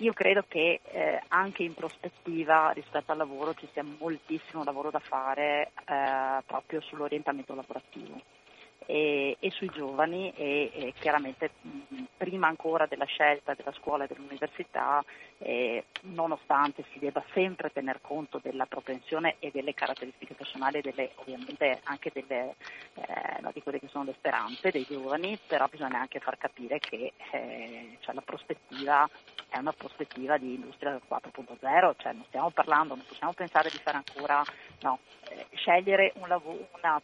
Io 0.00 0.12
credo 0.12 0.44
che 0.46 0.80
eh, 0.92 1.20
anche 1.28 1.64
in 1.64 1.74
prospettiva 1.74 2.70
rispetto 2.70 3.10
al 3.10 3.18
lavoro 3.18 3.54
ci 3.54 3.68
sia 3.72 3.82
moltissimo 3.82 4.62
lavoro 4.62 4.90
da 4.90 5.00
fare 5.00 5.72
eh, 5.86 6.42
proprio 6.46 6.80
sull'orientamento 6.80 7.52
lavorativo 7.54 8.20
e, 8.86 9.36
e 9.38 9.50
sui 9.50 9.68
giovani 9.68 10.32
e, 10.34 10.70
e 10.72 10.94
chiaramente 10.98 11.50
prima 12.16 12.48
ancora 12.48 12.86
della 12.86 13.04
scelta 13.04 13.54
della 13.54 13.72
scuola 13.72 14.04
e 14.04 14.06
dell'università, 14.08 15.04
eh, 15.38 15.84
nonostante 16.02 16.84
si 16.92 16.98
debba 16.98 17.22
sempre 17.32 17.70
tener 17.70 18.00
conto 18.00 18.40
della 18.42 18.66
propensione 18.66 19.36
e 19.38 19.50
delle 19.52 19.74
caratteristiche 19.74 20.34
personali, 20.34 20.80
delle, 20.80 21.12
ovviamente 21.16 21.80
anche 21.84 22.10
delle, 22.12 22.56
eh, 22.94 23.40
no, 23.40 23.50
di 23.52 23.62
quelle 23.62 23.78
che 23.78 23.88
sono 23.88 24.04
le 24.04 24.14
speranze 24.16 24.70
dei 24.70 24.86
giovani, 24.88 25.38
però 25.46 25.66
bisogna 25.70 26.00
anche 26.00 26.18
far 26.18 26.38
capire 26.38 26.78
che 26.78 27.12
eh, 27.30 27.96
cioè 28.00 28.14
la 28.14 28.22
prospettiva 28.22 29.08
è 29.48 29.58
una 29.58 29.72
prospettiva 29.72 30.36
di 30.36 30.54
industria 30.54 31.00
4.0, 31.08 31.94
cioè 31.96 32.12
non 32.12 32.24
stiamo 32.26 32.50
parlando, 32.50 32.94
non 32.94 33.04
possiamo 33.06 33.32
pensare 33.32 33.70
di 33.70 33.78
fare 33.78 33.98
ancora, 33.98 34.42
no, 34.80 34.98
eh, 35.30 35.46
scegliere 35.54 36.12
un 36.16 36.28
lavoro, 36.28 36.68
una 36.78 37.00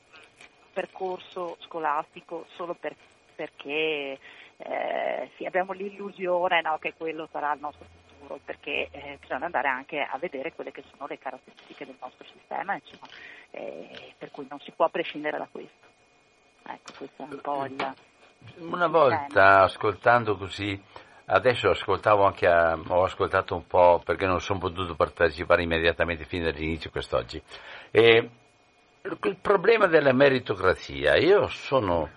percorso 0.75 1.57
scolastico 1.61 2.45
solo 2.57 2.75
per, 2.75 2.95
perché 3.35 4.19
eh, 4.57 5.31
sì, 5.37 5.47
abbiamo 5.47 5.73
l'illusione 5.73 6.61
no, 6.61 6.79
che 6.79 6.93
quello 6.97 7.29
sarà 7.33 7.55
il 7.55 7.61
nostro 7.61 7.87
futuro, 7.87 8.41
perché 8.45 8.89
eh, 8.91 9.17
bisogna 9.21 9.47
andare 9.47 9.69
anche 9.69 10.01
a 10.01 10.19
vedere 10.19 10.53
quelle 10.53 10.73
che 10.73 10.85
sono 10.91 11.07
le 11.07 11.19
caratteristiche 11.19 11.87
del 11.87 11.97
nostro 12.01 12.27
sistema, 12.27 12.75
insomma, 12.75 13.07
eh, 13.51 14.15
per 14.19 14.31
cui 14.31 14.47
non 14.49 14.61
si 14.61 14.71
può 14.73 14.89
prescindere 14.89 15.39
da 15.39 15.49
questo. 15.51 15.87
Ecco, 16.67 16.93
questo 16.99 17.23
è 17.23 17.27
un 17.31 17.41
po' 17.41 17.65
il... 17.65 17.95
Una 18.59 18.89
volta 18.89 19.63
ascoltando 19.63 20.37
così, 20.37 20.79
adesso 21.27 21.71
ascoltavo 21.71 22.25
anche, 22.25 22.47
a, 22.47 22.79
ho 22.89 23.05
ascoltato 23.05 23.55
un 23.55 23.67
po' 23.67 24.03
perché 24.05 24.27
non 24.27 24.41
sono 24.41 24.59
potuto 24.59 24.95
partecipare 24.95 25.63
immediatamente 25.63 26.25
fin 26.25 26.43
dall'inizio 26.43 26.91
quest'oggi. 26.91 27.43
E 27.91 28.31
il 29.07 29.37
problema 29.39 29.87
della 29.87 30.15
meritocrazia, 30.15 31.17
io 31.17 31.47
sono, 31.49 32.09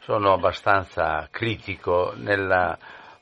sono 0.00 0.32
abbastanza 0.32 1.28
critico 1.30 2.14
nella 2.16 2.76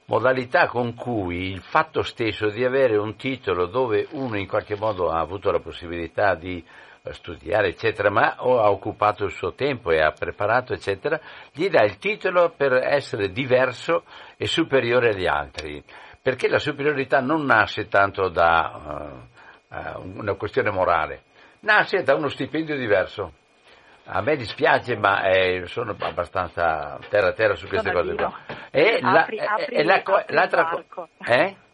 modalità 0.06 0.68
con 0.68 0.94
cui 0.94 1.50
il 1.50 1.60
fatto 1.60 2.02
stesso 2.02 2.48
di 2.48 2.64
avere 2.64 2.96
un 2.96 3.16
titolo 3.16 3.66
dove 3.66 4.08
uno 4.12 4.38
in 4.38 4.46
qualche 4.46 4.74
modo 4.74 5.10
ha 5.10 5.20
avuto 5.20 5.50
la 5.50 5.60
possibilità 5.60 6.34
di 6.34 6.64
eh, 7.02 7.12
studiare, 7.12 7.68
eccetera, 7.68 8.08
ma 8.08 8.36
ha 8.36 8.70
occupato 8.70 9.24
il 9.24 9.32
suo 9.32 9.52
tempo 9.52 9.90
e 9.90 10.00
ha 10.00 10.12
preparato, 10.12 10.72
eccetera, 10.72 11.20
gli 11.52 11.68
dà 11.68 11.82
il 11.82 11.98
titolo 11.98 12.54
per 12.56 12.72
essere 12.72 13.30
diverso 13.32 14.04
e 14.38 14.46
superiore 14.46 15.10
agli 15.10 15.26
altri, 15.26 15.84
perché 16.22 16.48
la 16.48 16.58
superiorità 16.58 17.20
non 17.20 17.44
nasce 17.44 17.86
tanto 17.86 18.30
da 18.30 19.28
uh, 19.68 20.18
una 20.18 20.32
questione 20.34 20.70
morale, 20.70 21.24
nasce 21.60 22.02
da 22.02 22.14
uno 22.14 22.28
stipendio 22.28 22.76
diverso. 22.76 23.34
A 24.04 24.22
me 24.22 24.36
dispiace, 24.36 24.96
ma 24.96 25.28
eh, 25.28 25.66
sono 25.66 25.94
abbastanza 25.98 26.98
terra 27.08 27.32
terra 27.32 27.54
su 27.54 27.68
queste 27.68 27.90
sono 27.90 28.00
cose 28.00 28.14
qua. 28.14 28.32
E 28.70 28.98
apri, 29.00 29.36
la, 29.36 29.44
apri, 29.44 29.74
e 29.76 29.84
la, 29.84 30.02
l'altra 30.28 30.84
cosa. 30.88 31.08
Eh? 31.26 31.56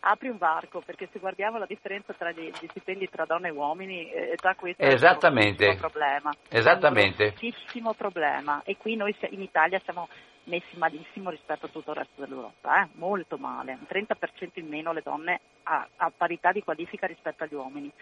apri 0.00 0.28
un 0.28 0.38
varco, 0.38 0.82
perché 0.84 1.08
se 1.12 1.18
guardiamo 1.18 1.58
la 1.58 1.66
differenza 1.66 2.12
tra 2.12 2.30
gli, 2.32 2.50
gli 2.60 2.66
stipendi 2.68 3.08
tra 3.08 3.24
donne 3.24 3.48
e 3.48 3.52
uomini, 3.52 4.10
eh, 4.10 4.34
già 4.36 4.54
questo 4.54 4.82
è 4.82 5.70
un 5.70 5.78
problema. 5.78 6.30
Esattamente. 6.48 7.24
È 7.24 7.28
un 7.28 7.34
grossissimo 7.38 7.94
problema. 7.94 8.62
E 8.64 8.76
qui 8.76 8.96
noi 8.96 9.14
in 9.30 9.40
Italia 9.40 9.80
siamo 9.84 10.08
messi 10.44 10.76
malissimo 10.76 11.30
rispetto 11.30 11.66
a 11.66 11.68
tutto 11.68 11.90
il 11.90 11.98
resto 11.98 12.20
dell'Europa, 12.20 12.82
eh? 12.82 12.88
molto 12.94 13.36
male, 13.36 13.72
un 13.72 13.86
30% 13.88 14.48
in 14.54 14.68
meno 14.68 14.92
le 14.92 15.02
donne 15.02 15.40
a, 15.64 15.86
a 15.96 16.12
parità 16.14 16.50
di 16.50 16.62
qualifica 16.62 17.06
rispetto 17.06 17.44
agli 17.44 17.54
uomini. 17.54 17.92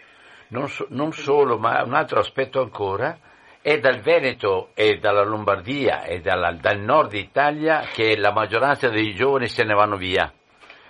Non, 0.49 0.67
so, 0.67 0.85
non 0.89 1.11
solo, 1.11 1.57
ma 1.57 1.81
un 1.83 1.93
altro 1.93 2.19
aspetto 2.19 2.61
ancora, 2.61 3.17
è 3.61 3.77
dal 3.79 3.99
Veneto 3.99 4.69
e 4.73 4.97
dalla 4.99 5.23
Lombardia 5.23 6.03
e 6.03 6.21
dalla, 6.21 6.53
dal 6.53 6.79
nord 6.79 7.13
Italia 7.13 7.81
che 7.91 8.17
la 8.17 8.31
maggioranza 8.31 8.89
dei 8.89 9.13
giovani 9.13 9.47
se 9.47 9.63
ne 9.63 9.73
vanno 9.73 9.97
via. 9.97 10.31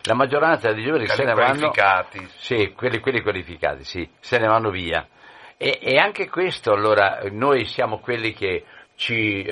La 0.04 0.14
maggioranza 0.14 0.72
dei 0.72 0.84
giovani 0.84 1.08
se 1.08 1.24
ne 1.24 1.34
vanno. 1.34 1.72
Sì, 2.38 2.74
quelli, 2.76 3.00
quelli 3.00 3.22
qualificati, 3.22 3.84
sì, 3.84 4.10
se 4.20 4.38
ne 4.38 4.48
vanno 4.48 4.70
via. 4.70 5.08
E, 5.58 5.80
e, 5.82 5.98
anche 5.98 6.30
questo, 6.30 6.72
allora, 6.72 7.20
noi 7.32 7.66
siamo 7.66 8.00
quelli 8.00 8.32
che 8.32 8.64
ci 8.96 9.42
eh, 9.42 9.52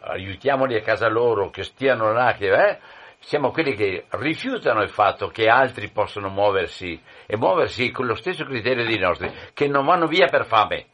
aiutiamoli 0.00 0.76
a 0.76 0.82
casa 0.82 1.08
loro, 1.08 1.50
che 1.50 1.64
stiano 1.64 2.12
là, 2.12 2.34
che, 2.38 2.52
eh, 2.52 2.78
siamo 3.18 3.50
quelli 3.50 3.74
che 3.74 4.04
rifiutano 4.10 4.82
il 4.82 4.90
fatto 4.90 5.28
che 5.28 5.48
altri 5.48 5.88
possano 5.90 6.28
muoversi 6.28 7.00
e 7.32 7.36
muoversi 7.38 7.90
con 7.92 8.04
lo 8.04 8.14
stesso 8.14 8.44
criterio 8.44 8.84
dei 8.84 8.98
nostri, 8.98 9.32
che 9.54 9.66
non 9.66 9.86
vanno 9.86 10.06
via 10.06 10.26
per 10.26 10.44
fame. 10.44 10.84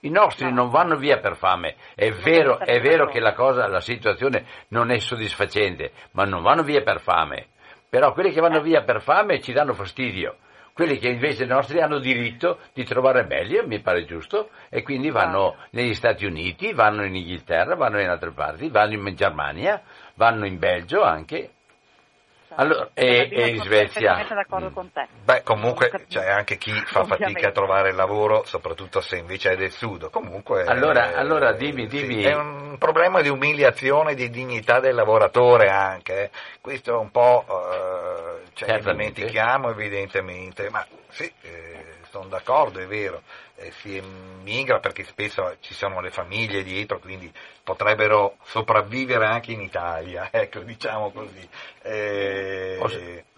I 0.00 0.08
nostri 0.08 0.46
no. 0.46 0.62
non 0.62 0.70
vanno 0.70 0.96
via 0.96 1.18
per 1.18 1.36
fame. 1.36 1.74
È 1.94 2.10
vero, 2.12 2.58
è 2.60 2.80
vero 2.80 3.08
che 3.08 3.20
la, 3.20 3.34
cosa, 3.34 3.66
la 3.68 3.80
situazione 3.80 4.46
non 4.68 4.90
è 4.90 4.98
soddisfacente, 4.98 5.92
ma 6.12 6.24
non 6.24 6.40
vanno 6.40 6.62
via 6.62 6.80
per 6.80 6.98
fame. 6.98 7.48
però 7.90 8.14
quelli 8.14 8.32
che 8.32 8.40
vanno 8.40 8.62
via 8.62 8.84
per 8.84 9.02
fame 9.02 9.42
ci 9.42 9.52
danno 9.52 9.74
fastidio 9.74 10.36
quelli 10.72 10.96
che 10.96 11.08
invece 11.08 11.44
i 11.44 11.46
nostri 11.46 11.82
hanno 11.82 11.98
diritto 11.98 12.58
di 12.72 12.82
trovare 12.84 13.26
meglio, 13.26 13.66
mi 13.66 13.80
pare 13.80 14.06
giusto, 14.06 14.48
e 14.70 14.82
quindi 14.82 15.10
vanno 15.10 15.56
negli 15.72 15.92
Stati 15.92 16.24
Uniti, 16.24 16.72
vanno 16.72 17.04
in 17.04 17.14
Inghilterra, 17.14 17.74
vanno 17.74 18.00
in 18.00 18.08
altre 18.08 18.30
parti, 18.30 18.70
vanno 18.70 18.94
in 18.94 19.14
Germania, 19.14 19.82
vanno 20.14 20.46
in 20.46 20.58
Belgio 20.58 21.02
anche, 21.02 21.50
allora, 22.56 22.90
e, 22.94 23.28
e 23.30 23.48
in 23.48 23.62
Svezia? 23.62 24.24
d'accordo 24.28 24.70
mm. 24.70 24.72
con 24.72 24.92
te. 24.92 25.06
Beh, 25.24 25.42
comunque 25.42 25.90
c'è 26.08 26.28
anche 26.28 26.56
chi 26.56 26.72
fa 26.86 27.04
fatica 27.06 27.48
a 27.48 27.52
trovare 27.52 27.92
lavoro, 27.92 28.44
soprattutto 28.44 29.00
se 29.00 29.16
invece 29.16 29.52
è 29.52 29.56
del 29.56 29.70
sud. 29.70 30.10
Comunque, 30.10 30.64
allora, 30.64 31.12
eh, 31.12 31.18
allora 31.18 31.52
dimmi, 31.52 31.86
dimmi. 31.86 32.22
Sì, 32.22 32.28
è 32.28 32.34
un 32.34 32.76
problema 32.78 33.20
di 33.20 33.28
umiliazione, 33.28 34.14
di 34.14 34.30
dignità 34.30 34.80
del 34.80 34.94
lavoratore 34.94 35.68
anche. 35.68 36.30
Questo 36.60 36.92
è 36.92 36.96
un 36.96 37.10
po', 37.10 37.44
eh, 37.48 38.46
cioè, 38.54 38.80
dimentichiamo 38.80 39.70
evidentemente, 39.70 40.68
ma 40.70 40.84
sì, 41.08 41.30
eh, 41.42 42.00
sono 42.10 42.26
d'accordo, 42.26 42.78
è 42.78 42.86
vero 42.86 43.22
eh, 43.22 43.41
si 43.70 43.96
emigra 43.96 44.80
perché 44.80 45.04
spesso 45.04 45.56
ci 45.60 45.74
sono 45.74 46.00
le 46.00 46.10
famiglie 46.10 46.62
dietro, 46.62 46.98
quindi 46.98 47.32
potrebbero 47.62 48.36
sopravvivere 48.42 49.26
anche 49.26 49.52
in 49.52 49.60
Italia, 49.60 50.28
ecco, 50.32 50.60
diciamo 50.60 51.10
così. 51.10 51.48
Eh... 51.82 52.76
Posso... 52.78 53.30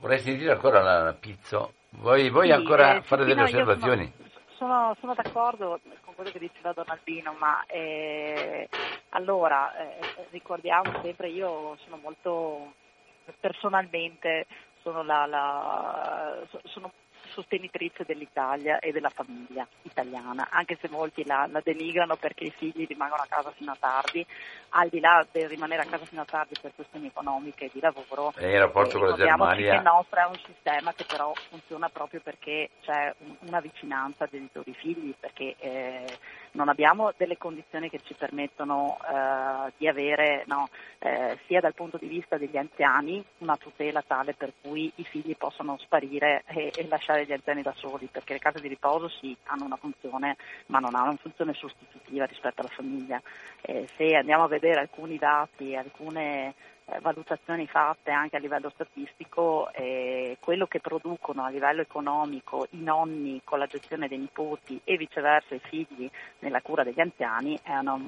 Vorresti 0.00 0.36
dire 0.36 0.52
ancora 0.52 0.82
la, 0.82 1.14
pizza? 1.14 1.66
Vuoi, 1.90 2.28
vuoi 2.28 2.48
sì, 2.48 2.52
ancora 2.52 2.96
eh, 2.96 3.02
fare 3.02 3.22
sì, 3.22 3.28
delle 3.28 3.40
no, 3.40 3.46
osservazioni? 3.46 4.12
Sono, 4.56 4.94
sono, 5.00 5.14
d'accordo 5.14 5.80
con 6.04 6.14
quello 6.14 6.30
che 6.30 6.38
diceva 6.38 6.72
Don 6.72 6.84
Albino, 6.88 7.34
ma 7.38 7.64
eh, 7.66 8.68
allora 9.10 9.74
eh, 9.78 10.26
ricordiamo 10.30 11.00
sempre, 11.00 11.28
io 11.30 11.78
sono 11.84 11.96
molto 12.02 12.74
personalmente 13.40 14.46
sono, 14.82 15.02
la, 15.02 15.26
la, 15.26 16.36
sono 16.64 16.92
sostenitrice 17.34 18.04
dell'Italia 18.06 18.78
e 18.78 18.92
della 18.92 19.10
famiglia 19.10 19.66
italiana, 19.82 20.48
anche 20.50 20.78
se 20.80 20.88
molti 20.88 21.24
la, 21.26 21.46
la, 21.50 21.60
denigrano 21.62 22.16
perché 22.16 22.44
i 22.44 22.54
figli 22.56 22.86
rimangono 22.86 23.22
a 23.22 23.26
casa 23.28 23.50
fino 23.50 23.72
a 23.72 23.76
tardi, 23.78 24.24
al 24.70 24.88
di 24.88 25.00
là 25.00 25.26
del 25.30 25.48
rimanere 25.48 25.82
a 25.82 25.86
casa 25.86 26.04
fino 26.04 26.22
a 26.22 26.24
tardi 26.24 26.54
per 26.60 26.72
questioni 26.74 27.08
economiche 27.08 27.66
e 27.66 27.70
di 27.72 27.80
lavoro. 27.80 28.32
E 28.36 28.52
il 28.52 28.60
rapporto 28.60 28.98
con 28.98 29.08
la 29.08 29.16
Germania? 29.16 29.70
che 29.72 29.76
il 29.76 29.82
nostro 29.82 30.20
è 30.20 30.26
un 30.26 30.40
sistema 30.46 30.92
che 30.94 31.04
però 31.04 31.32
funziona 31.50 31.88
proprio 31.88 32.20
perché 32.20 32.70
c'è 32.82 33.12
un, 33.18 33.36
una 33.40 33.60
vicinanza 33.60 34.26
genitori-figli, 34.26 35.14
perché 35.18 35.56
eh, 35.58 36.18
non 36.54 36.68
abbiamo 36.68 37.12
delle 37.16 37.36
condizioni 37.36 37.90
che 37.90 38.00
ci 38.02 38.14
permettono 38.14 38.98
eh, 38.98 39.72
di 39.76 39.88
avere, 39.88 40.44
no, 40.46 40.68
eh, 40.98 41.38
sia 41.46 41.60
dal 41.60 41.74
punto 41.74 41.96
di 41.98 42.06
vista 42.06 42.36
degli 42.36 42.56
anziani, 42.56 43.24
una 43.38 43.56
tutela 43.56 44.02
tale 44.06 44.34
per 44.34 44.52
cui 44.60 44.90
i 44.96 45.04
figli 45.04 45.36
possono 45.36 45.76
sparire 45.78 46.42
e, 46.46 46.72
e 46.74 46.86
lasciare 46.88 47.24
gli 47.24 47.32
anziani 47.32 47.62
da 47.62 47.74
soli, 47.76 48.08
perché 48.10 48.34
le 48.34 48.38
case 48.38 48.60
di 48.60 48.68
riposo 48.68 49.08
sì, 49.08 49.36
hanno 49.44 49.64
una 49.64 49.76
funzione, 49.76 50.36
ma 50.66 50.78
non 50.78 50.94
hanno 50.94 51.10
una 51.10 51.18
funzione 51.20 51.54
sostitutiva 51.54 52.24
rispetto 52.24 52.60
alla 52.60 52.70
famiglia. 52.70 53.20
Eh, 53.60 53.88
se 53.96 54.14
andiamo 54.14 54.44
a 54.44 54.48
vedere 54.48 54.80
alcuni 54.80 55.18
dati, 55.18 55.74
alcune 55.74 56.54
valutazioni 57.00 57.66
fatte 57.66 58.10
anche 58.10 58.36
a 58.36 58.38
livello 58.38 58.70
statistico, 58.70 59.70
eh, 59.72 60.36
quello 60.40 60.66
che 60.66 60.80
producono 60.80 61.42
a 61.42 61.48
livello 61.48 61.80
economico 61.80 62.66
i 62.70 62.82
nonni 62.82 63.40
con 63.42 63.58
la 63.58 63.66
gestione 63.66 64.06
dei 64.06 64.18
nipoti 64.18 64.80
e 64.84 64.96
viceversa 64.96 65.54
i 65.54 65.60
figli 65.60 66.10
nella 66.40 66.60
cura 66.60 66.84
degli 66.84 67.00
anziani, 67.00 67.58
una, 67.66 67.98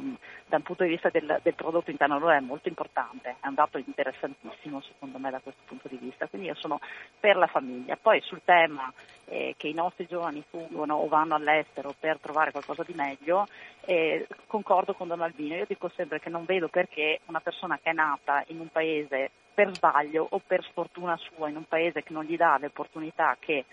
da 0.47 0.57
un 0.57 0.63
punto 0.63 0.85
di 0.85 0.91
vista 0.91 1.09
del, 1.09 1.41
del 1.43 1.55
prodotto 1.55 1.91
interno 1.91 2.19
loro 2.19 2.33
è 2.33 2.41
molto 2.41 2.69
importante, 2.69 3.37
è 3.41 3.47
un 3.47 3.55
dato 3.55 3.79
interessantissimo 3.79 4.83
secondo 4.83 5.19
me 5.19 5.31
da 5.31 5.41
questo 5.41 5.63
punto 5.65 5.89
di 5.89 5.97
vista, 5.97 6.27
quindi 6.27 6.49
io 6.49 6.55
sono 6.55 6.79
per 7.19 7.37
la 7.37 7.47
famiglia. 7.47 7.97
Poi 7.97 8.21
sul 8.21 8.43
tema 8.45 8.93
eh, 9.27 9.55
che 9.57 9.69
i 9.69 9.75
nostri 9.75 10.07
giovani 10.07 10.45
fuggono 10.49 10.97
o 10.97 11.09
vanno 11.09 11.35
all'estero 11.35 11.95
per 11.99 12.19
trovare 12.21 12.51
qualcosa 12.51 12.83
di 12.83 12.95
meglio, 12.95 13.47
eh, 13.87 14.27
concordo 14.47 14.95
con 14.95 15.09
Don 15.09 15.23
Albino, 15.23 15.57
io 15.57 15.65
dico 15.67 15.89
sempre 15.95 16.21
che 16.21 16.29
non 16.29 16.45
vedo 16.45 16.69
perché 16.69 17.21
una 17.27 17.41
persona 17.41 17.79
che 17.79 17.91
è 17.91 17.93
nata 17.93 18.45
in 18.49 18.61
un 18.61 18.66
paese 18.69 19.31
per 19.55 19.75
sbaglio 19.75 20.27
o 20.29 20.41
per 20.45 20.63
sfortuna 20.65 21.17
sua, 21.17 21.49
in 21.49 21.57
un 21.57 21.65
paese 21.65 22.03
che 22.03 22.13
non 22.13 22.25
gli 22.25 22.37
dà 22.37 22.59
le 22.59 22.67
opportunità 22.67 23.37
che 23.41 23.65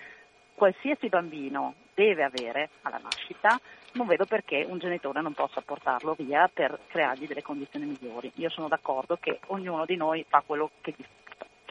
qualsiasi 0.56 1.10
bambino 1.10 1.74
deve 1.94 2.24
avere 2.24 2.70
alla 2.84 3.00
nascita, 3.02 3.60
non 3.94 4.08
vedo 4.08 4.26
perché 4.26 4.66
un 4.68 4.80
genitore 4.80 5.22
non 5.22 5.34
possa 5.34 5.62
portarlo 5.62 6.16
via 6.18 6.50
per 6.52 6.80
creargli 6.88 7.28
delle 7.28 7.42
condizioni 7.42 7.86
migliori. 7.86 8.32
Io 8.36 8.50
sono 8.50 8.68
d'accordo 8.68 9.18
che 9.20 9.40
ognuno 9.48 9.86
di 9.86 9.96
noi 9.96 10.26
fa 10.28 10.42
quello 10.46 10.72
che 10.82 10.96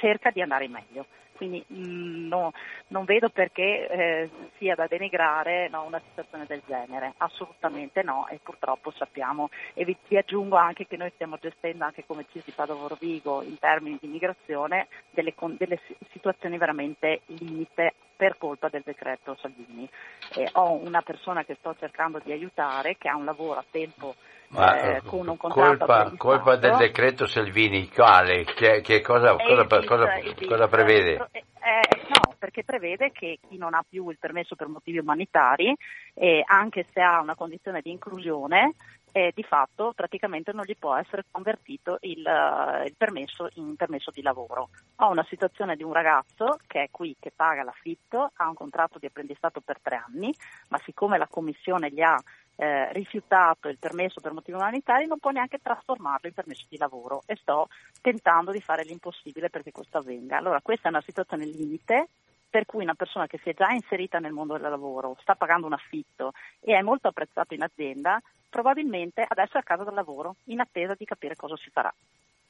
cerca 0.02 0.30
di 0.30 0.42
andare 0.42 0.66
meglio 0.66 1.06
quindi 1.42 1.64
mh, 1.66 1.76
mm, 1.76 2.28
no, 2.28 2.52
non 2.88 3.04
vedo 3.04 3.28
perché 3.28 3.88
eh, 3.88 4.30
sia 4.58 4.76
da 4.76 4.86
denigrare 4.86 5.68
no, 5.68 5.82
una 5.84 6.00
situazione 6.08 6.44
del 6.46 6.62
genere, 6.66 7.14
assolutamente 7.16 8.02
no 8.02 8.28
e 8.28 8.38
purtroppo 8.40 8.92
sappiamo 8.92 9.48
e 9.74 9.84
vi, 9.84 9.96
vi, 10.06 10.16
aggiungo 10.16 10.54
anche 10.54 10.86
che 10.86 10.96
noi 10.96 11.10
stiamo 11.14 11.38
gestendo 11.40 11.84
anche 11.84 12.04
come 12.06 12.26
CIS 12.30 12.44
di 12.44 12.52
Padova 12.52 12.86
Rovigo 12.86 13.42
in 13.42 13.58
termini 13.58 13.98
di 14.00 14.06
migrazione 14.06 14.86
delle, 15.10 15.34
delle 15.58 15.80
situazioni 16.12 16.58
veramente 16.58 17.22
limite 17.26 17.94
per 18.14 18.38
colpa 18.38 18.68
del 18.68 18.82
decreto 18.84 19.36
Salvini. 19.40 19.88
Eh, 20.36 20.48
ho 20.52 20.74
una 20.74 21.02
persona 21.02 21.44
che 21.44 21.56
sto 21.58 21.74
cercando 21.76 22.20
di 22.22 22.30
aiutare 22.30 22.96
che 22.96 23.08
ha 23.08 23.16
un 23.16 23.24
lavoro 23.24 23.58
a 23.58 23.64
tempo 23.68 24.14
ma, 24.52 24.78
eh, 24.78 24.96
eh, 24.96 25.02
con 25.02 25.26
un 25.26 25.36
colpa, 25.36 26.12
colpa 26.16 26.56
del 26.56 26.76
decreto 26.76 27.26
Salvini, 27.26 27.88
quale? 27.88 28.44
Che, 28.44 28.82
che 28.82 29.00
cosa, 29.00 29.34
cosa, 29.34 29.62
il, 29.62 29.86
cosa, 29.86 30.08
cosa, 30.46 30.68
prevede? 30.68 31.28
Eh, 31.32 31.38
eh, 31.38 32.02
no, 32.08 32.34
perché 32.38 32.62
prevede 32.62 33.12
che 33.12 33.38
chi 33.48 33.56
non 33.56 33.72
ha 33.72 33.84
più 33.88 34.10
il 34.10 34.18
permesso 34.18 34.54
per 34.54 34.68
motivi 34.68 34.98
umanitari, 34.98 35.74
eh, 36.14 36.42
anche 36.44 36.86
se 36.92 37.00
ha 37.00 37.20
una 37.20 37.34
condizione 37.34 37.80
di 37.80 37.90
inclusione, 37.90 38.74
eh, 39.12 39.30
di 39.34 39.42
fatto 39.42 39.92
praticamente 39.94 40.52
non 40.52 40.64
gli 40.66 40.76
può 40.76 40.94
essere 40.96 41.24
convertito 41.30 41.98
il, 42.00 42.18
il, 42.18 42.94
permesso 42.96 43.48
in 43.54 43.76
permesso 43.76 44.10
di 44.10 44.22
lavoro. 44.22 44.70
Ho 44.96 45.10
una 45.10 45.24
situazione 45.28 45.76
di 45.76 45.82
un 45.82 45.92
ragazzo 45.92 46.58
che 46.66 46.84
è 46.84 46.88
qui, 46.90 47.16
che 47.18 47.32
paga 47.34 47.62
l'affitto, 47.62 48.30
ha 48.34 48.48
un 48.48 48.54
contratto 48.54 48.98
di 48.98 49.06
apprendistato 49.06 49.60
per 49.60 49.78
tre 49.80 50.02
anni, 50.06 50.34
ma 50.68 50.78
siccome 50.84 51.18
la 51.18 51.28
Commissione 51.28 51.90
gli 51.90 52.00
ha 52.00 52.16
eh, 52.56 52.92
rifiutato 52.92 53.68
il 53.68 53.78
permesso 53.78 54.20
per 54.20 54.32
motivi 54.32 54.56
umanitari 54.56 55.06
non 55.06 55.18
può 55.18 55.30
neanche 55.30 55.58
trasformarlo 55.60 56.28
in 56.28 56.34
permesso 56.34 56.66
di 56.68 56.76
lavoro 56.76 57.22
e 57.26 57.36
sto 57.36 57.68
tentando 58.00 58.52
di 58.52 58.60
fare 58.60 58.84
l'impossibile 58.84 59.50
perché 59.50 59.72
questo 59.72 59.98
avvenga. 59.98 60.36
Allora 60.36 60.60
questa 60.60 60.88
è 60.88 60.90
una 60.90 61.02
situazione 61.02 61.44
limite 61.44 62.08
per 62.52 62.66
cui 62.66 62.82
una 62.82 62.94
persona 62.94 63.26
che 63.26 63.38
si 63.42 63.48
è 63.48 63.54
già 63.54 63.70
inserita 63.70 64.18
nel 64.18 64.32
mondo 64.32 64.58
del 64.58 64.68
lavoro, 64.68 65.16
sta 65.22 65.34
pagando 65.34 65.66
un 65.66 65.72
affitto 65.72 66.32
e 66.60 66.76
è 66.76 66.82
molto 66.82 67.08
apprezzato 67.08 67.54
in 67.54 67.62
azienda, 67.62 68.20
probabilmente 68.50 69.24
adesso 69.26 69.56
è 69.56 69.60
a 69.60 69.62
casa 69.62 69.84
del 69.84 69.94
lavoro 69.94 70.36
in 70.44 70.60
attesa 70.60 70.94
di 70.94 71.06
capire 71.06 71.34
cosa 71.34 71.56
si 71.56 71.70
farà. 71.70 71.92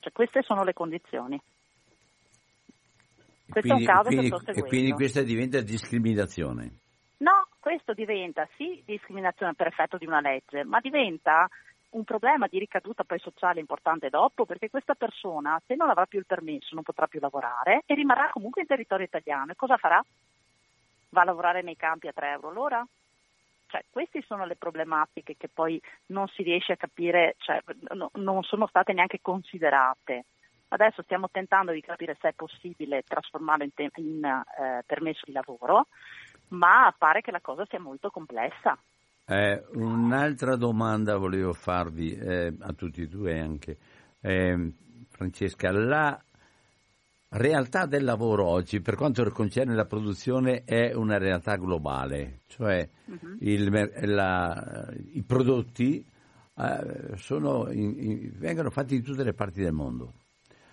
Cioè, 0.01 0.11
queste 0.13 0.43
sono 0.43 0.65
le 0.65 0.73
condizioni. 0.73 1.41
Questo 3.49 3.75
quindi, 3.75 3.85
è 3.85 3.89
un 3.89 3.95
caso 3.95 4.09
quindi, 4.09 4.23
che 4.23 4.27
sto 4.27 4.39
seguendo. 4.39 4.67
E 4.67 4.69
quindi 4.69 4.93
questa 4.93 5.23
diventa 5.23 5.61
discriminazione? 5.61 6.82
Questo 7.63 7.95
diventa 7.95 8.49
sì 8.57 8.83
discriminazione 8.85 9.55
per 9.55 9.69
effetto 9.69 9.97
di 9.97 10.05
una 10.05 10.21
legge, 10.21 10.65
ma 10.65 10.81
diventa 10.81 11.49
un 11.91 12.03
problema 12.03 12.49
di 12.49 12.59
ricaduta 12.59 13.05
poi 13.05 13.21
sociale 13.21 13.61
importante 13.61 14.09
dopo, 14.09 14.45
perché 14.45 14.69
questa 14.69 14.97
persona, 14.97 15.63
se 15.65 15.77
non 15.77 15.89
avrà 15.89 16.07
più 16.07 16.19
il 16.19 16.27
permesso, 16.27 16.75
non 16.75 16.83
potrà 16.83 17.07
più 17.07 17.21
lavorare 17.21 17.85
e 17.87 17.95
rimarrà 17.95 18.31
comunque 18.33 18.63
in 18.63 18.67
territorio 18.67 19.07
italiano. 19.07 19.53
E 19.53 19.55
cosa 19.55 19.77
farà? 19.77 20.05
Va 21.11 21.21
a 21.21 21.25
lavorare 21.25 21.63
nei 21.63 21.77
campi 21.77 22.09
a 22.09 22.13
3 22.13 22.31
euro 22.33 22.51
l'ora? 22.51 22.85
Cioè, 23.69 23.85
queste 23.93 24.23
sono 24.23 24.45
le 24.45 24.57
problematiche 24.57 25.37
che 25.37 25.49
poi 25.49 25.81
non 26.07 26.27
si 26.27 26.43
riesce 26.43 26.73
a 26.73 26.77
capire, 26.77 27.37
cioè, 27.39 27.63
no, 27.95 28.11
non 28.15 28.43
sono 28.43 28.67
state 28.67 28.93
neanche 28.93 29.21
considerate. 29.23 30.25
Adesso 30.67 31.03
stiamo 31.03 31.29
tentando 31.31 31.71
di 31.71 31.81
capire 31.81 32.17
se 32.21 32.31
è 32.31 32.33
possibile 32.33 33.05
trasformarlo 33.07 33.63
in, 33.63 33.73
te- 33.73 33.91
in 33.97 34.25
eh, 34.25 34.83
permesso 34.85 35.23
di 35.27 35.33
lavoro 35.33 35.87
ma 36.53 36.95
pare 36.97 37.21
che 37.21 37.31
la 37.31 37.41
cosa 37.41 37.65
sia 37.69 37.81
molto 37.81 38.11
complessa. 38.11 38.79
Eh, 39.25 39.63
un'altra 39.75 40.57
domanda 40.57 41.17
volevo 41.17 41.53
farvi 41.53 42.15
eh, 42.15 42.55
a 42.61 42.73
tutti 42.73 43.03
e 43.03 43.07
due 43.07 43.39
anche. 43.39 43.77
Eh, 44.21 44.73
Francesca, 45.09 45.71
la 45.71 46.21
realtà 47.29 47.87
del 47.87 48.05
lavoro 48.05 48.47
oggi 48.47 48.81
per 48.81 48.97
quanto 48.97 49.29
concerne 49.31 49.75
la 49.75 49.87
produzione 49.87 50.65
è 50.65 50.93
una 50.93 51.19
realtà 51.19 51.57
globale, 51.57 52.41
cioè 52.47 52.87
uh-huh. 53.07 53.37
il, 53.41 53.91
la, 54.03 54.93
i 55.13 55.23
prodotti 55.23 56.05
eh, 56.55 57.17
sono 57.17 57.71
in, 57.71 57.95
in, 57.97 58.33
vengono 58.37 58.71
fatti 58.71 58.97
in 58.97 59.03
tutte 59.03 59.25
le 59.25 59.33
parti 59.33 59.63
del 59.63 59.73
mondo. 59.73 60.13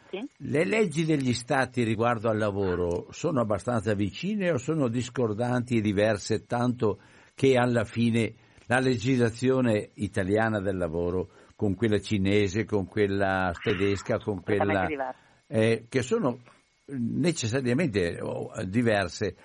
Sì. 0.10 0.28
Le 0.38 0.66
leggi 0.66 1.06
degli 1.06 1.34
stati 1.34 1.84
riguardo 1.84 2.30
al 2.30 2.38
lavoro 2.38 3.08
sono 3.12 3.42
abbastanza 3.42 3.94
vicine 3.94 4.52
o 4.52 4.58
sono 4.58 4.88
discordanti 4.88 5.78
e 5.78 5.82
diverse 5.82 6.46
tanto 6.46 7.00
che 7.36 7.56
alla 7.56 7.84
fine 7.84 8.34
la 8.66 8.80
legislazione 8.80 9.92
italiana 9.96 10.60
del 10.60 10.78
lavoro 10.78 11.30
con 11.56 11.76
quella 11.76 12.00
cinese, 12.00 12.66
con 12.66 12.88
quella 12.88 13.52
tedesca, 13.62 14.18
con 14.20 14.42
quella... 14.42 14.88
Eh, 15.48 15.86
che 15.90 16.02
sono 16.04 16.40
necessariamente 16.86 18.20
diverse, 18.66 19.36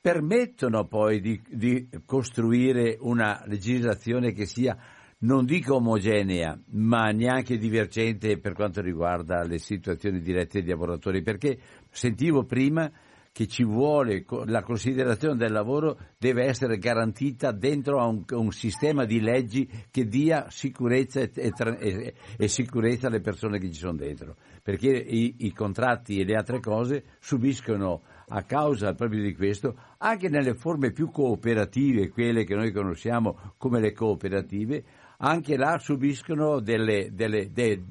permettono 0.00 0.86
poi 0.86 1.20
di, 1.20 1.40
di 1.46 1.88
costruire 2.06 2.96
una 3.00 3.42
legislazione 3.46 4.32
che 4.32 4.46
sia 4.46 4.76
non 5.20 5.44
dico 5.44 5.76
omogenea, 5.76 6.58
ma 6.70 7.10
neanche 7.10 7.58
divergente 7.58 8.38
per 8.38 8.54
quanto 8.54 8.80
riguarda 8.80 9.42
le 9.42 9.58
situazioni 9.58 10.20
dirette 10.20 10.60
dei 10.60 10.70
lavoratori, 10.70 11.22
perché 11.22 11.58
sentivo 11.90 12.44
prima 12.44 12.90
che 13.32 13.46
ci 13.46 13.62
vuole 13.62 14.24
la 14.46 14.62
considerazione 14.62 15.36
del 15.36 15.52
lavoro 15.52 15.98
deve 16.18 16.44
essere 16.46 16.78
garantita 16.78 17.52
dentro 17.52 18.00
a 18.00 18.06
un, 18.06 18.24
un 18.28 18.50
sistema 18.50 19.04
di 19.04 19.20
leggi 19.20 19.68
che 19.90 20.06
dia 20.06 20.46
sicurezza 20.50 21.20
e, 21.20 21.30
e, 21.34 22.14
e, 22.36 22.48
sicurezza 22.48 23.06
alle 23.06 23.20
persone 23.20 23.58
che 23.58 23.70
ci 23.70 23.78
sono 23.78 23.96
dentro, 23.96 24.36
perché 24.62 24.88
i, 24.88 25.36
i 25.38 25.52
contratti 25.52 26.18
e 26.18 26.24
le 26.24 26.34
altre 26.34 26.60
cose 26.60 27.04
subiscono 27.20 28.02
a 28.32 28.42
causa 28.42 28.94
proprio 28.94 29.22
di 29.22 29.34
questo, 29.34 29.76
anche 29.98 30.28
nelle 30.28 30.54
forme 30.54 30.92
più 30.92 31.10
cooperative, 31.10 32.08
quelle 32.08 32.44
che 32.44 32.54
noi 32.54 32.72
conosciamo 32.72 33.54
come 33.58 33.80
le 33.80 33.92
cooperative, 33.92 34.84
anche 35.20 35.56
là 35.56 35.78
subiscono 35.78 36.60
delle, 36.60 37.12
delle, 37.12 37.50
dei, 37.50 37.82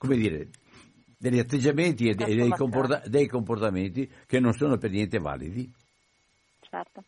dire, 0.00 0.48
degli 1.18 1.38
atteggiamenti 1.38 2.08
e 2.08 2.14
dei, 2.14 2.48
comporta- 2.50 3.02
dei, 3.06 3.26
comportamenti 3.26 4.10
che 4.26 4.40
non 4.40 4.52
sono 4.52 4.76
per 4.78 4.90
niente 4.90 5.18
validi. 5.18 5.70
Certo. 6.60 7.04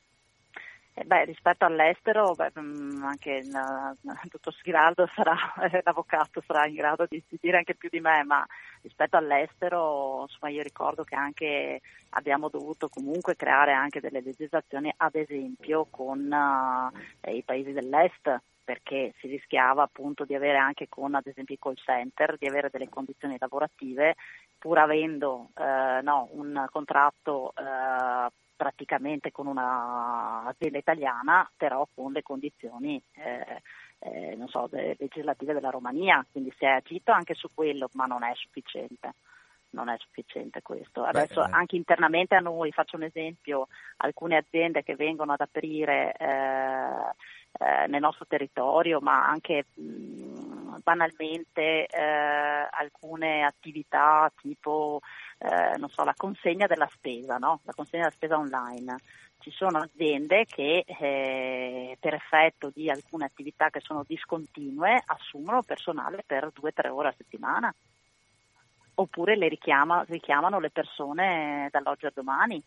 Eh 0.97 1.03
beh, 1.03 1.25
rispetto 1.25 1.65
all'estero, 1.65 2.35
beh, 2.35 2.53
mm, 2.61 3.03
anche 3.03 3.33
il, 3.33 3.49
il 3.49 4.29
dottor 4.31 4.55
Schiraldo 4.55 5.09
sarà, 5.13 5.35
l'avvocato 5.83 6.41
sarà 6.47 6.69
in 6.69 6.77
grado 6.77 7.07
di, 7.09 7.21
di, 7.29 7.37
dire 7.41 7.57
anche 7.57 7.75
più 7.75 7.89
di 7.91 7.99
me, 7.99 8.23
ma 8.23 8.47
rispetto 8.81 9.17
all'estero, 9.17 10.21
insomma, 10.23 10.53
io 10.53 10.63
ricordo 10.63 11.03
che 11.03 11.17
anche 11.17 11.81
abbiamo 12.11 12.49
dovuto 12.49 12.89
comunque 12.89 13.35
creare 13.35 13.73
anche 13.73 13.99
delle 13.99 14.21
legislazioni, 14.21 14.93
ad 14.97 15.17
esempio 15.17 15.89
con 15.91 16.31
uh, 16.31 17.29
i 17.29 17.43
paesi 17.43 17.73
dell'est, 17.73 18.41
perché 18.65 19.15
si 19.19 19.29
rischiava 19.29 19.83
appunto 19.83 20.25
di 20.25 20.35
avere 20.35 20.57
anche 20.59 20.89
con 20.89 21.15
ad 21.15 21.27
esempio 21.27 21.55
i 21.55 21.59
call 21.59 21.75
center, 21.75 22.37
di 22.39 22.47
avere 22.47 22.71
delle 22.73 22.89
condizioni 22.89 23.37
lavorative 23.39 24.17
pur 24.59 24.79
avendo 24.79 25.51
eh, 25.57 26.01
no, 26.03 26.29
un 26.33 26.67
contratto 26.71 27.53
eh, 27.57 28.33
praticamente 28.57 29.31
con 29.31 29.47
un'azienda 29.47 30.79
italiana, 30.79 31.51
però 31.57 31.87
con 31.95 32.13
le 32.13 32.23
condizioni 32.23 33.03
eh, 33.13 33.63
eh 33.99 34.39
so, 34.47 34.69
legislative 34.71 35.53
della 35.53 35.71
Romania, 35.71 36.25
quindi 36.31 36.53
si 36.57 36.65
è 36.65 36.69
agito 36.69 37.13
anche 37.13 37.35
su 37.35 37.49
quello, 37.53 37.89
ma 37.93 38.07
non 38.07 38.23
è 38.23 38.33
sufficiente. 38.35 39.15
Non 39.71 39.89
è 39.89 39.97
sufficiente 39.99 40.63
questo. 40.63 41.03
Adesso 41.03 41.43
Beh, 41.43 41.51
anche 41.51 41.75
internamente 41.75 42.37
a 42.37 42.39
noi, 42.39 42.71
faccio 42.71 42.95
un 42.95 43.03
esempio, 43.03 43.67
alcune 43.97 44.37
aziende 44.37 44.85
che 44.85 44.95
vengono 44.95 45.33
ad 45.33 45.41
aprire 45.41 46.15
eh, 46.17 47.15
eh, 47.59 47.87
nel 47.87 48.01
nostro 48.01 48.27
territorio, 48.27 49.01
ma 49.01 49.29
anche 49.29 49.67
mh, 49.75 50.81
banalmente 50.83 51.87
eh, 51.87 52.69
alcune 52.71 53.45
attività 53.45 54.31
tipo 54.41 55.01
eh, 55.39 55.77
non 55.79 55.89
so, 55.89 56.05
la 56.05 56.15
consegna 56.17 56.67
della 56.67 56.89
spesa, 56.93 57.39
no? 57.39 57.61
la 57.65 57.73
consegna 57.75 58.05
della 58.05 58.15
spesa 58.15 58.39
online. 58.39 58.97
Ci 59.41 59.51
sono 59.51 59.79
aziende 59.79 60.47
che 60.47 60.85
eh, 60.87 61.97
per 62.01 62.15
effetto 62.15 62.71
di 62.75 62.89
alcune 62.89 63.27
attività 63.27 63.69
che 63.69 63.81
sono 63.81 64.03
discontinue 64.07 65.03
assumono 65.05 65.63
personale 65.63 66.23
per 66.25 66.51
due 66.53 66.71
o 66.71 66.73
tre 66.73 66.89
ore 66.89 67.09
a 67.09 67.15
settimana 67.17 67.75
oppure 68.95 69.37
le 69.37 69.49
richiama, 69.49 70.05
richiamano 70.09 70.61
le 70.61 70.71
persone 70.71 71.69
dall'oggi 71.71 72.07
a 72.07 72.13
domani. 72.15 72.63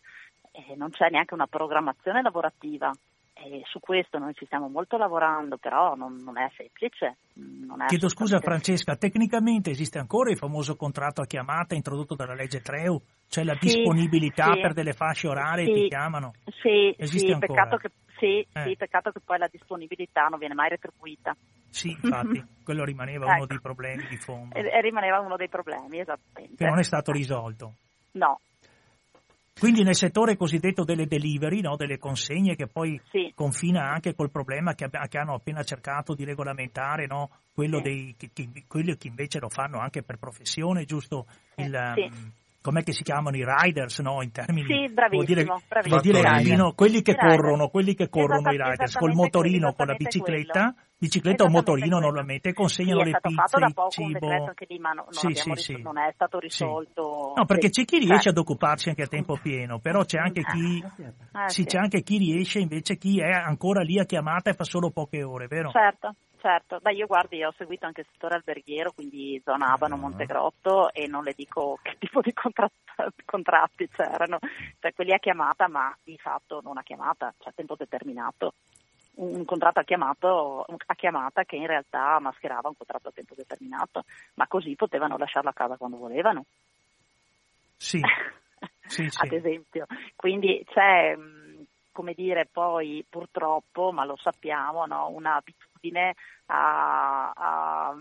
Eh, 0.52 0.74
non 0.76 0.90
c'è 0.90 1.08
neanche 1.10 1.34
una 1.34 1.46
programmazione 1.46 2.22
lavorativa. 2.22 2.92
E 3.40 3.62
su 3.66 3.78
questo 3.78 4.18
noi 4.18 4.34
ci 4.34 4.46
stiamo 4.46 4.68
molto 4.68 4.96
lavorando, 4.96 5.58
però 5.58 5.94
non, 5.94 6.16
non 6.24 6.38
è 6.38 6.50
semplice. 6.56 7.18
Non 7.34 7.82
è 7.82 7.86
Chiedo 7.86 8.08
scusa 8.08 8.40
Francesca, 8.40 8.96
tecnicamente 8.96 9.70
esiste 9.70 9.98
ancora 9.98 10.30
il 10.30 10.36
famoso 10.36 10.74
contratto 10.74 11.20
a 11.20 11.26
chiamata 11.26 11.76
introdotto 11.76 12.16
dalla 12.16 12.34
legge 12.34 12.60
Treu? 12.60 13.00
C'è 13.28 13.44
la 13.44 13.54
sì, 13.60 13.66
disponibilità 13.66 14.54
sì, 14.54 14.60
per 14.60 14.72
delle 14.72 14.92
fasce 14.92 15.28
orarie 15.28 15.66
sì, 15.66 15.72
ti 15.72 15.88
chiamano? 15.88 16.32
Sì, 16.60 16.92
esiste 16.96 17.32
sì, 17.32 17.38
peccato 17.38 17.76
che, 17.76 17.90
sì, 18.18 18.40
eh. 18.40 18.62
sì, 18.64 18.76
peccato 18.76 19.12
che 19.12 19.20
poi 19.24 19.38
la 19.38 19.48
disponibilità 19.50 20.26
non 20.26 20.40
viene 20.40 20.54
mai 20.54 20.70
retribuita. 20.70 21.36
Sì, 21.68 21.90
infatti, 22.02 22.42
quello 22.64 22.84
rimaneva 22.84 23.26
ecco. 23.26 23.36
uno 23.36 23.46
dei 23.46 23.60
problemi 23.60 24.04
di 24.08 24.16
fondo. 24.16 24.56
E, 24.56 24.80
rimaneva 24.80 25.20
uno 25.20 25.36
dei 25.36 25.48
problemi, 25.48 26.00
esattamente. 26.00 26.56
Che 26.56 26.64
non 26.64 26.80
è 26.80 26.82
stato 26.82 27.12
risolto. 27.12 27.74
No, 28.12 28.40
quindi 29.58 29.82
nel 29.82 29.94
settore 29.94 30.36
cosiddetto 30.36 30.84
delle 30.84 31.06
delivery, 31.06 31.60
no, 31.60 31.76
delle 31.76 31.98
consegne, 31.98 32.56
che 32.56 32.66
poi 32.66 33.00
sì. 33.10 33.32
confina 33.34 33.90
anche 33.90 34.14
col 34.14 34.30
problema 34.30 34.74
che, 34.74 34.88
che, 35.08 35.18
hanno 35.18 35.34
appena 35.34 35.62
cercato 35.62 36.14
di 36.14 36.24
regolamentare, 36.24 37.06
no, 37.06 37.30
quello 37.52 37.78
sì. 37.78 37.82
dei, 37.82 38.14
che, 38.16 38.30
che, 38.32 38.64
quelli 38.66 38.96
che 38.96 39.08
invece 39.08 39.40
lo 39.40 39.48
fanno 39.48 39.78
anche 39.78 40.02
per 40.02 40.18
professione, 40.18 40.84
giusto? 40.84 41.26
Il, 41.56 41.92
sì. 41.94 42.32
Com'è 42.60 42.82
che 42.82 42.92
si 42.92 43.02
chiamano 43.02 43.36
i 43.36 43.44
riders, 43.44 44.00
no? 44.00 44.22
In 44.22 44.32
termini 44.32 44.66
sì, 44.66 44.92
bravissimo, 44.92 45.08
vuol 45.10 45.24
dire, 45.24 45.44
bravissimo. 45.44 46.00
Vuol 46.00 46.42
dire 46.42 46.56
no, 46.56 46.72
quelli 46.72 47.02
che 47.02 47.16
corrono, 47.16 47.68
quelli 47.68 47.94
che 47.94 48.08
corrono 48.08 48.50
i 48.50 48.56
riders 48.60 48.96
col 48.96 49.14
motorino, 49.14 49.72
con 49.72 49.86
la 49.86 49.94
bicicletta, 49.94 50.72
quello. 50.72 50.88
bicicletta 50.98 51.44
o 51.44 51.48
motorino 51.48 51.98
normalmente 51.98 52.52
consegnano 52.52 53.04
sì, 53.04 53.10
le 53.10 53.18
pizze, 53.20 53.34
fatto 53.34 53.58
da 53.58 53.70
poco 53.72 53.90
cibo. 53.90 54.26
Un 54.26 54.52
che 54.54 54.66
lì, 54.68 54.78
ma 54.78 54.90
non, 54.90 55.06
sì, 55.10 55.34
sì, 55.34 55.50
ris- 55.50 55.64
sì. 55.64 55.82
non 55.82 55.98
è 55.98 56.10
stato 56.14 56.38
risolto. 56.38 57.32
No, 57.36 57.44
perché 57.44 57.70
c'è 57.70 57.84
chi 57.84 57.98
riesce 57.98 58.30
ad 58.30 58.38
occuparsi 58.38 58.88
anche 58.88 59.02
a 59.02 59.06
tempo 59.06 59.38
pieno, 59.40 59.78
però 59.78 60.04
c'è 60.04 60.18
anche 60.18 60.42
chi 60.42 60.84
ah, 61.32 61.48
sì, 61.48 61.64
c'è 61.64 61.78
anche 61.78 62.02
chi 62.02 62.18
riesce 62.18 62.58
invece 62.58 62.96
chi 62.96 63.20
è 63.20 63.30
ancora 63.30 63.82
lì 63.82 63.98
a 63.98 64.04
chiamata 64.04 64.50
e 64.50 64.54
fa 64.54 64.64
solo 64.64 64.90
poche 64.90 65.22
ore, 65.22 65.46
vero? 65.46 65.70
Certo. 65.70 66.14
Certo, 66.40 66.78
beh 66.80 66.92
io 66.92 67.06
guardi, 67.06 67.42
ho 67.42 67.52
seguito 67.56 67.86
anche 67.86 68.02
il 68.02 68.06
settore 68.12 68.36
alberghiero, 68.36 68.92
quindi 68.92 69.40
zona 69.44 69.72
Abano, 69.72 69.96
uh-huh. 69.96 70.00
Montegrotto 70.00 70.92
e 70.92 71.08
non 71.08 71.24
le 71.24 71.32
dico 71.36 71.78
che 71.82 71.96
tipo 71.98 72.20
di 72.20 72.32
contratti, 72.32 73.22
contratti 73.24 73.88
c'erano, 73.88 74.38
cioè 74.78 74.94
quelli 74.94 75.12
a 75.12 75.18
chiamata 75.18 75.66
ma 75.68 75.94
di 76.04 76.16
fatto 76.16 76.60
non 76.62 76.78
a 76.78 76.82
chiamata, 76.82 77.34
cioè 77.38 77.48
a 77.48 77.54
tempo 77.54 77.74
determinato. 77.76 78.54
Un 79.18 79.44
contratto 79.44 79.80
a, 79.80 79.82
chiamato, 79.82 80.64
a 80.64 80.94
chiamata 80.94 81.42
che 81.42 81.56
in 81.56 81.66
realtà 81.66 82.20
mascherava 82.20 82.68
un 82.68 82.76
contratto 82.76 83.08
a 83.08 83.12
tempo 83.12 83.34
determinato, 83.34 84.04
ma 84.34 84.46
così 84.46 84.76
potevano 84.76 85.16
lasciarlo 85.16 85.50
a 85.50 85.54
casa 85.54 85.76
quando 85.76 85.96
volevano. 85.96 86.44
Sì. 87.76 88.00
sì, 88.86 89.08
Ad 89.16 89.32
esempio. 89.32 89.86
Quindi 90.14 90.64
c'è 90.70 91.16
come 91.98 92.14
dire, 92.14 92.46
poi 92.46 93.04
purtroppo, 93.10 93.90
ma 93.90 94.04
lo 94.04 94.16
sappiamo, 94.16 94.86
no, 94.86 95.08
un'abitudine 95.08 96.14
a, 96.46 97.32
a, 97.34 97.96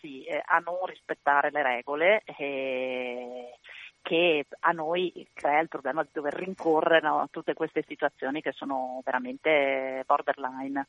sì, 0.00 0.26
a, 0.28 0.58
non 0.58 0.84
rispettare 0.86 1.52
le 1.52 1.62
regole 1.62 2.22
eh, 2.24 3.56
che 4.02 4.46
a 4.58 4.72
noi 4.72 5.28
crea 5.32 5.60
il 5.60 5.68
problema 5.68 6.02
di 6.02 6.08
dover 6.12 6.34
rincorrere 6.34 7.06
no, 7.06 7.28
tutte 7.30 7.54
queste 7.54 7.84
situazioni 7.86 8.42
che 8.42 8.50
sono 8.50 9.00
veramente 9.04 10.02
borderline 10.08 10.88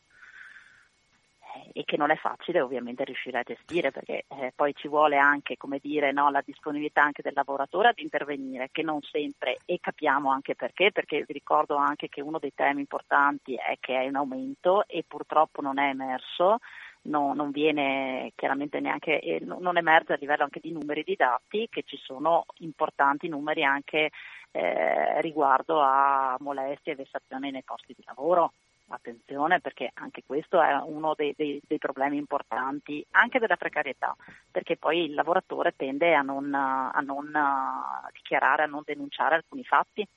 e 1.74 1.84
che 1.84 1.98
non 1.98 2.12
è 2.12 2.16
facile 2.16 2.62
ovviamente 2.62 3.04
riuscire 3.04 3.40
a 3.40 3.44
gestire 3.44 3.92
perché 3.92 4.26
eh, 4.28 4.52
poi 4.56 4.74
ci 4.76 4.88
vuole 4.88 5.18
anche 5.18 5.58
come 5.58 5.80
dire, 5.82 6.12
no, 6.12 6.30
la 6.30 6.42
disponibilità 6.46 7.04
anche 7.04 7.22
del 7.22 7.34
lavoratore 7.36 7.90
ad 7.90 8.00
intervenire 8.00 8.70
che 8.72 8.84
non 8.84 9.02
sempre 9.02 9.58
e 9.66 9.80
capiamo 9.80 10.30
anche 10.30 10.56
perché 10.56 10.92
perché 10.92 11.24
vi 11.26 11.34
ricordo 11.34 11.76
anche 11.76 12.10
che 12.10 12.22
uno 12.22 12.40
dei 12.40 12.54
temi 12.54 12.82
importanti 12.82 13.56
è 13.56 13.78
che 13.80 13.96
è 13.96 14.04
in 14.04 14.16
aumento 14.16 14.86
e 14.88 15.04
purtroppo 15.08 15.62
non 15.62 15.80
è 15.80 15.90
emerso 15.90 16.58
No, 17.04 17.34
non 17.34 17.50
viene 17.50 18.32
chiaramente 18.36 18.80
neanche, 18.80 19.20
eh, 19.22 19.40
non 19.44 19.76
emerge 19.76 20.14
a 20.14 20.18
livello 20.20 20.44
anche 20.44 20.60
di 20.60 20.72
numeri 20.72 21.02
di 21.04 21.16
dati 21.16 21.68
che 21.68 21.82
ci 21.84 21.98
sono 21.98 22.46
importanti 22.60 23.28
numeri 23.28 23.64
anche 23.64 24.12
eh, 24.52 25.20
riguardo 25.22 25.82
a 25.82 26.36
molestie 26.42 26.92
e 26.92 26.96
vessazioni 26.96 27.50
nei 27.50 27.64
posti 27.64 27.96
di 27.98 28.04
lavoro 28.06 28.54
attenzione 28.94 29.60
perché 29.60 29.92
anche 29.94 30.24
questo 30.26 30.62
è 30.62 30.74
uno 30.86 31.14
dei, 31.16 31.34
dei, 31.36 31.62
dei, 31.66 31.78
problemi 31.78 32.18
importanti 32.18 33.06
anche 33.12 33.40
della 33.40 33.56
precarietà, 33.56 34.16
perché 34.52 34.78
poi 34.78 35.06
il 35.06 35.14
lavoratore 35.14 35.74
tende 35.76 36.14
a 36.14 36.22
non, 36.22 36.54
a 36.54 37.00
non 37.04 37.32
dichiarare, 38.14 38.64
a 38.64 38.68
non 38.68 38.84
denunciare 38.86 39.36
alcuni 39.36 39.64
fatti. 39.64 40.08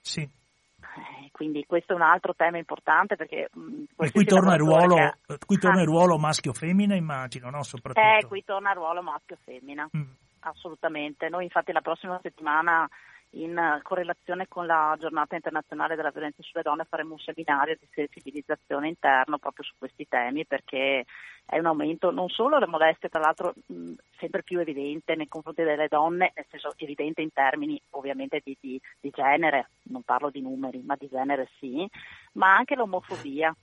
Sì. 0.00 0.20
Eh, 0.20 1.30
quindi 1.32 1.64
questo 1.66 1.92
è 1.92 1.96
un 1.96 2.02
altro 2.02 2.34
tema 2.34 2.58
importante 2.58 3.16
perché 3.16 3.48
e 3.96 4.10
qui 4.12 4.24
torna, 4.24 4.54
il 4.54 4.60
ruolo, 4.60 4.94
che... 4.94 5.38
qui 5.44 5.58
torna 5.58 5.80
il 5.80 5.86
ruolo 5.86 6.18
maschio-femmina 6.18 6.94
immagino, 6.94 7.50
no? 7.50 7.62
Soprattutto. 7.62 8.06
Eh, 8.06 8.24
qui 8.26 8.44
torna 8.44 8.70
il 8.70 8.76
ruolo 8.76 9.02
maschio-femmina, 9.02 9.88
mm. 9.96 10.02
assolutamente. 10.40 11.28
Noi 11.28 11.44
infatti 11.44 11.72
la 11.72 11.80
prossima 11.80 12.18
settimana 12.22 12.88
in 13.34 13.80
correlazione 13.82 14.46
con 14.48 14.66
la 14.66 14.96
giornata 14.98 15.34
internazionale 15.34 15.96
della 15.96 16.10
violenza 16.10 16.42
sulle 16.42 16.62
donne 16.62 16.86
faremo 16.88 17.14
un 17.14 17.18
seminario 17.18 17.76
di 17.78 17.86
sensibilizzazione 17.92 18.88
interno 18.88 19.38
proprio 19.38 19.64
su 19.64 19.74
questi 19.78 20.06
temi 20.08 20.46
perché 20.46 21.04
è 21.46 21.58
un 21.58 21.66
aumento 21.66 22.10
non 22.10 22.28
solo 22.28 22.58
le 22.58 22.66
molestie, 22.66 23.08
tra 23.08 23.20
l'altro 23.20 23.54
mh, 23.66 23.92
sempre 24.18 24.42
più 24.42 24.60
evidente 24.60 25.14
nei 25.14 25.28
confronti 25.28 25.62
delle 25.62 25.88
donne, 25.88 26.32
nel 26.34 26.46
senso 26.48 26.72
evidente 26.76 27.20
in 27.20 27.32
termini 27.32 27.80
ovviamente 27.90 28.40
di, 28.42 28.56
di, 28.60 28.80
di 29.00 29.10
genere, 29.10 29.70
non 29.84 30.02
parlo 30.02 30.30
di 30.30 30.40
numeri, 30.40 30.82
ma 30.82 30.96
di 30.96 31.08
genere 31.08 31.48
sì, 31.58 31.88
ma 32.32 32.54
anche 32.56 32.74
l'omofobia. 32.74 33.54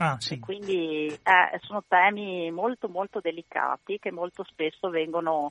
Ah, 0.00 0.16
sì. 0.20 0.38
Quindi 0.38 1.06
eh, 1.08 1.58
sono 1.62 1.82
temi 1.88 2.52
molto 2.52 2.88
molto 2.88 3.18
delicati 3.20 3.98
che 3.98 4.12
molto 4.12 4.44
spesso 4.44 4.90
vengono 4.90 5.50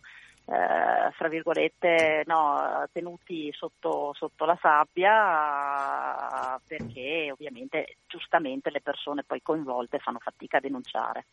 eh, 0.49 1.11
fra 1.11 1.27
virgolette, 1.27 2.23
no, 2.25 2.87
tenuti 2.93 3.51
sotto, 3.51 4.13
sotto, 4.13 4.45
la 4.45 4.57
sabbia 4.61 6.57
perché 6.65 7.29
ovviamente 7.31 7.97
giustamente 8.07 8.69
le 8.69 8.79
persone 8.79 9.23
poi 9.23 9.41
coinvolte 9.41 9.99
fanno 9.99 10.19
fatica 10.19 10.57
a 10.57 10.61
denunciare. 10.61 11.25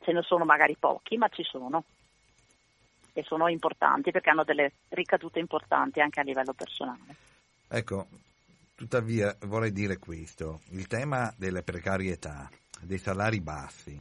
Ce 0.00 0.12
ne 0.12 0.20
sono 0.22 0.44
magari 0.44 0.76
pochi, 0.78 1.16
ma 1.16 1.28
ci 1.28 1.42
sono 1.42 1.82
e 3.14 3.22
sono 3.22 3.48
importanti 3.48 4.10
perché 4.10 4.28
hanno 4.30 4.44
delle 4.44 4.72
ricadute 4.90 5.38
importanti 5.38 6.00
anche 6.00 6.20
a 6.20 6.24
livello 6.24 6.52
personale. 6.52 7.16
Ecco, 7.68 8.06
tuttavia 8.74 9.34
vorrei 9.46 9.72
dire 9.72 9.96
questo, 9.96 10.60
il 10.72 10.86
tema 10.86 11.32
delle 11.38 11.62
precarietà, 11.62 12.50
dei 12.82 12.98
salari 12.98 13.40
bassi, 13.40 13.98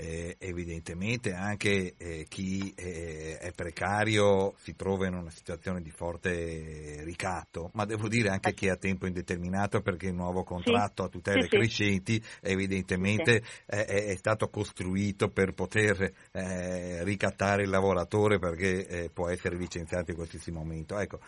eh, 0.00 0.36
evidentemente 0.38 1.32
anche 1.32 1.94
eh, 1.96 2.26
chi 2.28 2.72
eh, 2.76 3.36
è 3.38 3.50
precario 3.50 4.54
si 4.58 4.76
trova 4.76 5.08
in 5.08 5.14
una 5.14 5.30
situazione 5.30 5.82
di 5.82 5.90
forte 5.90 7.02
ricatto, 7.02 7.70
ma 7.74 7.84
devo 7.84 8.06
dire 8.06 8.28
anche 8.28 8.54
chi 8.54 8.66
è 8.66 8.70
a 8.70 8.76
tempo 8.76 9.06
indeterminato 9.06 9.80
perché 9.80 10.06
il 10.06 10.14
nuovo 10.14 10.44
contratto 10.44 11.02
sì. 11.02 11.08
a 11.08 11.10
tutele 11.10 11.42
sì, 11.42 11.48
crescenti 11.48 12.22
evidentemente 12.40 13.42
è, 13.66 13.84
è, 13.84 14.14
stato 14.14 14.48
costruito 14.48 15.30
per 15.30 15.52
poter 15.52 16.12
eh, 16.30 17.02
ricattare 17.02 17.64
il 17.64 17.70
lavoratore 17.70 18.38
perché 18.38 18.86
eh, 18.86 19.10
può 19.10 19.28
essere 19.28 19.56
licenziato 19.56 20.10
in 20.10 20.16
qualsiasi 20.16 20.52
momento. 20.52 20.96
Ecco, 20.96 21.18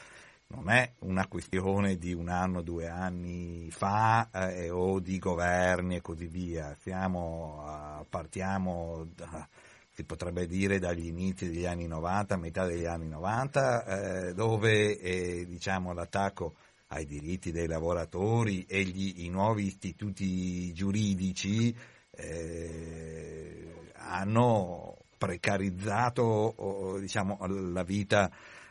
non 0.53 0.69
è 0.69 0.93
una 1.01 1.27
questione 1.29 1.97
di 1.97 2.13
un 2.13 2.29
anno, 2.29 2.63
due 2.63 2.89
anni 2.89 3.71
fa 3.71 4.29
eh, 4.33 4.71
o 4.71 4.99
di 4.99 5.19
governi 5.19 5.97
e 5.97 6.01
così 6.01 6.27
via. 6.27 6.77
Siamo, 6.81 8.05
partiamo, 8.09 9.07
da, 9.15 9.49
si 9.93 10.05
potrebbe 10.05 10.47
dire, 10.47 10.79
dagli 10.79 11.07
inizi 11.07 11.49
degli 11.49 11.67
anni 11.67 11.87
90, 11.87 12.37
metà 12.37 12.67
degli 12.67 12.85
anni 12.85 13.09
90, 13.09 13.85
eh, 13.85 14.35
dove 14.35 14.99
eh, 14.99 15.47
diciamo, 15.47 15.93
l'attacco 15.93 16.55
ai 16.89 17.07
diritti 17.07 17.53
dei 17.53 17.69
lavoratori 17.69 18.65
e 18.67 18.83
gli, 18.83 19.25
i 19.25 19.29
nuovi 19.29 19.67
istituti 19.67 20.73
giuridici 20.73 21.73
eh, 22.11 23.73
hanno 23.95 24.97
precarizzato 25.17 26.97
diciamo, 26.99 27.39
la 27.47 27.85
vita 27.85 28.29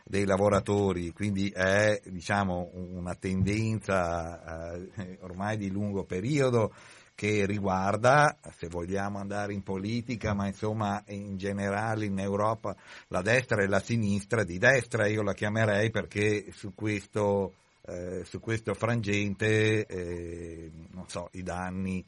dei 0.10 0.26
lavoratori, 0.26 1.12
quindi 1.12 1.51
è 1.51 2.01
diciamo, 2.03 2.72
una 2.74 3.14
tendenza 3.14 4.74
eh, 4.74 5.20
ormai 5.22 5.55
di 5.55 5.70
lungo 5.70 6.03
periodo 6.03 6.74
che 7.14 7.45
riguarda, 7.45 8.36
se 8.57 8.70
vogliamo 8.70 9.20
andare 9.20 9.53
in 9.53 9.62
politica, 9.62 10.34
ma 10.34 10.47
insomma 10.47 11.03
in 11.10 11.38
generale 11.38 12.05
in 12.05 12.18
Europa 12.18 12.76
la 13.10 13.22
destra 13.22 13.62
e 13.62 13.68
la 13.68 13.80
sinistra, 13.82 14.43
di 14.43 14.57
destra 14.57 15.05
io 15.05 15.22
la 15.22 15.36
chiamerei 15.36 15.91
perché 15.91 16.51
su 16.53 16.74
questo, 16.74 17.53
eh, 17.86 18.24
su 18.26 18.39
questo 18.39 18.74
frangente, 18.74 19.86
eh, 19.86 20.72
non 20.89 21.07
so, 21.07 21.30
i 21.34 21.43
danni 21.43 22.03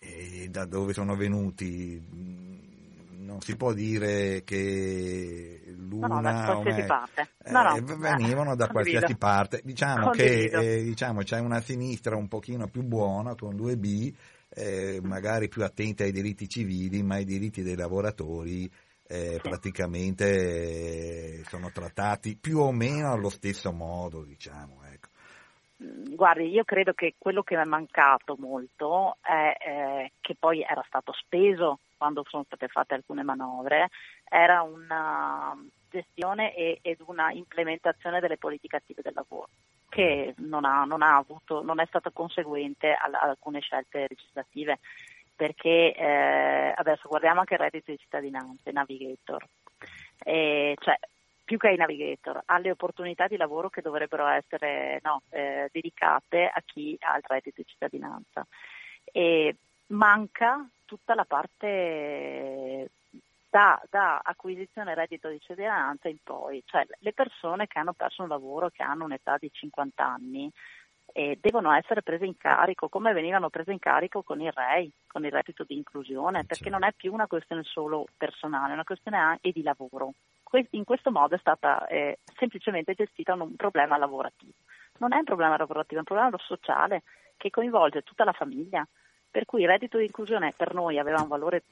eh, 0.00 0.48
da 0.50 0.64
dove 0.64 0.94
sono 0.94 1.14
venuti 1.14 2.69
non 3.20 3.40
si 3.40 3.56
può 3.56 3.72
dire 3.72 4.42
che 4.44 5.62
l'una 5.76 6.20
no, 6.20 6.30
no, 6.30 6.58
o 6.58 6.62
me, 6.62 6.86
no, 7.50 7.76
eh, 7.76 7.82
venivano 7.82 8.56
da 8.56 8.68
qualsiasi 8.68 9.16
parte. 9.16 9.60
Diciamo 9.62 10.10
Condivido. 10.10 10.60
che 10.60 10.74
eh, 10.74 10.82
diciamo, 10.82 11.22
c'è 11.22 11.38
una 11.38 11.60
sinistra 11.60 12.16
un 12.16 12.28
pochino 12.28 12.68
più 12.68 12.82
buona 12.82 13.34
con 13.34 13.54
2B, 13.54 14.12
eh, 14.50 15.00
magari 15.02 15.48
più 15.48 15.62
attenta 15.62 16.04
ai 16.04 16.12
diritti 16.12 16.48
civili, 16.48 17.02
ma 17.02 17.18
i 17.18 17.24
diritti 17.24 17.62
dei 17.62 17.76
lavoratori 17.76 18.70
eh, 19.06 19.34
sì. 19.34 19.40
praticamente 19.40 21.40
eh, 21.40 21.42
sono 21.46 21.70
trattati 21.72 22.36
più 22.36 22.58
o 22.58 22.72
meno 22.72 23.12
allo 23.12 23.28
stesso 23.28 23.72
modo, 23.72 24.24
diciamo. 24.24 24.80
Ecco. 24.90 25.08
Mm, 25.82 26.14
guardi, 26.14 26.48
io 26.48 26.64
credo 26.64 26.92
che 26.92 27.14
quello 27.18 27.42
che 27.42 27.56
mi 27.56 27.62
è 27.62 27.66
mancato 27.66 28.36
molto 28.38 29.16
è 29.20 29.56
eh, 29.58 30.12
che 30.20 30.36
poi 30.38 30.62
era 30.62 30.82
stato 30.86 31.12
speso 31.12 31.80
quando 32.00 32.24
sono 32.26 32.44
state 32.44 32.66
fatte 32.68 32.94
alcune 32.94 33.22
manovre, 33.22 33.90
era 34.26 34.62
una 34.62 35.54
gestione 35.90 36.54
e, 36.54 36.78
ed 36.80 37.02
una 37.04 37.30
implementazione 37.30 38.20
delle 38.20 38.38
politiche 38.38 38.76
attive 38.76 39.02
del 39.02 39.12
lavoro 39.14 39.48
che 39.90 40.34
non, 40.38 40.64
ha, 40.64 40.84
non, 40.84 41.02
ha 41.02 41.16
avuto, 41.16 41.62
non 41.62 41.78
è 41.78 41.84
stata 41.86 42.10
conseguente 42.10 42.94
ad 42.94 43.12
alcune 43.12 43.60
scelte 43.60 44.06
legislative 44.08 44.78
perché 45.36 45.92
eh, 45.92 46.72
adesso 46.74 47.08
guardiamo 47.08 47.40
anche 47.40 47.54
il 47.54 47.60
reddito 47.60 47.90
di 47.90 47.98
cittadinanza, 47.98 48.70
i 48.70 48.72
navigator, 48.72 49.44
e, 50.22 50.76
cioè, 50.78 50.98
più 51.44 51.58
che 51.58 51.68
ai 51.68 51.76
navigator, 51.76 52.42
alle 52.46 52.70
opportunità 52.70 53.26
di 53.26 53.36
lavoro 53.36 53.68
che 53.68 53.82
dovrebbero 53.82 54.26
essere 54.26 55.00
no, 55.02 55.22
eh, 55.30 55.68
dedicate 55.72 56.46
a 56.46 56.62
chi 56.64 56.96
ha 57.00 57.16
il 57.16 57.24
reddito 57.26 57.60
di 57.60 57.66
cittadinanza. 57.66 58.46
E 59.04 59.56
manca 59.88 60.68
tutta 60.90 61.14
la 61.14 61.24
parte 61.24 62.90
da, 63.48 63.80
da, 63.88 64.20
acquisizione 64.24 64.96
reddito 64.96 65.28
di 65.28 65.38
cittadinanza 65.38 66.08
in 66.08 66.16
poi, 66.20 66.64
cioè 66.66 66.84
le 66.98 67.12
persone 67.12 67.68
che 67.68 67.78
hanno 67.78 67.92
perso 67.92 68.22
un 68.22 68.28
lavoro, 68.28 68.70
che 68.70 68.82
hanno 68.82 69.04
un'età 69.04 69.36
di 69.38 69.48
50 69.52 70.04
anni, 70.04 70.50
eh, 71.12 71.38
devono 71.40 71.70
essere 71.72 72.02
prese 72.02 72.24
in 72.24 72.36
carico 72.36 72.88
come 72.88 73.12
venivano 73.12 73.50
prese 73.50 73.70
in 73.70 73.78
carico 73.78 74.22
con 74.22 74.40
il 74.40 74.50
REI, 74.50 74.90
con 75.06 75.24
il 75.24 75.30
reddito 75.30 75.62
di 75.62 75.76
inclusione, 75.76 76.44
perché 76.44 76.70
non 76.70 76.82
è 76.82 76.92
più 76.92 77.12
una 77.12 77.28
questione 77.28 77.62
solo 77.62 78.06
personale, 78.16 78.70
è 78.70 78.74
una 78.74 78.82
questione 78.82 79.16
anche 79.16 79.52
di 79.52 79.62
lavoro. 79.62 80.14
In 80.70 80.82
questo 80.82 81.12
modo 81.12 81.36
è 81.36 81.38
stata 81.38 81.86
eh, 81.86 82.18
semplicemente 82.36 82.94
gestita 82.94 83.34
un 83.34 83.54
problema 83.54 83.96
lavorativo. 83.96 84.54
Non 84.98 85.12
è 85.12 85.18
un 85.18 85.24
problema 85.24 85.56
lavorativo, 85.56 85.94
è 85.94 85.98
un 85.98 86.16
problema 86.16 86.36
sociale 86.38 87.04
che 87.36 87.50
coinvolge 87.50 88.02
tutta 88.02 88.24
la 88.24 88.32
famiglia, 88.32 88.84
per 89.30 89.44
cui 89.44 89.62
il 89.62 89.68
reddito 89.68 89.98
di 89.98 90.04
inclusione 90.04 90.52
per 90.56 90.74
noi 90.74 90.98
aveva 90.98 91.22
un 91.22 91.28
valore 91.28 91.62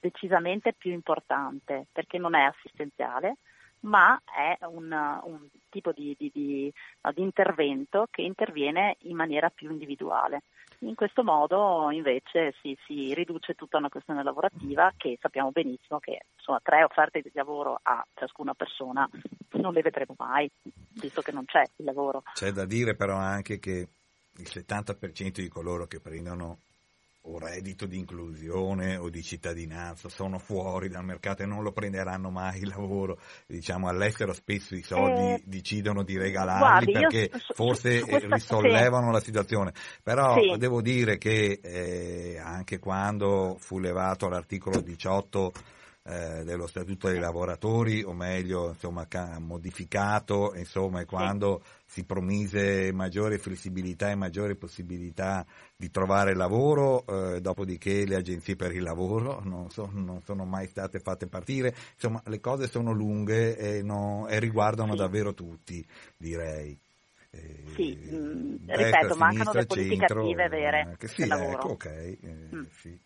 decisamente 0.00 0.72
più 0.72 0.92
importante 0.92 1.86
perché 1.92 2.18
non 2.18 2.34
è 2.34 2.42
assistenziale, 2.42 3.36
ma 3.80 4.20
è 4.24 4.64
un, 4.66 4.90
un 4.90 5.48
tipo 5.68 5.92
di, 5.92 6.14
di, 6.18 6.30
di, 6.32 6.72
di, 7.14 7.22
intervento 7.22 8.06
che 8.10 8.22
interviene 8.22 8.96
in 9.02 9.16
maniera 9.16 9.50
più 9.50 9.70
individuale. 9.70 10.42
In 10.80 10.94
questo 10.94 11.24
modo 11.24 11.90
invece 11.90 12.54
si, 12.60 12.76
si, 12.86 13.12
riduce 13.14 13.54
tutta 13.54 13.78
una 13.78 13.88
questione 13.88 14.22
lavorativa 14.22 14.92
che 14.96 15.18
sappiamo 15.20 15.50
benissimo 15.50 15.98
che 15.98 16.20
insomma, 16.36 16.60
tre 16.62 16.84
offerte 16.84 17.20
di 17.20 17.30
lavoro 17.34 17.78
a 17.82 18.04
ciascuna 18.14 18.54
persona 18.54 19.08
non 19.52 19.72
le 19.72 19.82
vedremo 19.82 20.14
mai, 20.18 20.48
visto 21.00 21.20
che 21.20 21.32
non 21.32 21.44
c'è 21.44 21.62
il 21.76 21.84
lavoro. 21.84 22.22
C'è 22.32 22.52
da 22.52 22.64
dire 22.64 22.94
però 22.94 23.16
anche 23.16 23.58
che 23.58 23.88
il 24.36 24.46
70% 24.48 25.40
di 25.40 25.48
coloro 25.48 25.86
che 25.86 26.00
prendono 26.00 26.58
o 27.30 27.38
reddito 27.38 27.86
di 27.86 27.98
inclusione 27.98 28.96
o 28.96 29.08
di 29.10 29.22
cittadinanza 29.22 30.08
sono 30.08 30.38
fuori 30.38 30.88
dal 30.88 31.04
mercato 31.04 31.42
e 31.42 31.46
non 31.46 31.62
lo 31.62 31.72
prenderanno 31.72 32.30
mai 32.30 32.60
il 32.60 32.68
lavoro. 32.68 33.18
Diciamo 33.46 33.88
all'estero 33.88 34.32
spesso 34.32 34.74
i 34.74 34.82
soldi 34.82 35.34
eh, 35.34 35.42
decidono 35.44 36.02
di 36.02 36.16
regalarli 36.16 36.92
guardi, 36.92 36.92
perché 36.92 37.30
io, 37.32 37.54
forse 37.54 38.00
questa, 38.00 38.34
risollevano 38.34 39.06
sì. 39.06 39.12
la 39.12 39.20
situazione. 39.20 39.72
Però 40.02 40.40
sì. 40.40 40.56
devo 40.58 40.80
dire 40.80 41.18
che 41.18 41.60
eh, 41.62 42.38
anche 42.42 42.78
quando 42.78 43.56
fu 43.58 43.78
levato 43.78 44.28
l'articolo 44.28 44.80
18 44.80 45.52
eh, 46.08 46.42
dello 46.44 46.66
Statuto 46.66 47.08
dei 47.08 47.18
lavoratori, 47.18 48.02
o 48.02 48.12
meglio, 48.14 48.68
insomma, 48.68 49.06
modificato, 49.38 50.54
insomma, 50.54 51.04
quando 51.04 51.62
si 51.84 52.04
promise 52.04 52.90
maggiore 52.92 53.38
flessibilità 53.38 54.10
e 54.10 54.14
maggiore 54.14 54.56
possibilità 54.56 55.44
di 55.76 55.90
trovare 55.90 56.34
lavoro, 56.34 57.04
eh, 57.06 57.40
dopodiché 57.42 58.06
le 58.06 58.16
agenzie 58.16 58.56
per 58.56 58.74
il 58.74 58.82
lavoro 58.82 59.40
non, 59.44 59.68
so, 59.70 59.90
non, 59.92 60.22
sono 60.22 60.44
mai 60.44 60.66
state 60.66 60.98
fatte 60.98 61.26
partire, 61.26 61.74
insomma, 61.92 62.22
le 62.26 62.40
cose 62.40 62.68
sono 62.68 62.92
lunghe 62.92 63.56
e, 63.56 63.82
no, 63.82 64.26
e 64.28 64.38
riguardano 64.38 64.92
sì. 64.92 64.98
davvero 64.98 65.34
tutti, 65.34 65.86
direi. 66.16 66.78
Eh, 67.30 67.64
sì, 67.74 67.94
mh, 67.94 68.16
mm, 68.16 68.56
ripeto, 68.66 69.14
mancano 69.16 69.52
le 69.52 69.66
politiche 69.66 70.06
centro, 70.06 70.22
attive 70.22 70.48
vere 70.48 70.96
eh, 70.98 71.06
sì, 71.08 71.20
del 71.20 71.28
lavoro. 71.28 71.50
Ecco, 71.58 71.68
ok, 71.68 71.84
eh, 71.86 72.18
mm. 72.54 72.62
sì. 72.80 72.98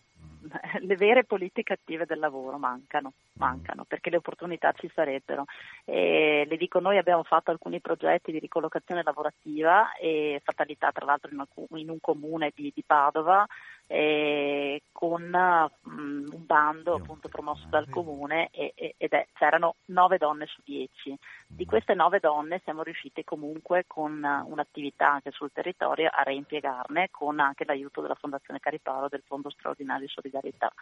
Mm. 0.43 0.51
le 0.87 0.97
vere 0.97 1.25
politiche 1.25 1.75
attive 1.75 2.05
del 2.07 2.19
lavoro 2.19 2.59
mancano, 2.59 3.13
mancano 3.35 3.85
perché 3.85 4.11
le 4.11 4.17
opportunità 4.17 4.73
ci 4.73 4.91
sarebbero. 4.93 5.45
E 5.85 6.45
le 6.49 6.57
dico, 6.57 6.81
noi 6.81 6.99
abbiamo 6.99 7.23
fatto 7.23 7.51
alcuni 7.51 7.81
progetti 7.81 8.33
di 8.33 8.39
ricollocazione 8.39 9.03
lavorativa 9.03 9.95
e 9.95 10.41
fatalità 10.45 10.91
tra 10.93 11.05
l'altro 11.05 11.31
in 11.77 11.91
un 11.91 12.01
comune 12.01 12.53
di, 12.55 12.73
di 12.75 12.83
Padova 12.85 13.47
eh, 13.95 14.85
con 14.91 15.23
um, 15.23 16.27
un 16.33 16.47
bando 16.47 16.95
appunto 16.95 17.29
promosso 17.29 17.67
dal 17.69 17.91
comune 17.91 18.49
e, 18.51 18.73
e, 18.75 18.95
ed 18.97 19.13
è, 19.13 19.27
c'erano 19.35 19.75
nove 19.87 20.17
donne 20.17 20.47
su 20.47 20.63
dieci. 20.65 21.15
Di 21.47 21.67
queste 21.67 21.93
nove 21.93 22.19
donne 22.19 22.63
siamo 22.65 22.83
riusciti 22.83 23.23
comunque 23.23 23.85
con 23.87 24.25
un'attività 24.47 25.11
anche 25.11 25.31
sul 25.31 25.53
territorio 25.53 26.09
a 26.11 26.23
reimpiegarne 26.23 27.09
con 27.11 27.39
anche 27.39 27.67
l'aiuto 27.67 28.01
della 28.01 28.15
Fondazione 28.15 28.61
Cariparo 28.61 29.09
del 29.09 29.23
Fondo 29.27 29.51
Straordinario 29.51 30.07
di 30.07 30.13
Solidarietà. 30.13 30.73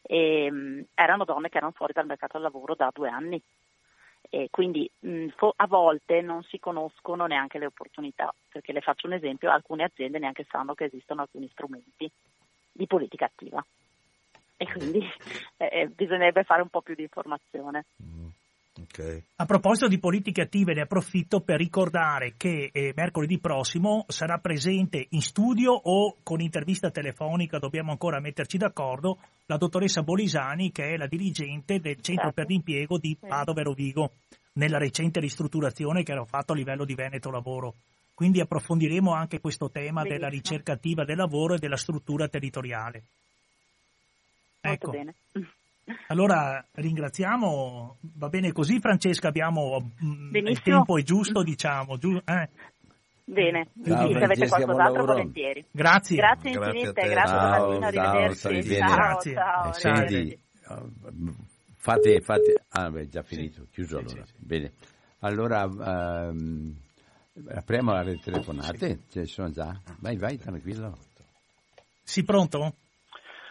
E, 0.00 0.48
um, 0.48 0.84
erano 0.94 1.24
donne 1.24 1.48
che 1.48 1.56
erano 1.56 1.72
fuori 1.72 1.92
dal 1.92 2.06
mercato 2.06 2.34
del 2.34 2.42
lavoro 2.42 2.76
da 2.76 2.92
due 2.94 3.08
anni. 3.08 3.42
E 4.30 4.48
quindi 4.52 4.88
mh, 5.00 5.30
a 5.56 5.66
volte 5.66 6.20
non 6.20 6.44
si 6.44 6.60
conoscono 6.60 7.26
neanche 7.26 7.58
le 7.58 7.66
opportunità, 7.66 8.32
perché 8.48 8.72
le 8.72 8.80
faccio 8.80 9.08
un 9.08 9.14
esempio, 9.14 9.50
alcune 9.50 9.82
aziende 9.82 10.20
neanche 10.20 10.46
sanno 10.48 10.74
che 10.74 10.84
esistono 10.84 11.22
alcuni 11.22 11.48
strumenti 11.48 12.08
di 12.72 12.86
politica 12.86 13.26
attiva 13.26 13.64
e 14.62 14.66
quindi 14.72 15.00
eh, 15.56 15.68
eh, 15.72 15.88
bisognerebbe 15.88 16.44
fare 16.44 16.62
un 16.62 16.68
po' 16.68 16.82
più 16.82 16.94
di 16.94 17.02
informazione. 17.02 17.86
Mm, 18.02 18.26
okay. 18.82 19.22
A 19.36 19.44
proposito 19.44 19.88
di 19.88 19.98
politiche 19.98 20.42
attive, 20.42 20.72
ne 20.72 20.82
approfitto 20.82 21.40
per 21.40 21.56
ricordare 21.56 22.34
che 22.36 22.70
eh, 22.72 22.92
mercoledì 22.94 23.38
prossimo 23.38 24.04
sarà 24.08 24.38
presente 24.38 25.06
in 25.10 25.20
studio 25.20 25.72
o 25.72 26.18
con 26.22 26.40
intervista 26.40 26.90
telefonica, 26.90 27.58
dobbiamo 27.58 27.90
ancora 27.90 28.20
metterci 28.20 28.56
d'accordo, 28.56 29.18
la 29.46 29.56
dottoressa 29.56 30.02
Bolisani 30.02 30.70
che 30.70 30.90
è 30.90 30.96
la 30.96 31.06
dirigente 31.06 31.80
del 31.80 32.00
Centro 32.00 32.26
certo. 32.26 32.40
per 32.40 32.46
l'impiego 32.46 32.98
di 32.98 33.16
Padova 33.18 33.62
Rovigo 33.62 34.12
nella 34.54 34.78
recente 34.78 35.18
ristrutturazione 35.18 36.02
che 36.02 36.12
hanno 36.12 36.24
fatto 36.24 36.52
a 36.52 36.56
livello 36.56 36.84
di 36.84 36.94
Veneto 36.94 37.30
Lavoro. 37.30 37.74
Quindi 38.14 38.40
approfondiremo 38.40 39.12
anche 39.12 39.40
questo 39.40 39.70
tema 39.70 40.02
Benissimo. 40.02 40.14
della 40.14 40.28
ricerca 40.28 40.72
attiva 40.72 41.04
del 41.04 41.16
lavoro 41.16 41.54
e 41.54 41.58
della 41.58 41.76
struttura 41.76 42.28
territoriale. 42.28 43.02
Molto 44.62 44.86
ecco. 44.86 44.90
bene. 44.90 45.14
Allora 46.06 46.64
ringraziamo, 46.74 47.96
va 48.14 48.28
bene 48.28 48.52
così 48.52 48.78
Francesca, 48.78 49.26
abbiamo 49.26 49.80
mm, 49.80 50.30
Benissimo. 50.30 50.50
il 50.50 50.62
tempo 50.62 50.96
è 50.96 51.02
giusto 51.02 51.42
diciamo, 51.42 51.98
giu, 51.98 52.16
eh. 52.24 52.48
Bene, 53.24 53.68
ciao, 53.84 54.08
se 54.12 54.24
avete 54.24 54.48
qualcos'altro 54.48 55.04
volentieri. 55.04 55.64
Grazie. 55.70 56.16
Grazie 56.16 56.50
infinite, 56.50 56.92
grazie, 56.92 57.10
grazie 57.10 57.36
Domattina, 57.36 57.86
arrivederci. 57.86 58.74
Ciao, 58.76 58.86
ciao, 58.86 58.94
grazie. 58.94 59.34
ciao. 59.34 59.68
Eh, 59.68 59.72
senti, 59.72 60.38
fate, 61.76 62.20
fate, 62.20 62.64
ah 62.68 62.90
beh, 62.90 63.08
già 63.08 63.22
finito, 63.22 63.66
chiuso 63.72 63.98
sì, 63.98 64.04
allora. 64.04 64.24
Sì, 64.26 64.32
sì. 64.32 64.44
Bene. 64.44 64.72
Allora, 65.20 65.64
um, 65.64 66.76
Apriamo 67.34 67.98
le 68.02 68.18
telefonate, 68.18 69.04
sì. 69.08 69.20
ci 69.20 69.26
sono 69.26 69.50
già. 69.50 69.74
Vai, 70.00 70.18
vai, 70.18 70.36
tranquillo. 70.36 70.98
Sì, 72.02 72.24
pronto? 72.24 72.74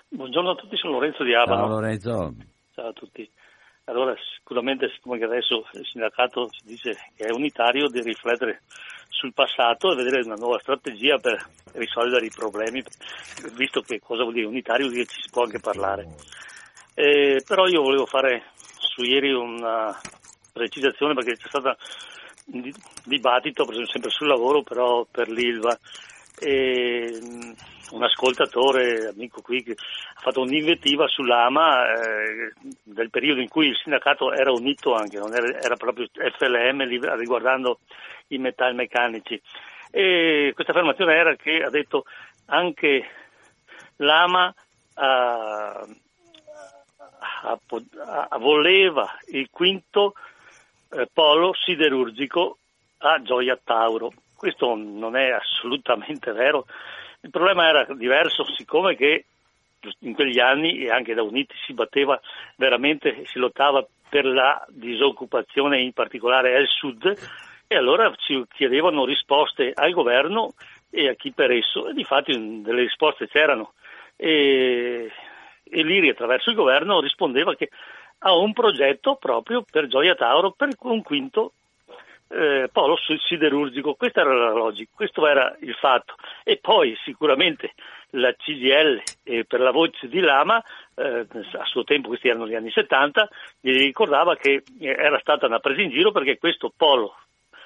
Buongiorno 0.08 0.52
a 0.52 0.56
tutti, 0.56 0.78
sono 0.78 0.94
Lorenzo 0.94 1.24
di 1.24 1.34
Abano. 1.34 1.62
Ciao 1.62 1.68
Lorenzo. 1.68 2.36
Ciao 2.76 2.90
a 2.90 2.94
tutti. 2.94 3.28
Allora, 3.86 4.14
sicuramente, 4.38 4.88
siccome 4.94 5.18
adesso 5.24 5.66
il 5.74 5.86
sindacato 5.86 6.48
si 6.52 6.68
dice 6.68 6.96
che 7.16 7.26
è 7.26 7.32
unitario, 7.34 7.88
di 7.88 8.02
riflettere 8.02 8.62
sul 9.10 9.34
passato 9.34 9.92
e 9.92 9.96
vedere 9.96 10.22
una 10.26 10.36
nuova 10.36 10.60
strategia 10.60 11.18
per 11.18 11.44
risolvere 11.74 12.28
i 12.28 12.32
problemi, 12.34 12.84
visto 13.56 13.82
che 13.82 14.00
cosa 14.00 14.22
vuol 14.22 14.36
dire 14.36 14.46
unitario, 14.46 14.86
vuol 14.86 14.94
dire 14.94 15.06
che 15.06 15.14
ci 15.14 15.22
si 15.24 15.30
può 15.32 15.44
anche 15.44 15.60
parlare. 15.60 16.06
Eh, 16.94 17.42
però 17.48 17.66
io 17.66 17.82
volevo 17.82 18.06
fare 18.06 18.44
su 18.54 19.02
ieri 19.02 19.34
una 19.34 19.92
precisazione 20.54 21.16
perché 21.16 21.36
c'è 21.36 21.48
stata 21.48 21.76
dibattito, 22.46 23.66
per 23.66 23.74
esempio 23.74 23.92
sempre 23.92 24.10
sul 24.12 24.28
lavoro, 24.28 24.62
però 24.64 25.06
per 25.10 25.30
l'ILVA. 25.30 25.80
E, 26.40 27.20
un 27.92 28.04
ascoltatore, 28.04 29.08
amico 29.08 29.42
qui, 29.42 29.64
che 29.64 29.74
ha 29.74 30.20
fatto 30.22 30.42
un'invettiva 30.42 31.08
sull'AMA 31.08 31.94
eh, 31.94 32.54
del 32.84 33.10
periodo 33.10 33.42
in 33.42 33.50
cui 33.50 33.68
il 33.68 33.76
sindacato 33.76 34.32
era 34.32 34.52
unito 34.52 34.94
anche, 34.94 35.18
non 35.18 35.34
era, 35.34 35.60
era 35.60 35.76
proprio 35.76 36.08
FLM 36.14 36.88
riguardando 37.18 37.80
i 38.28 38.38
metalmeccanici. 38.38 39.42
E 39.92 40.52
questa 40.54 40.72
affermazione 40.72 41.16
era 41.16 41.36
che 41.36 41.62
ha 41.64 41.70
detto 41.70 42.06
anche 42.46 43.06
l'AMA 43.98 44.54
uh, 44.96 46.00
voleva 48.40 49.18
il 49.32 49.50
quinto 49.52 50.14
eh, 50.92 51.08
polo 51.12 51.54
siderurgico 51.54 52.58
a 53.00 53.22
Gioia 53.22 53.60
Tauro. 53.62 54.12
Questo 54.36 54.76
non 54.76 55.16
è 55.16 55.30
assolutamente 55.30 56.32
vero. 56.34 56.66
Il 57.22 57.30
problema 57.30 57.68
era 57.68 57.86
diverso, 57.94 58.46
siccome 58.56 58.96
che 58.96 59.26
in 60.00 60.14
quegli 60.14 60.40
anni 60.40 60.84
e 60.84 60.92
anche 60.92 61.14
da 61.14 61.24
Uniti 61.24 61.56
si 61.66 61.74
batteva 61.74 62.20
veramente, 62.56 63.24
si 63.26 63.40
lottava 63.40 63.86
per 64.10 64.26
la 64.26 64.64
disoccupazione 64.70 65.80
in 65.80 65.94
particolare 65.94 66.56
al 66.56 66.68
sud 66.68 67.18
e 67.68 67.76
allora 67.76 68.14
ci 68.18 68.44
chiedevano 68.54 69.06
risposte 69.06 69.72
al 69.74 69.92
governo 69.92 70.54
e 70.90 71.08
a 71.08 71.14
chi 71.14 71.32
per 71.32 71.52
esso 71.52 71.88
e 71.88 71.94
di 71.94 72.04
fatto 72.04 72.32
delle 72.34 72.82
risposte 72.82 73.30
c'erano 73.30 73.74
e, 74.18 75.10
e 75.64 75.84
l'IRI 75.84 76.10
attraverso 76.10 76.50
il 76.50 76.56
governo 76.56 77.00
rispondeva 77.00 77.56
che 77.56 77.70
ha 78.24 78.36
un 78.36 78.54
progetto 78.54 79.16
proprio 79.16 79.64
per 79.70 79.88
Gioia 79.88 80.16
Tauro 80.16 80.52
per 80.52 80.70
un 80.82 81.02
quinto 81.02 81.54
eh, 82.28 82.70
polo 82.72 82.98
siderurgico. 83.28 83.96
Questa 83.96 84.22
era 84.22 84.34
la 84.34 84.52
logica, 84.52 84.92
questo 84.94 85.28
era 85.28 85.56
il 85.62 85.74
fatto. 85.74 86.16
E 86.44 86.58
poi 86.58 86.98
sicuramente 87.04 87.74
la 88.12 88.34
CGL 88.34 89.02
eh, 89.24 89.46
per 89.46 89.60
la 89.60 89.72
voce 89.72 90.08
di 90.08 90.20
Lama, 90.20 90.64
eh, 90.96 91.26
a 91.58 91.66
suo 91.66 91.84
tempo, 91.84 92.10
questi 92.10 92.28
erano 92.28 92.48
gli 92.48 92.56
anni 92.56 92.72
70, 92.72 93.30
gli 93.60 93.78
ricordava 93.78 94.36
che 94.36 94.64
eh, 94.80 94.88
era 94.88 95.20
stata 95.20 95.48
una 95.48 95.60
presa 95.60 95.82
in 95.82 95.90
giro 95.90 96.12
perché 96.12 96.38
questo 96.38 96.72
polo, 96.76 97.16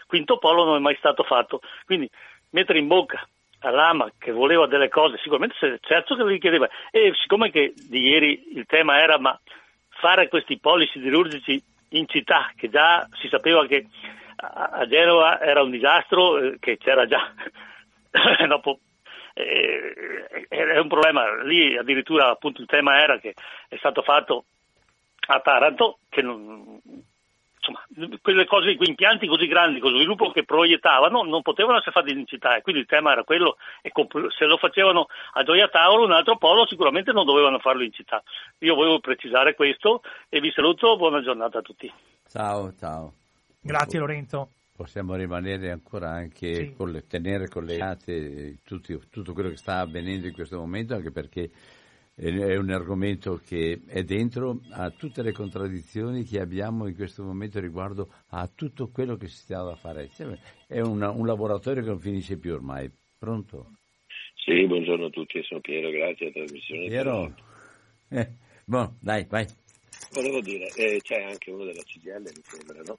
quinto 0.08 0.38
polo 0.38 0.64
non 0.64 0.78
è 0.78 0.80
mai 0.80 0.96
stato 0.98 1.24
fatto. 1.24 1.62
Quindi 1.86 2.10
mettere 2.52 2.80
in 2.80 2.88
bocca 2.88 3.28
a 3.60 3.70
Lama 3.72 4.12
che 4.18 4.32
voleva 4.32 4.68
delle 4.68 4.90
cose, 4.90 5.18
sicuramente 5.18 5.80
certo 5.82 6.16
che 6.16 6.32
gli 6.32 6.40
chiedeva. 6.40 6.70
E 6.92 7.14
siccome 7.20 7.52
che 7.52 7.74
di 7.76 8.08
ieri 8.08 8.54
il 8.56 8.66
tema 8.66 9.00
era 9.00 9.20
ma 9.20 9.38
fare 10.06 10.28
questi 10.28 10.60
poli 10.60 10.88
siderurgici 10.94 11.60
in 11.90 12.08
città, 12.08 12.52
che 12.56 12.70
già 12.70 13.08
si 13.20 13.28
sapeva 13.28 13.66
che 13.66 13.88
a 14.36 14.86
Genova 14.88 15.42
era 15.42 15.64
un 15.64 15.72
disastro, 15.72 16.38
eh, 16.38 16.58
che 16.60 16.78
c'era 16.78 17.08
già 17.08 17.34
dopo 18.48 18.82
eh, 19.34 20.48
è 20.48 20.78
un 20.78 20.88
problema. 20.88 21.42
Lì 21.42 21.76
addirittura 21.76 22.30
appunto 22.30 22.62
il 22.62 22.68
tema 22.68 23.02
era 23.02 23.18
che 23.18 23.34
è 23.68 23.78
stato 23.78 24.04
fatto 24.04 24.46
a 25.28 25.40
Taranto 25.40 25.98
che 26.08 26.22
non, 26.22 26.80
insomma, 27.66 28.20
quelle 28.22 28.46
cose, 28.46 28.76
quei 28.76 28.90
impianti 28.90 29.28
così 29.28 29.48
grandi, 29.48 29.80
con 29.80 29.96
sviluppo 29.96 30.32
che 30.32 30.44
proiettavano, 30.44 31.24
non 31.24 31.42
potevano 31.42 31.78
essere 31.78 31.92
fatti 31.92 32.12
in 32.12 32.28
città 32.28 32.56
e 32.56 32.62
quindi 32.62 32.82
il 32.82 32.88
tema 32.88 33.12
era 33.12 33.24
quello, 33.24 33.58
e 33.82 33.92
se 34.38 34.46
lo 34.46 34.58
facevano 34.58 35.08
a 35.34 35.44
Gioia 35.44 35.68
Tauro, 35.68 36.04
un 36.04 36.12
altro 36.12 36.38
polo, 36.38 36.68
sicuramente 36.68 37.12
non 37.12 37.26
dovevano 37.26 37.60
farlo 37.60 37.84
in 37.84 37.92
città. 37.92 38.24
Io 38.60 38.76
volevo 38.76 39.00
precisare 39.00 39.56
questo 39.56 40.02
e 40.30 40.40
vi 40.40 40.52
saluto, 40.52 40.96
buona 40.98 41.22
giornata 41.22 41.60
a 41.60 41.62
tutti. 41.62 41.92
Ciao, 42.28 42.74
ciao. 42.78 43.14
Grazie 43.62 44.00
Lorenzo. 44.00 44.50
Possiamo 44.76 45.16
rimanere 45.16 45.72
ancora 45.72 46.10
anche, 46.10 46.54
sì. 46.54 46.74
con 46.76 46.92
le, 46.92 47.08
tenere 47.08 47.48
collegate 47.48 48.58
tutti, 48.66 49.00
tutto 49.10 49.32
quello 49.32 49.50
che 49.50 49.56
sta 49.56 49.80
avvenendo 49.80 50.28
in 50.28 50.34
questo 50.34 50.58
momento, 50.58 50.94
anche 50.94 51.12
perché 51.12 51.50
è 52.16 52.56
un 52.56 52.70
argomento 52.70 53.42
che 53.46 53.82
è 53.86 54.04
dentro 54.04 54.62
a 54.72 54.90
tutte 54.90 55.22
le 55.22 55.34
contraddizioni 55.34 56.24
che 56.24 56.40
abbiamo 56.40 56.88
in 56.88 56.96
questo 56.96 57.24
momento 57.24 57.60
riguardo 57.60 58.10
a 58.30 58.48
tutto 58.48 58.88
quello 58.88 59.18
che 59.18 59.28
si 59.28 59.38
sta 59.38 59.62
da 59.64 59.76
fare. 59.76 60.10
È 60.66 60.80
una, 60.80 61.10
un 61.12 61.26
laboratorio 61.26 61.84
che 61.84 61.90
non 61.90 62.00
finisce 62.00 62.38
più 62.38 62.54
ormai. 62.54 62.90
Pronto? 63.18 63.72
Sì, 64.36 64.66
buongiorno 64.66 65.08
a 65.08 65.10
tutti, 65.10 65.44
sono 65.44 65.60
Piero, 65.60 65.90
grazie 65.90 66.28
alla 66.28 66.36
trasmissione. 66.36 66.88
Piero? 66.88 67.36
Eh, 68.10 68.30
boh, 68.64 68.96
dai, 69.02 69.26
vai. 69.28 69.46
Volevo 70.14 70.40
dire, 70.40 70.68
eh, 70.76 71.02
c'è 71.02 71.22
anche 71.24 71.52
uno 71.52 71.66
della 71.66 71.82
CGL, 71.82 72.22
mi 72.22 72.44
sembra, 72.44 72.82
no? 72.86 72.98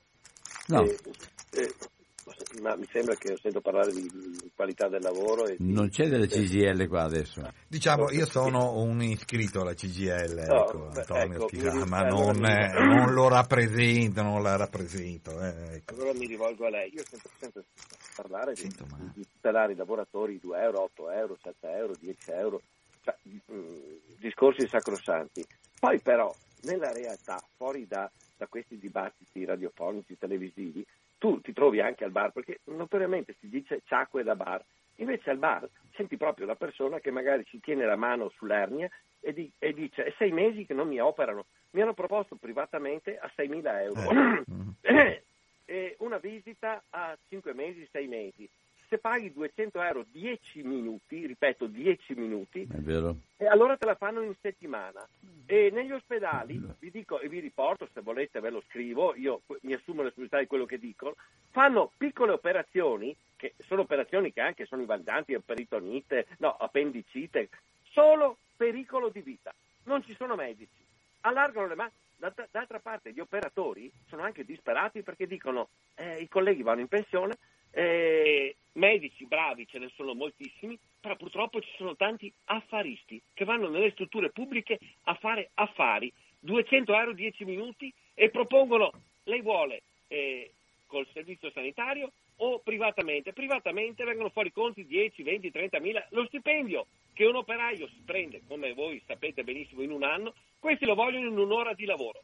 No. 0.68 0.84
Eh, 0.84 0.98
eh 1.52 1.94
ma 2.60 2.74
mi 2.74 2.86
sembra 2.90 3.14
che 3.14 3.36
sento 3.40 3.60
parlare 3.60 3.92
di, 3.92 4.10
qualità 4.54 4.88
del 4.88 5.02
lavoro. 5.02 5.46
E 5.46 5.56
di... 5.58 5.72
Non 5.72 5.88
c'è 5.88 6.08
delle 6.08 6.26
CGL 6.26 6.88
qua 6.88 7.02
adesso. 7.02 7.40
Diciamo, 7.68 8.10
io 8.10 8.26
sono 8.26 8.78
un 8.80 9.00
iscritto 9.02 9.60
alla 9.60 9.74
CGL, 9.74 10.44
no, 10.46 10.64
ecco, 10.64 10.88
Antonio 10.92 11.36
ecco, 11.36 11.48
Schifà, 11.48 11.84
ma 11.86 12.02
non, 12.02 12.44
è, 12.44 12.72
non, 12.72 13.12
lo 13.12 13.28
rappresento, 13.28 14.22
non 14.22 14.42
la 14.42 14.56
rappresento. 14.56 15.40
Eh, 15.40 15.74
ecco. 15.76 15.94
Allora 15.94 16.12
mi 16.14 16.26
rivolgo 16.26 16.66
a 16.66 16.70
lei. 16.70 16.92
Io 16.94 17.04
sento 17.08 17.28
sempre 17.38 17.64
parlare 18.16 18.54
di, 18.54 18.68
di 19.14 19.26
tutelare 19.30 19.72
i 19.72 19.76
lavoratori 19.76 20.40
2 20.40 20.60
euro, 20.60 20.82
8 20.82 21.10
euro, 21.10 21.38
7 21.40 21.68
euro, 21.70 21.92
10 22.00 22.30
euro. 22.32 22.62
discorsi 24.18 24.66
sacrosanti. 24.66 25.46
Poi 25.78 26.00
però, 26.00 26.34
nella 26.62 26.92
realtà, 26.92 27.40
fuori 27.56 27.86
da, 27.86 28.10
da 28.36 28.46
questi 28.46 28.78
dibattiti 28.78 29.44
radiofonici, 29.44 30.18
televisivi, 30.18 30.84
tu 31.18 31.40
ti 31.40 31.52
trovi 31.52 31.80
anche 31.80 32.04
al 32.04 32.10
bar, 32.10 32.32
perché 32.32 32.60
notoriamente 32.64 33.36
si 33.40 33.48
dice 33.48 33.82
ciacque 33.84 34.22
da 34.22 34.36
bar, 34.36 34.64
invece 34.96 35.30
al 35.30 35.38
bar 35.38 35.68
senti 35.94 36.16
proprio 36.16 36.46
la 36.46 36.56
persona 36.56 37.00
che 37.00 37.10
magari 37.10 37.44
ci 37.46 37.60
tiene 37.60 37.84
la 37.84 37.96
mano 37.96 38.28
sull'ernia 38.36 38.88
e, 39.20 39.32
di, 39.32 39.50
e 39.58 39.72
dice 39.72 40.04
è 40.04 40.14
sei 40.18 40.30
mesi 40.30 40.66
che 40.66 40.74
non 40.74 40.88
mi 40.88 41.00
operano, 41.00 41.46
mi 41.70 41.80
hanno 41.80 41.94
proposto 41.94 42.36
privatamente 42.36 43.18
a 43.18 43.30
6.000 43.36 43.82
euro. 43.82 44.44
Eh. 44.80 45.22
e 45.64 45.96
una 45.98 46.18
visita 46.18 46.82
a 46.90 47.16
5 47.28 47.52
mesi, 47.52 47.88
6 47.90 48.06
mesi 48.06 48.48
se 48.88 48.98
paghi 48.98 49.32
200 49.32 49.82
euro 49.82 50.04
10 50.10 50.62
minuti, 50.62 51.26
ripeto 51.26 51.66
10 51.66 52.14
minuti, 52.14 52.66
e 53.36 53.46
allora 53.46 53.76
te 53.76 53.86
la 53.86 53.94
fanno 53.94 54.22
in 54.22 54.34
settimana. 54.40 55.06
E 55.48 55.70
negli 55.72 55.92
ospedali, 55.92 56.60
vi 56.78 56.90
dico 56.90 57.20
e 57.20 57.28
vi 57.28 57.38
riporto, 57.38 57.88
se 57.92 58.00
volete 58.00 58.40
ve 58.40 58.50
lo 58.50 58.62
scrivo, 58.68 59.14
io 59.14 59.42
mi 59.62 59.74
assumo 59.74 59.98
la 59.98 60.08
responsabilità 60.08 60.38
di 60.38 60.46
quello 60.46 60.66
che 60.66 60.78
dicono, 60.78 61.14
fanno 61.50 61.92
piccole 61.96 62.32
operazioni, 62.32 63.14
che 63.36 63.54
sono 63.66 63.82
operazioni 63.82 64.32
che 64.32 64.40
anche 64.40 64.66
sono 64.66 64.80
invaldanti, 64.80 65.38
peritonite, 65.38 66.26
no, 66.38 66.56
appendicite, 66.56 67.48
solo 67.90 68.38
pericolo 68.56 69.08
di 69.08 69.20
vita. 69.20 69.54
Non 69.84 70.02
ci 70.02 70.14
sono 70.16 70.34
medici. 70.34 70.84
Allargano 71.20 71.66
le 71.66 71.74
mani. 71.74 71.92
D'altra 72.18 72.78
parte 72.80 73.12
gli 73.12 73.20
operatori 73.20 73.92
sono 74.08 74.22
anche 74.22 74.44
disperati 74.44 75.02
perché 75.02 75.26
dicono 75.26 75.68
eh, 75.96 76.18
i 76.22 76.28
colleghi 76.28 76.62
vanno 76.62 76.80
in 76.80 76.88
pensione, 76.88 77.36
eh, 77.76 78.56
medici 78.72 79.26
bravi 79.26 79.66
ce 79.66 79.78
ne 79.78 79.90
sono 79.94 80.14
moltissimi, 80.14 80.78
però 80.98 81.14
purtroppo 81.16 81.60
ci 81.60 81.70
sono 81.76 81.94
tanti 81.94 82.32
affaristi 82.46 83.20
che 83.34 83.44
vanno 83.44 83.68
nelle 83.68 83.90
strutture 83.90 84.30
pubbliche 84.30 84.78
a 85.04 85.14
fare 85.14 85.50
affari, 85.54 86.10
200 86.40 86.94
euro 86.94 87.12
10 87.12 87.44
minuti 87.44 87.92
e 88.14 88.30
propongono, 88.30 88.90
lei 89.24 89.42
vuole 89.42 89.82
eh, 90.08 90.52
col 90.86 91.06
servizio 91.12 91.50
sanitario 91.50 92.10
o 92.36 92.60
privatamente? 92.60 93.34
Privatamente 93.34 94.04
vengono 94.04 94.30
fuori 94.30 94.52
conti 94.52 94.86
10, 94.86 95.22
20, 95.22 95.50
30 95.50 95.78
mila, 95.80 96.06
lo 96.10 96.24
stipendio 96.26 96.86
che 97.12 97.26
un 97.26 97.36
operaio 97.36 97.88
si 97.88 98.00
prende, 98.06 98.40
come 98.48 98.72
voi 98.72 99.02
sapete 99.06 99.44
benissimo, 99.44 99.82
in 99.82 99.90
un 99.90 100.02
anno, 100.02 100.32
questi 100.58 100.86
lo 100.86 100.94
vogliono 100.94 101.26
in 101.26 101.38
un'ora 101.38 101.74
di 101.74 101.84
lavoro. 101.84 102.22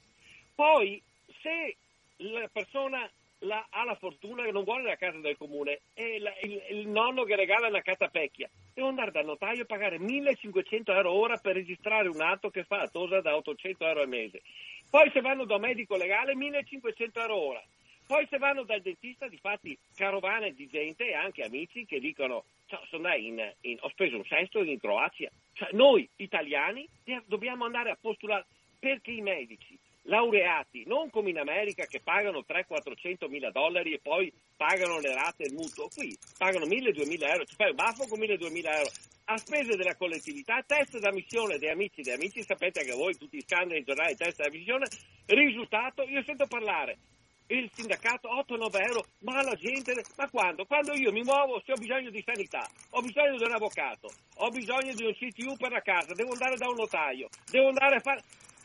Poi, 0.54 1.00
se 1.42 1.76
la 2.16 2.48
persona 2.50 3.10
la, 3.42 3.66
ha 3.70 3.84
la 3.84 3.94
fortuna 3.94 4.44
che 4.44 4.52
non 4.52 4.64
vuole 4.64 4.84
la 4.84 4.96
casa 4.96 5.18
del 5.18 5.36
comune 5.36 5.80
e 5.94 6.18
la, 6.18 6.32
il, 6.42 6.62
il, 6.70 6.88
nonno 6.88 7.24
che 7.24 7.36
regala 7.36 7.68
una 7.68 7.80
catapecchia 7.80 8.48
devo 8.74 8.88
andare 8.88 9.10
dal 9.10 9.24
notaio 9.24 9.62
e 9.62 9.66
pagare 9.66 9.98
1500 9.98 10.92
euro 10.92 11.12
ora 11.12 11.36
per 11.38 11.54
registrare 11.54 12.08
un 12.08 12.20
atto 12.20 12.50
che 12.50 12.64
fa 12.64 12.80
a 12.80 12.88
Tosa 12.88 13.20
da 13.20 13.36
800 13.36 13.86
euro 13.86 14.00
al 14.00 14.08
mese. 14.08 14.42
Poi 14.90 15.10
se 15.12 15.20
vanno 15.20 15.44
da 15.44 15.56
un 15.56 15.60
medico 15.60 15.96
legale 15.96 16.34
1500 16.34 17.20
euro 17.20 17.36
ora. 17.36 17.62
Poi 18.06 18.26
se 18.28 18.38
vanno 18.38 18.64
dal 18.64 18.82
dentista 18.82 19.28
di 19.28 19.38
fatti 19.38 19.78
carovane 19.94 20.52
di 20.52 20.66
gente 20.68 21.08
e 21.08 21.14
anche 21.14 21.44
amici 21.44 21.86
che 21.86 22.00
dicono 22.00 22.44
sono 22.88 23.14
in, 23.14 23.52
in, 23.62 23.76
ho 23.80 23.88
speso 23.90 24.16
un 24.16 24.24
sesto 24.24 24.62
in 24.62 24.78
Croazia. 24.78 25.30
Cioè, 25.52 25.68
noi 25.72 26.08
italiani 26.16 26.86
dobbiamo 27.26 27.64
andare 27.64 27.90
a 27.90 27.98
postulare 28.00 28.44
perché 28.78 29.12
i 29.12 29.20
medici 29.20 29.78
laureati, 30.02 30.84
non 30.86 31.10
come 31.10 31.30
in 31.30 31.38
America 31.38 31.84
che 31.84 32.00
pagano 32.00 32.44
300-400 32.46 33.28
mila 33.28 33.50
dollari 33.50 33.92
e 33.92 34.00
poi 34.00 34.32
pagano 34.56 34.98
le 34.98 35.14
rate 35.14 35.44
del 35.44 35.54
mutuo, 35.54 35.88
qui 35.94 36.16
pagano 36.38 36.66
1000-2000 36.66 37.28
euro, 37.28 37.44
ci 37.44 37.54
fai 37.54 37.70
un 37.70 37.76
baffo 37.76 38.06
con 38.06 38.18
1000-2000 38.18 38.64
euro 38.64 38.90
a 39.26 39.36
spese 39.36 39.76
della 39.76 39.94
collettività, 39.94 40.62
test 40.66 40.98
d'ammissione 40.98 41.58
dei 41.58 41.70
amici 41.70 42.02
dei 42.02 42.14
amici, 42.14 42.42
sapete 42.42 42.84
che 42.84 42.92
voi 42.92 43.16
tutti 43.16 43.36
i 43.36 43.42
scandali 43.42 43.78
in 43.78 43.84
giornale, 43.84 44.16
test 44.16 44.42
d'ammissione, 44.42 44.86
risultato, 45.26 46.02
io 46.02 46.22
sento 46.24 46.46
parlare, 46.46 46.98
il 47.46 47.70
sindacato 47.72 48.28
8-9 48.28 48.86
euro, 48.88 49.04
ma 49.20 49.42
la 49.42 49.54
gente, 49.54 50.02
ma 50.16 50.28
quando? 50.28 50.64
Quando 50.64 50.94
io 50.94 51.12
mi 51.12 51.22
muovo, 51.22 51.62
se 51.64 51.72
ho 51.72 51.76
bisogno 51.76 52.10
di 52.10 52.22
sanità, 52.24 52.66
ho 52.90 53.00
bisogno 53.00 53.36
di 53.36 53.44
un 53.44 53.52
avvocato, 53.52 54.10
ho 54.36 54.48
bisogno 54.48 54.94
di 54.94 55.04
un 55.04 55.12
CTU 55.12 55.56
per 55.56 55.70
la 55.70 55.82
casa, 55.82 56.14
devo 56.14 56.32
andare 56.32 56.56
da 56.56 56.68
un 56.68 56.76
notaio, 56.76 57.28
devo 57.50 57.68
andare 57.68 57.96
a 57.96 58.00
fare, 58.00 58.22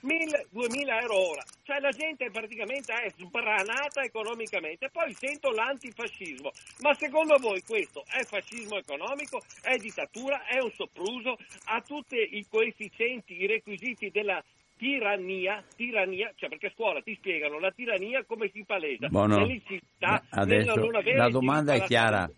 1000, 0.07 0.47
2000 0.51 1.01
euro 1.01 1.29
ora. 1.31 1.43
Cioè 1.63 1.79
la 1.79 1.91
gente 1.91 2.31
praticamente 2.31 2.93
è 2.93 3.09
sbranata 3.11 4.01
economicamente. 4.03 4.89
Poi 4.89 5.13
sento 5.13 5.51
l'antifascismo. 5.51 6.51
Ma 6.79 6.93
secondo 6.93 7.37
voi 7.37 7.61
questo 7.63 8.03
è 8.07 8.23
fascismo 8.23 8.77
economico? 8.77 9.41
È 9.61 9.75
dittatura? 9.75 10.45
È 10.45 10.59
un 10.59 10.71
sopruso? 10.71 11.37
Ha 11.65 11.81
tutti 11.81 12.15
i 12.15 12.45
coefficienti, 12.49 13.41
i 13.41 13.47
requisiti 13.47 14.09
della 14.09 14.41
tirannia, 14.77 15.63
tirannia, 15.75 16.31
cioè 16.35 16.49
perché 16.49 16.67
a 16.67 16.71
scuola 16.73 17.01
ti 17.01 17.15
spiegano 17.15 17.59
la 17.59 17.71
tirannia 17.71 18.23
come 18.25 18.49
si 18.53 18.63
palesa 18.63 19.07
Buono. 19.07 19.37
nell'incività, 19.39 20.23
Adesso, 20.29 20.75
nella 20.75 20.85
non 20.85 20.95
avere 20.95 21.17
la 21.17 21.29
domanda 21.29 21.73
è 21.73 21.81
chiara. 21.83 22.29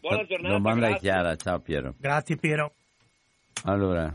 Buona 0.00 0.16
la 0.16 0.24
giornata. 0.24 0.54
domanda 0.54 0.86
grazie. 0.88 0.96
è 0.96 1.00
chiara, 1.00 1.36
ciao 1.36 1.58
Piero. 1.60 1.94
Grazie 1.98 2.36
Piero. 2.36 2.72
Allora, 3.64 4.12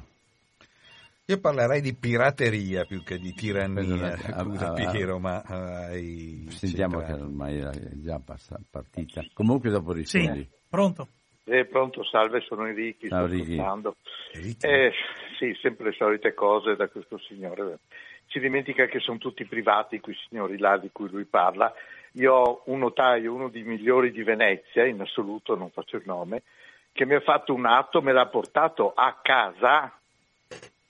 Io 1.28 1.39
parlerei 1.39 1.82
di 1.82 1.95
pirateria 1.95 2.86
più 2.86 3.01
che 3.01 3.17
di 3.17 3.34
tirannia, 3.34 3.82
Allora, 3.82 4.15
scusa 4.45 4.67
ah, 4.67 4.73
ah, 4.73 4.91
Piero, 4.91 5.17
ma 5.17 5.41
eh, 5.41 5.53
hai 5.55 6.45
sentiamo 6.49 6.99
che 6.99 7.13
ormai 7.13 7.57
è 7.57 7.71
già 7.95 8.21
partita. 8.69 9.23
Comunque 9.34 9.71
dopo 9.71 9.93
Sì, 10.03 10.19
rispondi. 10.19 10.47
pronto? 10.69 11.07
Eh, 11.45 11.65
pronto, 11.65 12.03
salve, 12.03 12.41
sono 12.41 12.67
Enrichi, 12.67 13.07
Ciao, 13.07 13.28
sto 13.28 13.36
ascoltando. 13.36 13.95
Eh, 14.34 14.91
sì, 15.39 15.57
sempre 15.61 15.86
le 15.86 15.95
solite 15.95 16.36
cose 16.36 16.76
da 16.76 16.88
questo 16.89 17.17
signore. 17.17 17.80
Si 18.28 18.39
dimentica 18.39 18.86
che 18.86 18.99
sono 18.99 19.17
tutti 19.17 19.45
privati 19.45 19.99
quei 19.99 20.15
signori 20.28 20.59
là 20.59 20.78
di 20.78 20.89
cui 20.91 21.09
lui 21.09 21.26
parla. 21.26 21.73
Io 22.13 22.34
ho 22.34 22.61
un 22.65 22.80
notaio, 22.80 23.34
uno 23.34 23.49
dei 23.49 23.63
migliori 23.63 24.11
di 24.11 24.21
Venezia, 24.21 24.86
in 24.86 25.01
assoluto, 25.01 25.55
non 25.55 25.71
faccio 25.71 25.97
il 25.97 26.03
nome, 26.05 26.43
che 26.91 27.05
mi 27.05 27.15
ha 27.15 27.19
fatto 27.19 27.51
un 27.51 27.65
atto, 27.65 28.03
me 28.03 28.13
l'ha 28.13 28.28
portato 28.28 28.93
a 28.93 29.19
casa, 29.23 29.91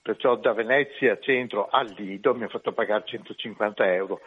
perciò 0.06 0.36
da 0.36 0.52
Venezia 0.52 1.18
centro 1.18 1.66
al 1.68 1.92
Lido, 1.96 2.32
mi 2.32 2.44
ha 2.44 2.48
fatto 2.48 2.70
pagare 2.70 3.02
150 3.04 3.92
euro, 3.92 4.20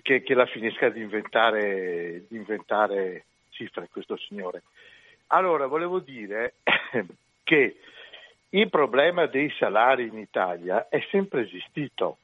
che, 0.00 0.22
che 0.22 0.32
la 0.32 0.46
finisca 0.46 0.88
di 0.88 1.02
inventare, 1.02 2.24
di 2.26 2.36
inventare 2.36 3.26
cifre 3.50 3.86
questo 3.92 4.16
signore. 4.16 4.62
Allora, 5.26 5.66
volevo 5.66 5.98
dire 5.98 6.54
che 7.44 7.76
il 8.48 8.70
problema 8.70 9.26
dei 9.26 9.52
salari 9.58 10.06
in 10.06 10.16
Italia 10.16 10.88
è 10.88 11.06
sempre 11.10 11.42
esistito. 11.42 12.16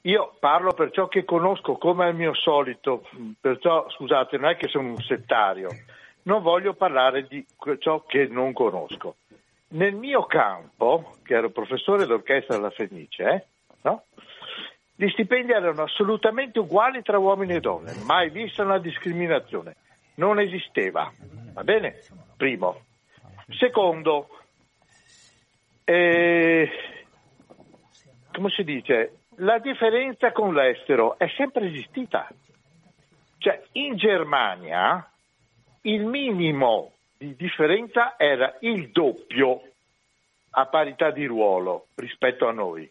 Io 0.00 0.34
parlo 0.40 0.72
per 0.72 0.90
ciò 0.90 1.06
che 1.06 1.24
conosco 1.24 1.76
come 1.76 2.06
al 2.06 2.14
mio 2.16 2.34
solito, 2.34 3.08
perciò 3.40 3.88
scusate, 3.88 4.36
non 4.36 4.50
è 4.50 4.56
che 4.56 4.66
sono 4.66 4.88
un 4.88 5.00
settario, 5.02 5.68
non 6.22 6.42
voglio 6.42 6.74
parlare 6.74 7.28
di 7.28 7.46
ciò 7.78 8.04
che 8.04 8.26
non 8.26 8.52
conosco. 8.52 9.14
Nel 9.70 9.94
mio 9.94 10.24
campo, 10.24 11.16
che 11.22 11.34
ero 11.34 11.50
professore 11.50 12.06
d'orchestra 12.06 12.56
alla 12.56 12.70
Fenice, 12.70 13.24
eh, 13.24 13.44
no? 13.82 14.04
gli 14.94 15.08
stipendi 15.10 15.52
erano 15.52 15.82
assolutamente 15.82 16.58
uguali 16.58 17.02
tra 17.02 17.18
uomini 17.18 17.54
e 17.54 17.60
donne, 17.60 17.94
mai 18.04 18.30
vista 18.30 18.64
una 18.64 18.78
discriminazione, 18.78 19.76
non 20.14 20.40
esisteva. 20.40 21.12
Va 21.52 21.62
bene? 21.62 22.00
Primo. 22.36 22.80
Secondo, 23.58 24.28
eh, 25.84 26.70
come 28.32 28.50
si 28.50 28.64
dice, 28.64 29.18
la 29.36 29.58
differenza 29.58 30.32
con 30.32 30.54
l'estero 30.54 31.18
è 31.18 31.28
sempre 31.36 31.66
esistita. 31.68 32.28
Cioè, 33.38 33.62
in 33.72 33.96
Germania 33.96 35.08
il 35.82 36.04
minimo 36.04 36.92
di 37.18 37.34
differenza 37.34 38.14
era 38.16 38.56
il 38.60 38.90
doppio 38.90 39.62
a 40.50 40.66
parità 40.66 41.10
di 41.10 41.26
ruolo 41.26 41.88
rispetto 41.96 42.46
a 42.46 42.52
noi. 42.52 42.90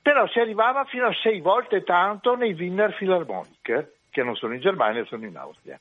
Però 0.00 0.26
si 0.28 0.38
arrivava 0.38 0.84
fino 0.84 1.06
a 1.06 1.14
sei 1.14 1.40
volte 1.40 1.82
tanto 1.82 2.34
nei 2.36 2.52
Wiener 2.52 2.94
Philharmonic, 2.94 3.92
che 4.10 4.22
non 4.22 4.36
sono 4.36 4.54
in 4.54 4.60
Germania, 4.60 5.04
sono 5.06 5.24
in 5.24 5.36
Austria. 5.36 5.80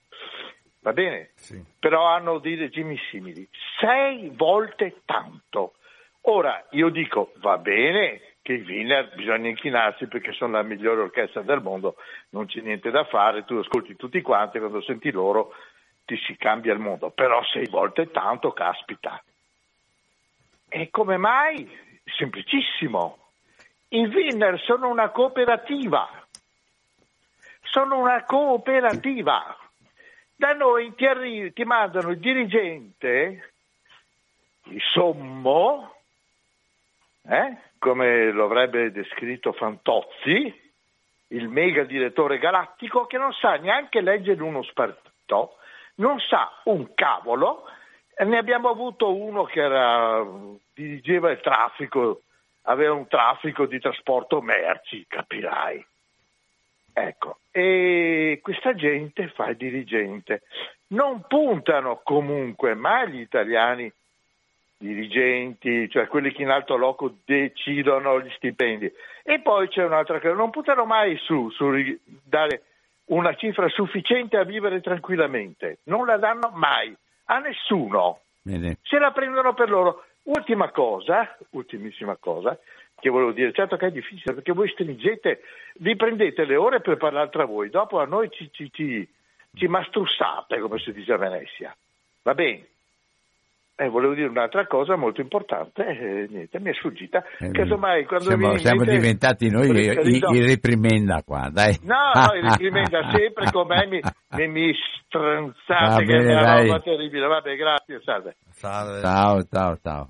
Va 0.79 0.93
bene? 0.93 1.31
Sì. 1.35 1.61
Però 1.79 2.05
hanno 2.05 2.39
dei 2.39 2.55
regimi 2.55 2.97
simili. 3.09 3.47
Sei 3.79 4.31
volte 4.33 5.01
tanto. 5.05 5.73
Ora, 6.21 6.65
io 6.71 6.89
dico, 6.89 7.33
va 7.37 7.57
bene 7.57 8.21
che 8.41 8.53
i 8.53 8.61
Wiener 8.61 9.13
bisogna 9.15 9.49
inchinarsi 9.49 10.07
perché 10.07 10.31
sono 10.33 10.53
la 10.53 10.63
migliore 10.63 11.01
orchestra 11.01 11.41
del 11.41 11.61
mondo, 11.61 11.95
non 12.29 12.45
c'è 12.45 12.61
niente 12.61 12.89
da 12.89 13.03
fare, 13.03 13.45
tu 13.45 13.55
ascolti 13.55 13.95
tutti 13.95 14.21
quanti, 14.21 14.59
quando 14.59 14.81
senti 14.81 15.11
loro 15.11 15.53
ti 16.05 16.17
si 16.25 16.35
cambia 16.37 16.73
il 16.73 16.79
mondo, 16.79 17.09
però 17.11 17.43
sei 17.45 17.67
volte 17.67 18.11
tanto, 18.11 18.51
caspita. 18.51 19.21
E 20.67 20.89
come 20.89 21.17
mai? 21.17 21.69
Semplicissimo. 22.05 23.17
I 23.89 24.05
Wiener 24.05 24.59
sono 24.61 24.89
una 24.89 25.09
cooperativa. 25.09 26.09
Sono 27.63 27.99
una 27.99 28.23
cooperativa. 28.23 29.57
Da 30.35 30.53
noi 30.53 30.95
ti, 30.95 31.05
arri- 31.05 31.53
ti 31.53 31.63
mandano 31.63 32.11
il 32.11 32.19
dirigente, 32.19 33.51
il 34.63 34.81
sommo, 34.91 35.95
eh? 37.23 37.57
come 37.77 38.31
lo 38.31 38.45
avrebbe 38.45 38.91
descritto 38.91 39.53
Fantozzi, 39.53 40.71
il 41.27 41.47
mega 41.47 41.83
direttore 41.83 42.39
galattico, 42.39 43.05
che 43.05 43.17
non 43.17 43.33
sa 43.33 43.55
neanche 43.55 44.01
leggere 44.01 44.41
uno 44.41 44.63
spartito, 44.63 45.57
non 46.01 46.19
sa 46.19 46.51
un 46.65 46.93
cavolo. 46.93 47.63
Ne 48.17 48.37
abbiamo 48.37 48.69
avuto 48.69 49.15
uno 49.15 49.43
che 49.45 49.61
era, 49.61 50.25
dirigeva 50.73 51.31
il 51.31 51.39
traffico, 51.39 52.23
aveva 52.63 52.93
un 52.93 53.07
traffico 53.07 53.65
di 53.65 53.79
trasporto 53.79 54.41
merci, 54.41 55.05
capirai. 55.07 55.85
Ecco, 56.93 57.37
e 57.51 58.39
questa 58.43 58.75
gente 58.75 59.29
fa 59.29 59.47
il 59.47 59.55
dirigente. 59.55 60.41
Non 60.87 61.23
puntano 61.27 62.01
comunque 62.03 62.73
mai 62.73 63.09
gli 63.09 63.19
italiani 63.21 63.91
dirigenti, 64.77 65.87
cioè 65.89 66.07
quelli 66.07 66.31
che 66.31 66.41
in 66.41 66.49
alto 66.49 66.75
loco 66.75 67.15
decidono 67.23 68.19
gli 68.19 68.31
stipendi. 68.31 68.91
E 69.23 69.39
poi 69.39 69.67
c'è 69.69 69.85
un'altra 69.85 70.19
cosa, 70.19 70.33
non 70.33 70.49
puntano 70.49 70.85
mai 70.85 71.15
su, 71.17 71.49
su 71.51 71.71
dare 72.23 72.63
una 73.11 73.35
cifra 73.35 73.67
sufficiente 73.69 74.37
a 74.37 74.43
vivere 74.43 74.81
tranquillamente, 74.81 75.79
non 75.83 76.05
la 76.05 76.17
danno 76.17 76.51
mai 76.53 76.95
a 77.25 77.39
nessuno, 77.39 78.21
Bene. 78.41 78.77
se 78.81 78.99
la 78.99 79.11
prendono 79.11 79.53
per 79.53 79.69
loro. 79.69 80.03
Ultima 80.23 80.69
cosa, 80.69 81.35
ultimissima 81.51 82.15
cosa, 82.15 82.57
che 82.99 83.09
volevo 83.09 83.31
dire, 83.31 83.51
certo 83.53 83.75
che 83.75 83.87
è 83.87 83.91
difficile 83.91 84.35
perché 84.35 84.53
voi 84.53 84.69
stringete, 84.69 85.41
vi 85.79 85.95
prendete 85.95 86.45
le 86.45 86.55
ore 86.55 86.79
per 86.79 86.97
parlare 86.97 87.29
tra 87.29 87.45
voi, 87.45 87.69
dopo 87.69 87.99
a 87.99 88.05
noi 88.05 88.29
ci, 88.29 88.49
ci, 88.51 88.71
ci, 88.71 89.07
ci 89.55 89.67
mastrussate, 89.67 90.59
come 90.59 90.77
si 90.77 90.93
dice 90.93 91.13
a 91.13 91.17
Venezia. 91.17 91.75
Va 92.21 92.35
bene, 92.35 92.67
eh, 93.81 93.89
volevo 93.89 94.13
dire 94.13 94.27
un'altra 94.27 94.67
cosa 94.67 94.95
molto 94.95 95.21
importante, 95.21 95.83
eh, 95.83 96.27
niente, 96.29 96.59
mi 96.59 96.69
è 96.69 96.73
sfuggita. 96.73 97.23
Eh, 97.39 97.49
Casomai, 97.49 98.05
quando 98.05 98.25
siamo, 98.25 98.55
siamo 98.57 98.83
diventati 98.83 99.49
noi 99.49 99.71
i, 99.71 99.89
i, 99.89 100.21
i, 100.35 100.45
reprimenda 100.45 101.23
qua, 101.25 101.49
dai. 101.51 101.79
No, 101.81 102.11
no, 102.13 102.33
i 102.35 102.41
reprimenda 102.41 103.09
sempre 103.09 103.49
con 103.49 103.65
me 103.65 103.87
mi, 103.87 103.99
mi, 104.37 104.47
mi 104.49 104.73
stranzate, 105.07 106.05
che 106.05 106.15
è 106.15 106.19
una 106.19 106.61
roba 106.61 106.79
terribile. 106.79 107.25
Vabbè, 107.25 107.55
grazie, 107.55 108.01
salve. 108.03 108.35
salve. 108.51 109.01
Ciao, 109.01 109.43
ciao, 109.49 109.77
ciao. 109.81 110.09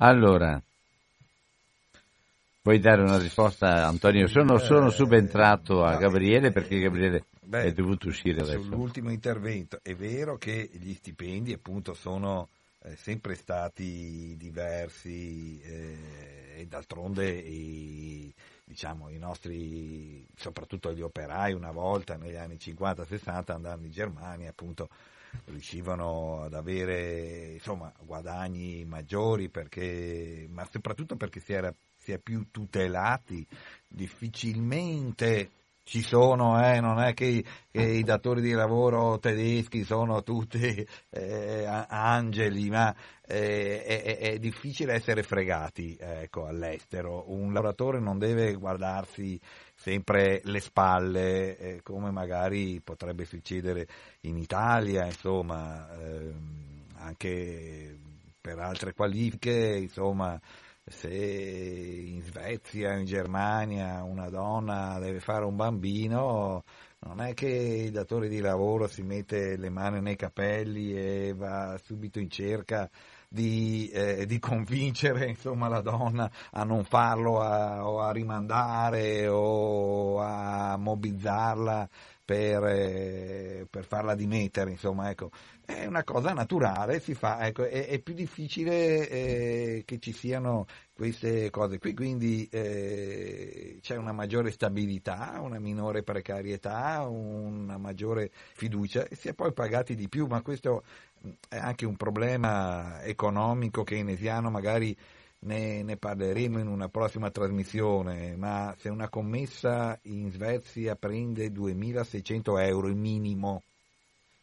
Allora, 0.00 0.60
vuoi 2.62 2.78
dare 2.80 3.00
una 3.00 3.18
risposta 3.18 3.86
Antonio? 3.86 4.26
Sono, 4.26 4.58
sono 4.58 4.90
subentrato 4.90 5.84
a 5.84 5.96
Gabriele 5.96 6.52
perché 6.52 6.78
Gabriele 6.78 7.24
Beh, 7.40 7.62
è 7.62 7.72
dovuto 7.72 8.08
uscire 8.08 8.42
adesso. 8.42 8.60
Sull'ultimo 8.60 9.10
intervento, 9.10 9.78
è 9.82 9.94
vero 9.94 10.36
che 10.36 10.68
gli 10.70 10.92
stipendi 10.92 11.54
appunto 11.54 11.94
sono 11.94 12.48
eh, 12.80 12.96
sempre 12.96 13.34
stati 13.34 14.34
diversi 14.36 15.60
eh, 15.60 16.54
e 16.58 16.66
d'altronde 16.66 17.28
i, 17.30 18.32
diciamo, 18.64 19.08
i 19.08 19.18
nostri, 19.18 20.26
soprattutto 20.36 20.92
gli 20.92 21.02
operai 21.02 21.52
una 21.52 21.70
volta 21.72 22.16
negli 22.16 22.36
anni 22.36 22.56
50-60 22.56 23.52
andando 23.52 23.86
in 23.86 23.92
Germania 23.92 24.50
appunto 24.50 24.88
riuscivano 25.46 26.42
ad 26.42 26.54
avere 26.54 27.52
insomma, 27.52 27.92
guadagni 28.00 28.84
maggiori 28.84 29.48
perché, 29.48 30.46
ma 30.50 30.66
soprattutto 30.70 31.16
perché 31.16 31.40
si, 31.40 31.52
era, 31.52 31.74
si 31.96 32.12
è 32.12 32.18
più 32.18 32.50
tutelati 32.50 33.46
difficilmente 33.86 35.50
ci 35.88 36.02
sono, 36.02 36.62
eh, 36.62 36.80
non 36.80 37.00
è 37.00 37.14
che, 37.14 37.42
che, 37.70 37.82
i 37.82 38.02
datori 38.02 38.42
di 38.42 38.52
lavoro 38.52 39.18
tedeschi 39.18 39.84
sono 39.84 40.22
tutti 40.22 40.86
eh, 41.08 41.64
angeli, 41.64 42.68
ma 42.68 42.94
eh, 43.26 43.82
è, 43.82 44.18
è, 44.18 44.38
difficile 44.38 44.92
essere 44.92 45.22
fregati 45.22 45.96
ecco, 45.98 46.44
all'estero. 46.44 47.32
Un 47.32 47.54
lavoratore 47.54 48.00
non 48.00 48.18
deve 48.18 48.52
guardarsi 48.52 49.40
sempre 49.74 50.42
le 50.44 50.60
spalle, 50.60 51.56
eh, 51.56 51.80
come 51.82 52.10
magari 52.10 52.82
potrebbe 52.84 53.24
succedere 53.24 53.86
in 54.22 54.36
Italia, 54.36 55.06
insomma, 55.06 55.88
ehm, 55.98 56.84
anche 56.96 57.96
per 58.42 58.58
altre 58.58 58.92
qualifiche, 58.92 59.78
insomma 59.80 60.38
se 60.90 61.08
in 61.08 62.22
Svezia, 62.22 62.94
in 62.96 63.04
Germania 63.04 64.02
una 64.02 64.28
donna 64.28 64.98
deve 64.98 65.20
fare 65.20 65.44
un 65.44 65.56
bambino, 65.56 66.64
non 67.00 67.20
è 67.20 67.32
che 67.34 67.46
il 67.46 67.90
datore 67.92 68.28
di 68.28 68.40
lavoro 68.40 68.88
si 68.88 69.02
mette 69.02 69.56
le 69.56 69.70
mani 69.70 70.00
nei 70.00 70.16
capelli 70.16 70.94
e 70.94 71.32
va 71.34 71.78
subito 71.82 72.18
in 72.18 72.28
cerca 72.28 72.90
di, 73.28 73.88
eh, 73.92 74.26
di 74.26 74.38
convincere 74.38 75.26
insomma, 75.26 75.68
la 75.68 75.80
donna 75.80 76.30
a 76.50 76.64
non 76.64 76.84
farlo 76.84 77.40
a, 77.40 77.86
o 77.88 78.00
a 78.00 78.10
rimandare 78.10 79.28
o 79.28 80.18
a 80.20 80.76
mobbizzarla 80.76 81.88
per, 82.28 82.62
eh, 82.66 83.66
per 83.70 83.86
farla 83.86 84.14
dimettere, 84.14 84.70
insomma, 84.70 85.08
ecco. 85.08 85.30
È 85.64 85.86
una 85.86 86.04
cosa 86.04 86.34
naturale, 86.34 87.00
si 87.00 87.14
fa, 87.14 87.46
ecco, 87.46 87.64
è, 87.64 87.86
è, 87.86 87.98
più 88.00 88.12
difficile 88.12 89.08
eh, 89.08 89.82
che 89.86 89.98
ci 89.98 90.12
siano 90.12 90.66
queste 90.92 91.48
cose 91.48 91.78
qui, 91.78 91.94
quindi 91.94 92.46
eh, 92.50 93.78
c'è 93.80 93.96
una 93.96 94.12
maggiore 94.12 94.50
stabilità, 94.50 95.38
una 95.40 95.58
minore 95.58 96.02
precarietà, 96.02 97.06
una 97.08 97.78
maggiore 97.78 98.30
fiducia 98.52 99.06
e 99.08 99.14
si 99.14 99.28
è 99.28 99.32
poi 99.32 99.54
pagati 99.54 99.94
di 99.94 100.08
più, 100.10 100.26
ma 100.26 100.42
questo 100.42 100.82
è 101.48 101.56
anche 101.56 101.86
un 101.86 101.96
problema 101.96 103.02
economico 103.04 103.84
keynesiano, 103.84 104.50
magari 104.50 104.94
ne, 105.40 105.82
ne 105.82 105.96
parleremo 105.96 106.58
in 106.58 106.66
una 106.66 106.88
prossima 106.88 107.30
trasmissione, 107.30 108.36
ma 108.36 108.74
se 108.78 108.88
una 108.88 109.08
commessa 109.08 109.98
in 110.02 110.30
Svezia 110.30 110.96
prende 110.96 111.52
2600 111.52 112.58
euro 112.58 112.88
il 112.88 112.96
minimo, 112.96 113.62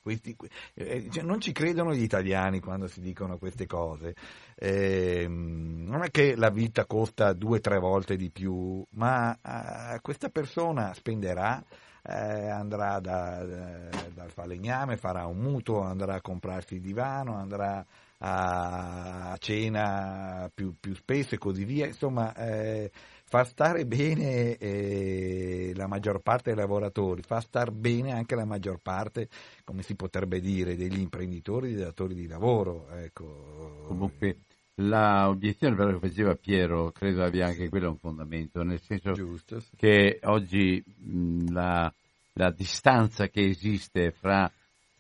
questi, 0.02 0.36
eh, 0.76 1.10
cioè 1.10 1.24
non 1.24 1.42
ci 1.42 1.52
credono 1.52 1.92
gli 1.92 2.04
italiani 2.04 2.60
quando 2.60 2.88
si 2.88 3.02
dicono 3.02 3.40
queste 3.40 3.66
cose. 3.66 4.14
Eh, 4.54 5.26
non 5.28 6.04
è 6.04 6.12
che 6.12 6.36
la 6.36 6.52
vita 6.52 6.86
costa 6.86 7.34
due 7.34 7.58
o 7.58 7.62
tre 7.62 7.80
volte 7.80 8.16
di 8.16 8.30
più, 8.30 8.86
ma 8.92 9.34
eh, 9.34 10.00
questa 10.02 10.30
persona 10.30 10.94
spenderà, 10.94 11.64
eh, 12.04 12.50
andrà 12.50 13.00
da, 13.00 13.44
da, 13.44 13.90
dal 14.14 14.30
falegname, 14.30 14.96
farà 14.96 15.26
un 15.26 15.38
mutuo, 15.38 15.82
andrà 15.82 16.14
a 16.14 16.22
comprarsi 16.22 16.76
il 16.76 16.82
divano, 16.82 17.36
andrà 17.36 17.84
a 18.28 19.36
cena 19.38 20.50
più, 20.54 20.76
più 20.80 20.96
spesso 20.96 21.36
e 21.36 21.38
così 21.38 21.64
via. 21.64 21.86
Insomma, 21.86 22.34
eh, 22.36 22.90
fa 23.24 23.44
stare 23.44 23.86
bene 23.86 24.58
eh, 24.58 25.72
la 25.76 25.88
maggior 25.88 26.22
parte 26.22 26.52
dei 26.52 26.60
lavoratori, 26.60 27.22
fa 27.22 27.40
star 27.40 27.72
bene 27.72 28.14
anche 28.14 28.36
la 28.36 28.46
maggior 28.46 28.80
parte, 28.82 29.30
come 29.64 29.84
si 29.84 29.96
potrebbe 29.96 30.40
dire, 30.40 30.76
degli 30.76 31.00
imprenditori, 31.00 31.74
dei 31.74 31.84
datori 31.84 32.16
di 32.16 32.28
lavoro. 32.28 32.88
Ecco. 32.90 33.84
Comunque 33.88 34.38
l'obiezione 34.76 35.76
però 35.76 35.92
che 35.92 36.08
faceva 36.08 36.36
Piero 36.36 36.92
credo 36.92 37.24
abbia 37.24 37.46
anche 37.46 37.70
quello 37.70 37.90
un 37.90 37.98
fondamento, 37.98 38.64
nel 38.64 38.82
senso 38.82 39.12
Giusto. 39.12 39.62
che 39.76 40.20
oggi 40.24 40.84
mh, 40.84 41.52
la, 41.54 41.94
la, 42.34 42.52
distanza 42.52 43.28
che 43.28 43.46
esiste 43.46 44.12
fra 44.12 44.52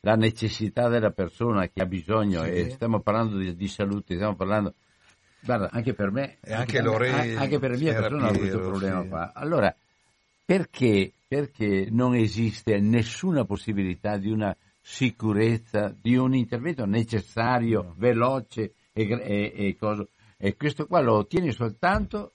la 0.05 0.15
necessità 0.15 0.87
della 0.87 1.09
persona 1.09 1.67
che 1.67 1.81
ha 1.81 1.87
bisogno, 1.87 2.43
sì. 2.43 2.49
e 2.51 2.69
stiamo 2.69 2.99
parlando 2.99 3.37
di, 3.37 3.55
di 3.55 3.67
salute, 3.67 4.13
stiamo 4.13 4.35
parlando 4.35 4.75
Guarda, 5.39 5.69
anche 5.71 5.93
per 5.93 6.11
me, 6.11 6.37
e 6.41 6.53
anche, 6.53 6.79
anche, 6.79 7.35
anche 7.35 7.59
per 7.59 7.77
mia 7.77 7.93
persona 7.93 8.29
ho 8.29 8.37
questo 8.37 8.59
problema 8.59 9.01
sì. 9.01 9.07
qua. 9.09 9.31
Allora, 9.33 9.75
perché, 10.43 11.11
perché 11.27 11.87
non 11.89 12.15
esiste 12.15 12.79
nessuna 12.79 13.45
possibilità 13.45 14.17
di 14.17 14.29
una 14.29 14.55
sicurezza, 14.79 15.95
di 15.99 16.15
un 16.15 16.35
intervento 16.35 16.85
necessario, 16.85 17.93
veloce 17.97 18.73
e, 18.93 19.07
e, 19.07 19.53
e, 19.55 19.75
cosa, 19.77 20.05
e 20.37 20.55
questo 20.55 20.85
qua 20.85 21.01
lo 21.01 21.17
ottieni 21.17 21.51
soltanto 21.51 22.33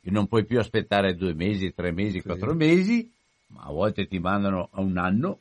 che 0.00 0.10
non 0.10 0.26
puoi 0.26 0.44
più 0.44 0.58
aspettare 0.58 1.14
due 1.14 1.34
mesi, 1.34 1.74
tre 1.74 1.92
mesi, 1.92 2.20
sì. 2.20 2.26
quattro 2.26 2.54
mesi, 2.54 3.10
ma 3.48 3.64
a 3.64 3.72
volte 3.72 4.06
ti 4.06 4.18
mandano 4.18 4.68
a 4.72 4.80
un 4.80 4.96
anno. 4.96 5.40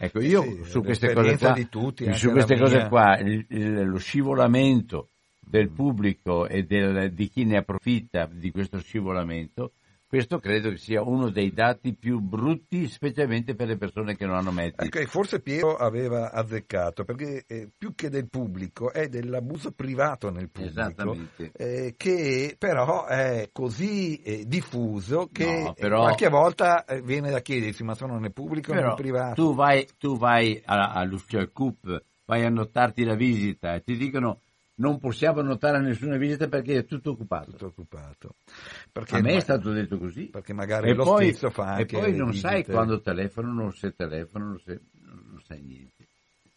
Ecco, 0.00 0.20
io 0.20 0.42
sì, 0.42 0.64
su 0.64 0.82
queste 0.82 1.12
cose 1.12 1.36
qua, 1.36 1.54
tutti, 1.68 2.14
su 2.14 2.30
queste 2.30 2.56
cose 2.56 2.86
qua 2.86 3.18
il, 3.18 3.44
il, 3.48 3.88
lo 3.88 3.98
scivolamento 3.98 5.08
del 5.40 5.70
pubblico 5.70 6.46
e 6.46 6.62
del, 6.62 7.12
di 7.12 7.28
chi 7.28 7.44
ne 7.44 7.56
approfitta 7.56 8.28
di 8.30 8.52
questo 8.52 8.78
scivolamento, 8.78 9.72
questo 10.08 10.38
credo 10.38 10.70
che 10.70 10.78
sia 10.78 11.02
uno 11.02 11.28
dei 11.28 11.52
dati 11.52 11.94
più 11.94 12.18
brutti, 12.20 12.88
specialmente 12.88 13.54
per 13.54 13.68
le 13.68 13.76
persone 13.76 14.16
che 14.16 14.24
non 14.24 14.36
hanno 14.36 14.50
mezzi. 14.50 14.86
Ecco, 14.86 15.04
forse 15.06 15.40
Piero 15.40 15.76
aveva 15.76 16.32
azzeccato, 16.32 17.04
perché 17.04 17.44
eh, 17.46 17.68
più 17.76 17.94
che 17.94 18.08
del 18.08 18.26
pubblico 18.26 18.90
è 18.90 19.08
dell'abuso 19.08 19.70
privato 19.72 20.30
nel 20.30 20.48
pubblico, 20.48 21.14
eh, 21.52 21.92
che 21.98 22.56
però 22.58 23.04
è 23.04 23.50
così 23.52 24.16
eh, 24.22 24.44
diffuso 24.46 25.28
che 25.30 25.62
no, 25.64 25.74
però, 25.74 26.00
qualche 26.00 26.28
volta 26.30 26.86
eh, 26.86 27.02
viene 27.02 27.30
da 27.30 27.40
chiedersi, 27.40 27.84
ma 27.84 27.94
sono 27.94 28.18
nel 28.18 28.32
pubblico 28.32 28.72
o 28.72 28.74
nel 28.74 28.94
privato? 28.96 29.34
Tu 29.34 29.54
vai, 29.54 29.86
tu 29.98 30.16
vai 30.16 30.58
all'ufficio 30.64 31.38
al 31.38 31.52
CUP, 31.52 32.02
vai 32.24 32.46
a 32.46 32.48
notarti 32.48 33.04
la 33.04 33.14
visita 33.14 33.74
e 33.74 33.82
ti 33.82 33.94
dicono 33.94 34.40
non 34.78 34.98
possiamo 34.98 35.40
notare 35.42 35.80
nessuna 35.80 36.16
visita 36.16 36.48
perché 36.48 36.78
è 36.78 36.84
tutto 36.84 37.10
occupato. 37.10 37.50
Tutto 37.52 37.66
occupato. 37.66 38.34
Perché 38.92 39.16
A 39.16 39.20
me 39.20 39.32
ma- 39.32 39.36
è 39.38 39.40
stato 39.40 39.70
detto 39.72 39.98
così. 39.98 40.26
Perché 40.26 40.52
magari 40.52 40.90
e 40.90 40.94
lo 40.94 41.04
poi, 41.04 41.28
stesso 41.30 41.50
fa 41.50 41.76
e 41.76 41.80
anche 41.80 41.98
poi 41.98 42.16
non 42.16 42.30
visite- 42.30 42.48
sai 42.48 42.64
quando 42.64 43.00
telefonano, 43.00 43.70
se 43.72 43.94
telefonano, 43.94 44.58
se 44.58 44.80
non 45.02 45.40
sai 45.44 45.60
niente. 45.62 46.06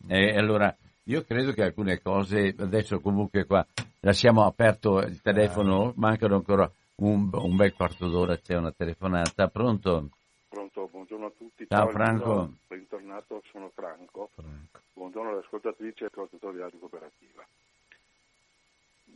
E 0.08 0.36
allora 0.38 0.76
io 1.06 1.24
credo 1.24 1.52
che 1.54 1.64
alcune 1.64 2.02
cose, 2.02 2.54
adesso 2.58 3.00
comunque 3.00 3.46
qua 3.46 3.66
lasciamo 4.02 4.46
aperto 4.46 5.00
il 5.00 5.16
Ah. 5.18 5.20
telefono, 5.32 5.94
mancano 5.96 6.36
ancora 6.36 6.70
un, 6.98 7.30
un 7.32 7.56
bel 7.56 7.74
quarto 7.74 8.08
d'ora, 8.08 8.38
c'è 8.38 8.56
una 8.56 8.72
telefonata. 8.72 9.48
Pronto? 9.48 10.10
Pronto, 10.48 10.88
buongiorno 10.92 11.26
a 11.26 11.32
tutti. 11.36 11.66
Ciao, 11.68 11.82
Elvio, 11.88 11.94
Franco. 11.94 12.54
Bentornato, 12.68 13.42
sono 13.52 13.72
Franco. 13.74 14.30
Franco. 14.36 14.80
Buongiorno 14.94 15.30
alle 15.32 15.40
ascoltatrici 15.40 16.04
e 16.04 16.08
ascoltatori 16.08 16.56
di 16.58 16.62
Radio 16.62 16.78
Cooperativa. 16.80 17.44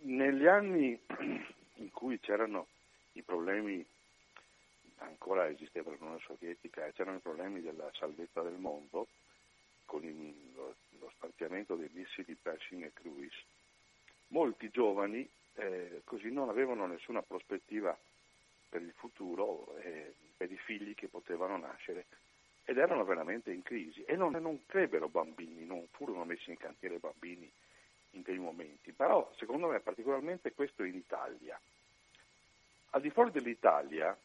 Negli 0.05 0.45
anni 0.45 0.99
in 1.77 1.89
cui 1.91 2.19
c'erano 2.19 2.67
i 3.13 3.23
problemi, 3.23 3.83
ancora 4.97 5.47
esisteva 5.47 5.89
l'Unione 5.89 6.19
Sovietica, 6.19 6.91
c'erano 6.91 7.17
i 7.17 7.21
problemi 7.21 7.61
della 7.61 7.89
salvezza 7.93 8.41
del 8.43 8.53
mondo, 8.59 9.07
con 9.85 10.03
il- 10.03 10.53
lo, 10.53 10.75
lo 10.99 11.11
stanziamento 11.17 11.75
dei 11.75 11.89
missili 11.91 12.35
Pershing 12.35 12.83
e 12.83 12.93
Cruise, 12.93 13.35
molti 14.27 14.69
giovani 14.69 15.27
eh, 15.55 16.01
così 16.03 16.29
non 16.29 16.49
avevano 16.49 16.85
nessuna 16.85 17.23
prospettiva 17.23 17.97
per 18.69 18.83
il 18.83 18.93
futuro 18.97 19.75
e 19.77 20.13
per 20.37 20.51
i 20.51 20.57
figli 20.57 20.93
che 20.93 21.07
potevano 21.07 21.57
nascere 21.57 22.05
ed 22.65 22.77
erano 22.77 23.05
veramente 23.05 23.51
in 23.51 23.63
crisi 23.63 24.03
e 24.03 24.15
non, 24.15 24.33
non 24.33 24.65
crebbero 24.67 25.07
bambini, 25.07 25.65
non 25.65 25.87
furono 25.91 26.25
messi 26.25 26.51
in 26.51 26.57
cantiere 26.57 26.99
bambini 26.99 27.51
in 28.15 28.23
quei 28.23 28.39
momenti, 28.39 28.91
però 28.91 29.31
secondo 29.37 29.67
me 29.67 29.79
particolarmente 29.79 30.53
questo 30.53 30.83
in 30.83 30.95
Italia. 30.95 31.59
Al 32.91 33.01
di 33.01 33.09
fuori 33.09 33.31
dell'Italia, 33.31 34.17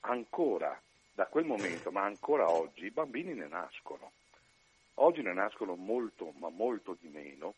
ancora 0.00 0.80
da 1.12 1.26
quel 1.26 1.44
momento, 1.44 1.90
ma 1.90 2.04
ancora 2.04 2.50
oggi, 2.50 2.84
i 2.84 2.90
bambini 2.90 3.34
ne 3.34 3.48
nascono. 3.48 4.12
Oggi 4.94 5.22
ne 5.22 5.32
nascono 5.32 5.74
molto, 5.74 6.32
ma 6.38 6.48
molto 6.48 6.96
di 7.00 7.08
meno 7.08 7.54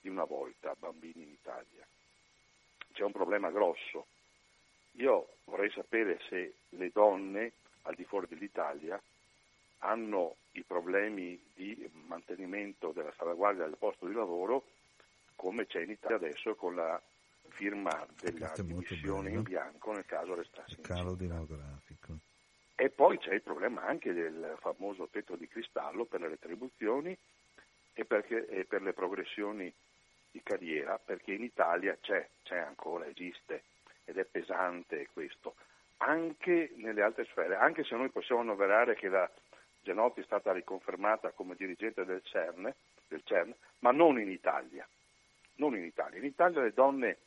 di 0.00 0.08
una 0.08 0.24
volta 0.24 0.74
bambini 0.78 1.22
in 1.22 1.28
Italia. 1.28 1.86
C'è 2.92 3.02
un 3.02 3.12
problema 3.12 3.50
grosso. 3.50 4.06
Io 4.92 5.34
vorrei 5.44 5.70
sapere 5.70 6.20
se 6.28 6.54
le 6.70 6.90
donne 6.92 7.52
al 7.82 7.94
di 7.94 8.04
fuori 8.04 8.26
dell'Italia 8.28 9.00
hanno 9.84 10.36
i 10.52 10.62
problemi 10.62 11.38
di 11.54 11.88
mantenimento 12.06 12.92
della 12.92 13.12
salvaguardia 13.16 13.64
del 13.64 13.76
posto 13.76 14.06
di 14.06 14.14
lavoro 14.14 14.64
come 15.36 15.66
c'è 15.66 15.82
in 15.82 15.90
Italia 15.90 16.16
adesso 16.16 16.54
con 16.54 16.74
la 16.74 17.00
firma 17.48 18.06
della 18.20 18.52
dimissione 18.56 19.30
in 19.30 19.42
bianco 19.42 19.92
nel 19.92 20.06
caso 20.06 20.34
restasse 20.34 20.72
Il 20.72 20.80
calo 20.80 21.14
demografico. 21.14 22.16
E 22.76 22.88
poi 22.88 23.18
c'è 23.18 23.34
il 23.34 23.42
problema 23.42 23.84
anche 23.84 24.12
del 24.12 24.56
famoso 24.60 25.08
tetto 25.08 25.36
di 25.36 25.46
cristallo 25.46 26.04
per 26.04 26.20
le 26.20 26.28
retribuzioni 26.28 27.16
e, 27.92 28.04
perché- 28.04 28.48
e 28.48 28.64
per 28.64 28.82
le 28.82 28.92
progressioni 28.92 29.72
di 30.30 30.42
carriera, 30.42 30.98
perché 30.98 31.32
in 31.32 31.44
Italia 31.44 31.96
c'è, 32.00 32.28
c'è 32.42 32.56
ancora, 32.58 33.06
esiste 33.06 33.62
ed 34.04 34.18
è 34.18 34.24
pesante 34.24 35.08
questo, 35.12 35.54
anche 35.98 36.72
nelle 36.76 37.02
altre 37.02 37.24
sfere, 37.26 37.54
anche 37.54 37.84
se 37.84 37.94
noi 37.94 38.10
possiamo 38.10 38.40
annoverare 38.40 38.96
che 38.96 39.08
la 39.08 39.30
Genotti 39.84 40.20
è 40.20 40.24
stata 40.24 40.52
riconfermata 40.52 41.30
come 41.30 41.54
dirigente 41.54 42.04
del 42.04 42.22
CERN, 42.24 42.74
del 43.06 43.22
CERN 43.22 43.54
ma 43.80 43.92
non 43.92 44.18
in 44.18 44.30
Italia. 44.30 44.88
Non 45.56 45.76
in 45.76 45.84
Italia. 45.84 46.18
In 46.18 46.24
Italia 46.24 46.62
le 46.62 46.72
donne 46.72 47.18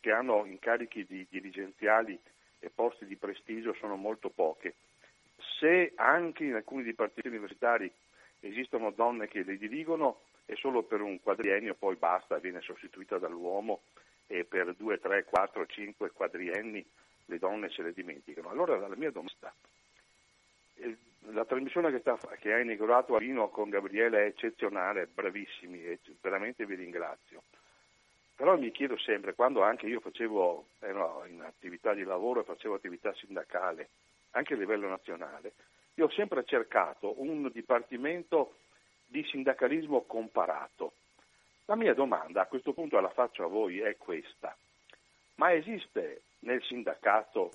che 0.00 0.10
hanno 0.10 0.44
incarichi 0.46 1.04
di 1.04 1.26
dirigenziali 1.28 2.18
e 2.58 2.70
posti 2.70 3.06
di 3.06 3.16
prestigio 3.16 3.74
sono 3.74 3.94
molto 3.94 4.30
poche. 4.30 4.74
Se 5.60 5.92
anche 5.94 6.44
in 6.44 6.54
alcuni 6.54 6.82
dipartimenti 6.82 7.28
universitari 7.28 7.92
esistono 8.40 8.90
donne 8.90 9.28
che 9.28 9.42
li 9.42 9.58
dirigono, 9.58 10.22
è 10.46 10.54
solo 10.54 10.82
per 10.82 11.02
un 11.02 11.20
quadriennio, 11.20 11.74
poi 11.74 11.96
basta, 11.96 12.38
viene 12.38 12.62
sostituita 12.62 13.18
dall'uomo 13.18 13.82
e 14.26 14.44
per 14.44 14.74
due, 14.74 14.98
tre, 14.98 15.24
quattro, 15.24 15.66
cinque 15.66 16.10
quadrienni 16.10 16.84
le 17.26 17.38
donne 17.38 17.68
se 17.70 17.82
le 17.82 17.92
dimenticano. 17.92 18.48
Allora 18.48 18.76
la 18.78 18.96
mia 18.96 19.10
domanda 19.10 19.52
eh, 20.76 20.96
la 21.32 21.44
trasmissione 21.44 21.90
che, 21.90 22.00
sta, 22.00 22.16
che 22.38 22.52
ha 22.52 22.58
inaugurato 22.58 23.14
a 23.14 23.18
Rino 23.18 23.48
con 23.48 23.70
Gabriele 23.70 24.24
è 24.24 24.26
eccezionale, 24.26 25.06
bravissimi, 25.06 25.84
e 25.84 25.98
veramente 26.20 26.64
vi 26.66 26.74
ringrazio. 26.74 27.42
Però 28.34 28.56
mi 28.56 28.70
chiedo 28.70 28.96
sempre, 28.98 29.34
quando 29.34 29.62
anche 29.62 29.86
io 29.86 30.00
facevo, 30.00 30.66
ero 30.80 31.24
in 31.26 31.42
attività 31.42 31.92
di 31.92 32.04
lavoro 32.04 32.40
e 32.40 32.44
facevo 32.44 32.74
attività 32.74 33.12
sindacale, 33.14 33.88
anche 34.30 34.54
a 34.54 34.56
livello 34.56 34.88
nazionale, 34.88 35.52
io 35.94 36.06
ho 36.06 36.10
sempre 36.10 36.44
cercato 36.44 37.20
un 37.20 37.50
dipartimento 37.52 38.54
di 39.06 39.24
sindacalismo 39.24 40.02
comparato. 40.02 40.92
La 41.64 41.74
mia 41.74 41.94
domanda, 41.94 42.42
a 42.42 42.46
questo 42.46 42.72
punto 42.72 43.00
la 43.00 43.10
faccio 43.10 43.44
a 43.44 43.48
voi, 43.48 43.80
è 43.80 43.96
questa. 43.96 44.56
Ma 45.34 45.52
esiste 45.52 46.22
nel 46.40 46.62
sindacato 46.62 47.50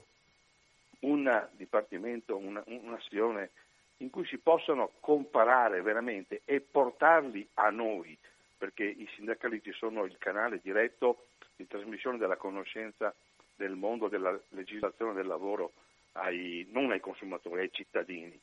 un 1.04 1.48
dipartimento, 1.54 2.38
una- 2.38 2.64
un'azione 2.66 3.52
in 3.98 4.10
cui 4.10 4.26
si 4.26 4.38
possano 4.38 4.92
comparare 5.00 5.82
veramente 5.82 6.42
e 6.46 6.60
portarli 6.60 7.48
a 7.56 7.70
noi, 7.70 8.18
perché 8.58 8.84
i 8.84 9.08
sindacalisti 9.16 9.72
sono 9.74 10.04
il 10.04 10.18
canale 10.18 10.60
diretto 10.62 11.28
di 11.56 11.68
trasmissione 11.68 12.18
della 12.18 12.36
conoscenza 12.38 13.14
del 13.56 13.76
mondo 13.76 14.08
della 14.08 14.38
legislazione 14.50 15.14
del 15.14 15.28
lavoro 15.28 15.74
ai- 16.14 16.68
non 16.72 16.92
ai 16.92 17.00
consumatori, 17.00 17.62
ai 17.62 17.72
cittadini, 17.72 18.40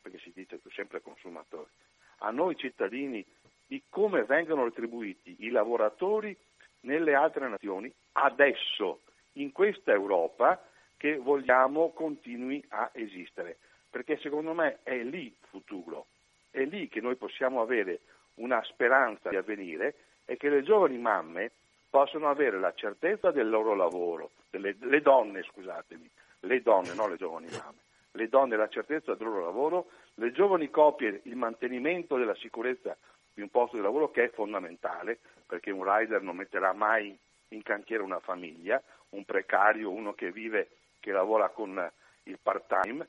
perché 0.00 0.18
si 0.18 0.32
dice 0.34 0.60
sempre 0.72 1.00
consumatori, 1.00 1.70
a 2.18 2.30
noi 2.30 2.56
cittadini 2.56 3.24
di 3.66 3.82
come 3.88 4.24
vengono 4.24 4.64
retribuiti 4.64 5.36
i 5.40 5.50
lavoratori 5.50 6.36
nelle 6.80 7.14
altre 7.14 7.48
nazioni 7.48 7.92
adesso, 8.12 9.00
in 9.34 9.52
questa 9.52 9.92
Europa 9.92 10.62
che 11.02 11.16
vogliamo 11.16 11.90
continui 11.90 12.64
a 12.68 12.88
esistere, 12.92 13.56
perché 13.90 14.18
secondo 14.18 14.52
me 14.52 14.78
è 14.84 15.02
lì 15.02 15.24
il 15.26 15.34
futuro, 15.48 16.06
è 16.48 16.62
lì 16.62 16.86
che 16.86 17.00
noi 17.00 17.16
possiamo 17.16 17.60
avere 17.60 18.02
una 18.34 18.62
speranza 18.62 19.28
di 19.28 19.34
avvenire 19.34 19.96
e 20.24 20.36
che 20.36 20.48
le 20.48 20.62
giovani 20.62 20.98
mamme 20.98 21.50
possano 21.90 22.30
avere 22.30 22.60
la 22.60 22.72
certezza 22.74 23.32
del 23.32 23.48
loro 23.48 23.74
lavoro, 23.74 24.30
delle, 24.48 24.76
le 24.78 25.00
donne, 25.00 25.42
scusatemi, 25.42 26.08
le 26.38 26.62
donne, 26.62 26.94
non 26.94 27.10
le 27.10 27.16
giovani 27.16 27.48
mamme, 27.50 27.80
le 28.12 28.28
donne 28.28 28.54
la 28.54 28.68
certezza 28.68 29.16
del 29.16 29.26
loro 29.26 29.44
lavoro, 29.44 29.90
le 30.14 30.30
giovani 30.30 30.70
coppie 30.70 31.22
il 31.24 31.34
mantenimento 31.34 32.16
della 32.16 32.36
sicurezza 32.36 32.96
di 33.34 33.42
un 33.42 33.48
posto 33.48 33.74
di 33.74 33.82
lavoro 33.82 34.12
che 34.12 34.26
è 34.26 34.30
fondamentale, 34.30 35.18
perché 35.48 35.72
un 35.72 35.82
rider 35.82 36.22
non 36.22 36.36
metterà 36.36 36.72
mai 36.72 37.18
in 37.48 37.62
cantiere 37.64 38.04
una 38.04 38.20
famiglia, 38.20 38.80
un 39.10 39.24
precario, 39.24 39.90
uno 39.90 40.12
che 40.12 40.30
vive, 40.30 40.68
che 41.02 41.10
lavora 41.10 41.48
con 41.50 41.90
il 42.24 42.38
part-time. 42.40 43.06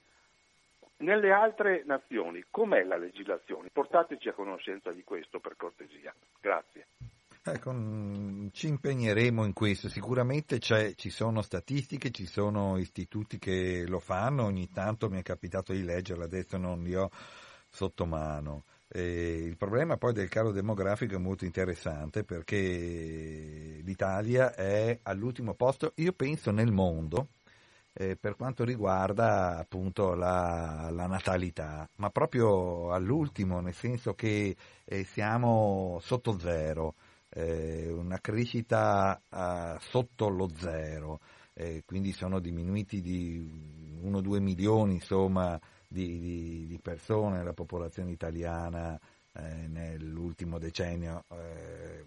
Nelle 0.98 1.32
altre 1.32 1.84
nazioni, 1.86 2.44
com'è 2.49 2.84
la 2.84 2.98
legislazione? 2.98 3.70
Portateci 3.72 4.30
a 4.30 4.34
conoscenza 4.34 4.91
di 4.91 5.03
questo 5.03 5.40
per 5.40 5.56
cortesia. 5.56 6.14
Grazie. 6.41 6.88
Ecco, 7.45 7.72
mm, 7.74 8.48
ci 8.53 8.68
impegneremo 8.68 9.44
in 9.44 9.53
questo, 9.53 9.90
sicuramente 9.90 10.60
ci 10.60 11.10
sono 11.10 11.41
statistiche, 11.41 12.10
ci 12.10 12.26
sono 12.26 12.78
istituti 12.78 13.38
che 13.38 13.84
lo 13.86 13.99
fanno, 13.99 14.45
ogni 14.45 14.72
tanto 14.72 15.10
mi 15.10 15.20
è 15.20 15.24
capitato 15.24 15.74
di 15.74 15.84
leggerla, 15.84 16.24
adesso 16.24 16.57
non 16.57 16.82
li 16.82 16.95
ho 16.95 17.10
sotto 17.70 18.06
mano. 18.06 18.64
Eh, 18.88 19.44
il 19.44 19.57
problema 19.57 19.98
poi 19.98 20.14
del 20.14 20.30
calo 20.30 20.52
demografico 20.52 21.15
è 21.15 21.20
molto 21.20 21.44
interessante 21.44 22.24
perché 22.24 22.56
l'Italia 23.84 24.56
è 24.56 24.99
all'ultimo 25.03 25.53
posto, 25.53 25.91
io 25.95 26.14
penso 26.14 26.52
nel 26.52 26.72
mondo, 26.72 27.28
eh, 27.94 28.15
per 28.15 28.36
quanto 28.36 28.64
riguarda 28.64 29.57
appunto 29.57 30.15
la, 30.15 30.90
la 30.91 31.06
natalità, 31.06 31.88
ma 31.98 32.10
proprio 32.10 32.91
all'ultimo, 32.91 33.60
nel 33.60 33.74
senso 33.74 34.14
che 34.14 34.56
eh, 34.84 35.03
siamo 35.03 35.99
sotto 36.02 36.38
zero, 36.40 36.95
eh, 37.30 37.91
una 37.91 38.20
crescita 38.20 39.20
eh, 39.30 39.78
sotto 39.80 40.28
lo 40.30 40.49
zero, 40.56 41.20
eh, 41.53 41.84
quindi 41.86 42.11
sono 42.11 42.40
diminuiti 42.40 43.02
di 43.02 43.99
1-2 44.03 44.40
milioni 44.41 44.95
insomma, 44.95 45.60
di, 45.88 46.20
di- 46.20 46.68
di 46.68 46.80
persone 46.82 47.44
la 47.44 47.53
popolazione 47.53 48.11
italiana 48.11 48.99
eh, 49.34 49.68
nell'ultimo 49.68 50.57
decennio 50.57 51.24
eh, 51.30 52.06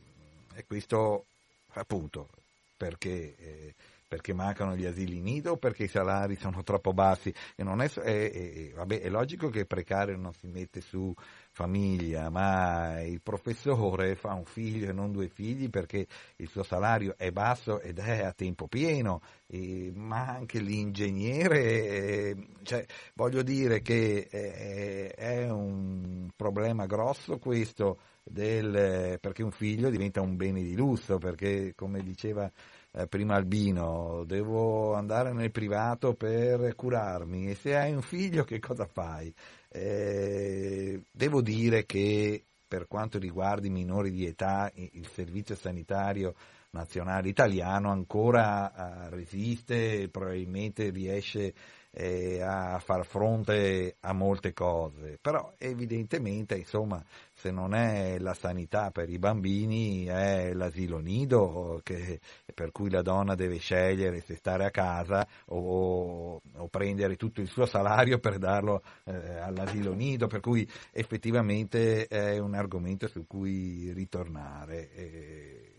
e 0.55 0.65
questo 0.67 1.27
appunto 1.75 2.29
perché 2.77 3.75
perché 4.07 4.33
mancano 4.33 4.77
gli 4.77 4.85
asili 4.85 5.21
nido 5.21 5.53
o 5.53 5.57
perché 5.57 5.85
i 5.85 5.89
salari 5.89 6.37
sono 6.37 6.63
troppo 6.63 6.93
bassi. 6.93 7.33
È, 7.55 7.63
è, 7.63 8.01
è, 8.01 8.73
vabbè, 8.75 9.01
è 9.01 9.09
logico 9.09 9.49
che 9.49 9.67
precario 9.67 10.17
non 10.17 10.33
si 10.33 10.47
mette 10.47 10.81
su 10.81 11.13
famiglia, 11.51 12.31
ma 12.31 13.01
il 13.03 13.21
professore 13.21 14.15
fa 14.15 14.35
un 14.35 14.45
figlio 14.45 14.91
e 14.91 14.93
non 14.93 15.11
due 15.11 15.29
figli 15.29 15.71
perché 15.71 16.07
il 16.37 16.49
suo 16.49 16.63
salario 16.63 17.15
è 17.17 17.31
basso 17.31 17.81
ed 17.81 17.99
è 17.99 18.25
a 18.25 18.33
tempo 18.33 18.69
pieno, 18.69 19.21
e, 19.47 19.91
ma 19.95 20.29
anche 20.29 20.61
l'ingegnere, 20.61 21.61
eh, 21.61 22.37
cioè, 22.63 22.85
voglio 23.15 23.43
dire 23.43 23.81
che 23.81 24.27
è, 24.29 25.15
è 25.15 25.51
un 25.51 26.29
problema 26.37 26.87
grosso 26.87 27.39
questo 27.39 27.99
del, 28.23 29.19
perché 29.21 29.43
un 29.43 29.53
figlio 29.53 29.89
diventa 29.89 30.21
un 30.21 30.37
bene 30.37 30.63
di 30.63 30.75
lusso, 30.75 31.19
perché 31.19 31.73
come 31.75 32.03
diceva 32.03 32.51
eh, 32.97 33.07
prima 33.07 33.35
Albino, 33.35 34.25
devo 34.25 34.95
andare 34.95 35.33
nel 35.35 35.51
privato 35.51 36.15
per 36.15 36.75
curarmi 36.75 37.51
e 37.51 37.55
se 37.55 37.77
hai 37.77 37.93
un 37.93 38.01
figlio 38.01 38.43
che 38.45 38.59
cosa 38.59 38.87
fai? 38.87 39.33
Eh, 39.69 41.03
devo 41.13 41.43
dire 41.43 41.85
che 41.85 42.43
per 42.67 42.89
quanto 42.89 43.19
riguarda 43.19 43.67
i 43.67 43.71
minori 43.71 44.11
di 44.11 44.27
età, 44.27 44.73
il 44.75 45.07
servizio 45.09 45.55
sanitario 45.55 46.35
nazionale 46.71 47.29
italiano 47.29 47.91
ancora 47.91 48.73
uh, 48.75 49.15
resiste 49.15 50.03
e 50.03 50.09
probabilmente 50.09 50.91
riesce 50.91 51.55
eh, 51.99 52.43
a 52.43 52.79
far 52.79 53.07
fronte 53.07 53.97
a 54.01 54.13
molte 54.13 54.53
cose, 54.53 55.19
però 55.19 55.55
evidentemente 55.57 56.55
insomma 56.57 57.03
se 57.33 57.51
non 57.51 57.75
è 57.75 58.19
la 58.19 58.35
sanità 58.35 58.91
per 58.91 59.09
i 59.09 59.19
bambini 59.19 60.05
è 60.05 60.53
l'asilo 60.53 60.99
nido 60.99 61.81
che, 61.83 62.21
per 62.53 62.71
cui 62.71 62.91
la 62.91 63.01
donna 63.01 63.35
deve 63.35 63.57
scegliere 63.57 64.21
se 64.21 64.35
stare 64.37 64.67
a 64.67 64.71
casa 64.71 65.27
o, 65.47 66.41
o 66.57 66.69
prendere 66.69 67.17
tutto 67.17 67.41
il 67.41 67.49
suo 67.49 67.65
salario 67.65 68.19
per 68.19 68.37
darlo 68.37 68.83
eh, 69.05 69.39
all'asilo 69.39 69.95
nido, 69.95 70.27
per 70.27 70.41
cui 70.41 70.69
effettivamente 70.93 72.07
è 72.09 72.39
un 72.39 72.55
argomento 72.55 73.09
su 73.09 73.27
cui 73.27 73.91
ritornare. 73.93 74.91
Eh, 74.93 75.76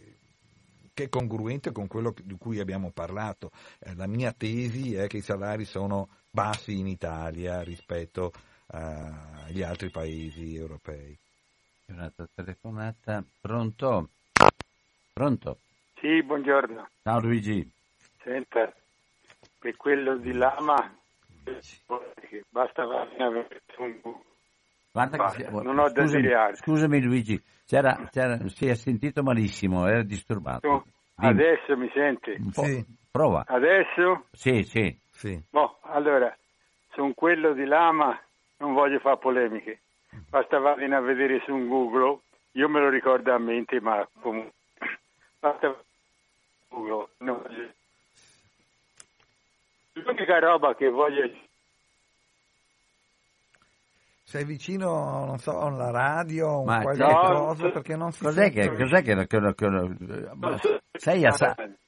che 0.97 1.03
è 1.03 1.09
congruente 1.09 1.71
con 1.71 1.85
quello 1.85 2.11
di 2.23 2.35
cui 2.39 2.59
abbiamo 2.59 2.89
parlato. 2.89 3.51
Eh, 3.77 3.93
la 3.93 4.07
mia 4.07 4.31
tesi 4.31 4.95
è 4.95 5.05
che 5.05 5.17
i 5.17 5.21
salari 5.21 5.63
sono 5.63 6.09
bassi 6.31 6.79
in 6.79 6.87
Italia 6.87 7.61
rispetto 7.61 8.31
eh, 8.73 8.77
agli 9.45 9.61
altri 9.61 9.91
paesi 9.91 10.55
europei. 10.55 11.15
Un'altra 11.89 12.27
telefonata. 12.33 13.23
Pronto? 13.39 14.09
Pronto? 15.13 15.59
Sì, 15.99 16.23
buongiorno. 16.23 16.89
Ciao 17.03 17.19
Luigi. 17.19 17.71
Senta, 18.23 18.73
per 19.59 19.77
quello 19.77 20.17
di 20.17 20.33
Lama 20.33 20.95
basta 22.49 22.81
avere 22.81 23.61
un 23.77 24.01
Guarda 24.97 25.29
che 25.29 25.47
non 25.49 25.77
ho 25.77 25.89
da 25.91 26.03
dire 26.05 26.33
altro. 26.33 26.63
Scusami 26.63 27.01
Luigi, 27.03 27.39
c'era, 27.67 28.09
c'era, 28.11 28.39
si 28.47 28.65
è 28.67 28.73
sentito 28.73 29.21
malissimo, 29.21 29.85
era 29.85 30.01
disturbato. 30.01 30.85
Adesso 31.17 31.77
mi 31.77 31.89
sente? 31.93 32.37
Sì. 32.51 32.83
Prova. 33.11 33.43
Adesso? 33.47 34.25
Sì, 34.31 34.63
sì. 34.63 34.97
sì. 35.11 35.39
Boh, 35.51 35.77
allora, 35.81 36.35
sono 36.93 37.13
quello 37.13 37.53
di 37.53 37.65
Lama, 37.65 38.19
non 38.57 38.73
voglio 38.73 38.97
fare 38.99 39.17
polemiche. 39.17 39.81
Basta 40.29 40.57
vadine 40.57 40.95
a 40.95 41.01
vedere 41.01 41.41
su 41.45 41.53
un 41.53 41.67
Google, 41.67 42.19
io 42.53 42.67
me 42.67 42.79
lo 42.79 42.89
ricordo 42.89 43.31
a 43.31 43.37
mente, 43.37 43.79
ma 43.79 44.07
comunque... 44.19 44.53
Basta 45.39 45.75
Google, 46.69 47.07
non 47.19 47.39
voglio... 47.41 47.69
L'unica 49.93 50.39
roba 50.39 50.75
che 50.75 50.89
voglio 50.89 51.29
sei 54.27 54.43
vicino, 54.43 55.23
non 55.25 55.37
so, 55.37 55.57
alla 55.57 55.89
radio, 55.89 56.61
Ma 56.63 56.81
qualche 56.81 57.01
no, 57.01 57.17
cosa, 57.17 57.69
perché 57.69 57.95
non 57.95 58.11
si 58.11 58.25
Cos'è 58.25 58.51
che, 58.51 58.63
sente? 58.63 58.77
cos'è 58.83 59.01
che, 59.01 59.25
che- 59.25 59.55
che- 59.55 60.81
sei, 60.97 61.25
a, 61.25 61.31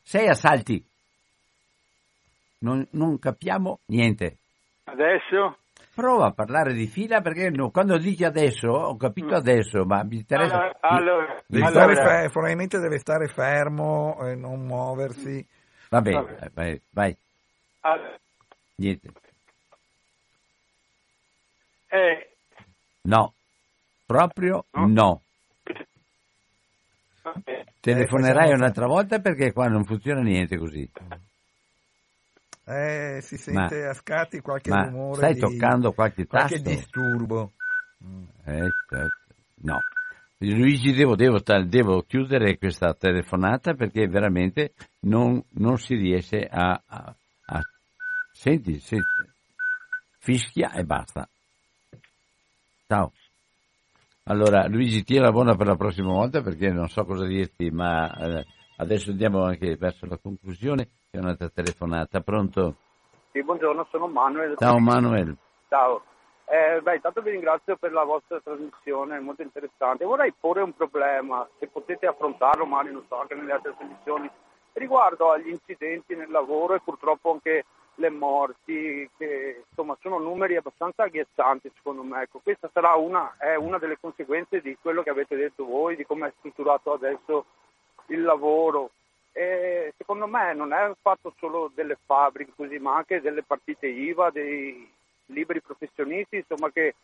sei 0.02 0.28
a 0.30 0.34
salti? 0.34 0.82
Non, 2.60 2.88
non 2.92 3.20
capiamo 3.20 3.80
niente. 3.88 4.38
Adesso? 4.86 5.58
Prova 5.94 6.28
a 6.28 6.32
parlare 6.32 6.72
di 6.72 6.88
fila 6.88 7.20
perché 7.20 7.50
no, 7.50 7.72
quando 7.72 7.98
dici 7.98 8.24
adesso, 8.24 8.70
ho 8.70 8.96
capito 8.96 9.36
adesso, 9.36 9.84
ma 9.84 10.02
mi 10.06 10.16
interessa. 10.16 10.56
Allora, 10.56 10.78
allora, 10.80 11.44
Deve 11.46 11.66
allora, 11.66 11.94
stare 11.94 12.22
fe- 12.24 12.30
probabilmente 12.32 12.80
deve 12.80 13.00
stare 13.00 13.28
fermo 13.28 14.18
e 14.22 14.36
non 14.36 14.66
muoversi. 14.66 15.46
Va 15.90 16.00
bene, 16.00 16.50
vai, 16.54 16.82
vai, 16.92 17.18
allora, 17.82 18.18
niente. 18.76 19.12
Eh, 21.90 22.30
No, 23.04 23.34
proprio 24.06 24.66
No? 24.74 24.88
no. 24.88 25.22
Telefonerai 27.82 28.52
un'altra 28.54 28.86
volta 28.88 29.20
perché 29.20 29.52
qua 29.54 29.68
non 29.68 29.86
funziona 29.86 30.22
niente 30.22 30.58
così. 30.58 30.90
Eh, 32.66 33.20
si 33.22 33.38
sente 33.38 33.86
a 33.86 33.94
scatti 33.94 34.42
qualche 34.42 34.70
Ma 34.72 34.84
rumore 34.84 35.16
stai 35.18 35.34
di- 35.34 35.40
toccando 35.40 35.92
qualche 35.94 36.28
qualche 36.28 36.56
tasto? 36.62 36.70
disturbo. 36.70 37.52
Eh, 38.46 38.70
certo. 38.90 39.18
no. 39.64 39.82
Luigi, 40.42 40.94
devo, 40.94 41.16
devo, 41.16 41.40
devo 41.66 42.04
chiudere 42.04 42.58
questa 42.58 42.94
telefonata 42.94 43.74
perché 43.74 44.08
veramente 44.08 44.74
non, 45.02 45.44
non 45.56 45.78
si 45.78 45.96
riesce 45.96 46.48
a, 46.50 46.82
a- 46.86 47.16
a- 47.48 47.62
Senti, 48.32 48.80
senti, 48.80 49.06
fischia 50.20 50.72
e 50.74 50.84
basta. 50.84 51.28
Ciao. 52.92 53.12
Allora, 54.24 54.66
Luigi, 54.68 55.04
tira 55.04 55.32
buona 55.32 55.54
per 55.54 55.68
la 55.68 55.76
prossima 55.76 56.12
volta 56.12 56.42
perché 56.42 56.72
non 56.72 56.88
so 56.88 57.06
cosa 57.06 57.24
dirti, 57.24 57.70
ma 57.70 58.12
eh, 58.18 58.44
adesso 58.78 59.12
andiamo 59.12 59.44
anche 59.44 59.76
verso 59.76 60.08
la 60.08 60.18
conclusione. 60.18 60.88
C'è 61.12 61.20
un'altra 61.20 61.50
telefonata. 61.50 62.22
Pronto? 62.22 62.78
Sì, 63.32 63.44
buongiorno, 63.44 63.86
sono 63.92 64.08
Manuel. 64.08 64.56
Ciao 64.58 64.80
Manuel. 64.80 65.38
Ciao. 65.68 66.02
Eh, 66.46 66.82
beh, 66.82 66.96
intanto 66.96 67.22
vi 67.22 67.30
ringrazio 67.30 67.78
per 67.78 67.92
la 67.92 68.04
vostra 68.04 68.40
trasmissione, 68.40 69.18
è 69.18 69.20
molto 69.20 69.44
interessante. 69.44 70.04
Vorrei 70.04 70.34
porre 70.34 70.64
un 70.64 70.74
problema, 70.74 71.48
se 71.60 71.68
potete 71.68 72.08
affrontarlo, 72.08 72.66
magari 72.66 72.92
non 72.92 73.06
so, 73.08 73.20
anche 73.22 73.36
nelle 73.36 73.52
altre 73.52 73.76
trasmissioni, 73.78 74.28
riguardo 74.74 75.30
agli 75.32 75.50
incidenti 75.50 76.16
nel 76.16 76.32
lavoro 76.32 76.74
e 76.74 76.82
purtroppo 76.84 77.34
anche 77.34 77.66
le 78.00 78.10
morti, 78.10 79.10
che 79.18 79.64
insomma 79.70 79.98
sono 80.02 80.18
numeri 80.18 80.56
abbastanza 80.56 81.04
agghiaccianti 81.04 81.72
secondo 81.76 82.04
me. 82.04 82.24
Ecco, 82.24 82.40
questa 82.40 82.70
sarà 82.74 82.96
una, 82.96 83.36
è 83.38 83.56
una 83.56 83.78
delle 83.78 83.98
conseguenze 84.00 84.62
di 84.62 84.78
quello 84.82 85.04
che 85.04 85.10
avete 85.10 85.36
detto 85.36 85.66
voi, 85.66 85.96
di 85.96 86.06
come 86.06 86.28
è 86.28 86.34
strutturato 86.40 86.94
adesso 86.94 87.46
il 88.08 88.22
lavoro. 88.22 88.92
E 89.32 89.94
secondo 89.98 90.28
me 90.28 90.54
non 90.54 90.74
è 90.74 90.92
fatto 91.02 91.34
solo 91.38 91.72
delle 91.74 91.98
fabbriche 92.06 92.54
così, 92.56 92.80
ma 92.80 92.96
anche 92.96 93.22
delle 93.22 93.44
partite 93.44 93.88
IVA, 93.88 94.32
dei 94.32 94.92
liberi 95.28 95.62
professionisti, 95.62 96.38
insomma 96.38 96.72
che 96.72 96.96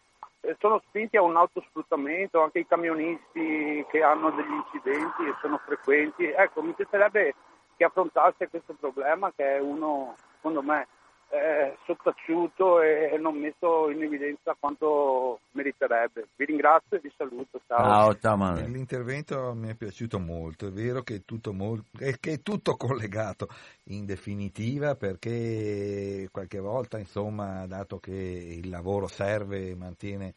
eh, 0.41 0.55
sono 0.59 0.81
spinti 0.87 1.17
a 1.17 1.21
un 1.21 1.35
autosfruttamento, 1.35 2.41
anche 2.41 2.59
i 2.59 2.67
camionisti 2.67 3.85
che 3.89 4.01
hanno 4.01 4.31
degli 4.31 4.51
incidenti 4.51 5.23
e 5.23 5.35
sono 5.41 5.59
frequenti. 5.63 6.25
Ecco, 6.25 6.61
mi 6.61 6.73
piacerebbe 6.73 7.35
che 7.77 7.83
affrontasse 7.83 8.49
questo 8.49 8.73
problema 8.79 9.31
che 9.35 9.57
è 9.57 9.59
uno, 9.59 10.15
secondo 10.45 10.61
me, 10.61 10.87
eh, 11.29 11.75
sottaciuto 11.85 12.79
e 12.81 13.17
non 13.19 13.35
messo 13.35 13.89
in 13.89 14.03
evidenza 14.03 14.55
quanto 14.59 15.39
meriterebbe. 15.51 16.27
Vi 16.35 16.45
ringrazio 16.45 16.97
e 16.97 16.99
vi 16.99 17.11
saluto. 17.17 17.59
Ciao. 17.65 18.15
Ciao. 18.15 18.53
L'intervento 18.67 19.53
mi 19.55 19.69
è 19.69 19.73
piaciuto 19.75 20.19
molto, 20.19 20.67
è 20.67 20.71
vero 20.71 21.01
che 21.01 21.15
è 21.15 21.21
tutto, 21.25 21.51
mol- 21.51 21.83
è 21.97 22.13
che 22.19 22.33
è 22.33 22.41
tutto 22.41 22.75
collegato 22.75 23.47
in 23.85 24.05
definitiva 24.05 24.93
perché 24.93 26.29
qualche 26.31 26.59
volta, 26.59 26.99
insomma, 26.99 27.65
dato 27.65 27.97
che 27.97 28.11
il 28.11 28.69
lavoro 28.69 29.07
serve 29.07 29.71
e 29.71 29.75
mantiene 29.75 30.35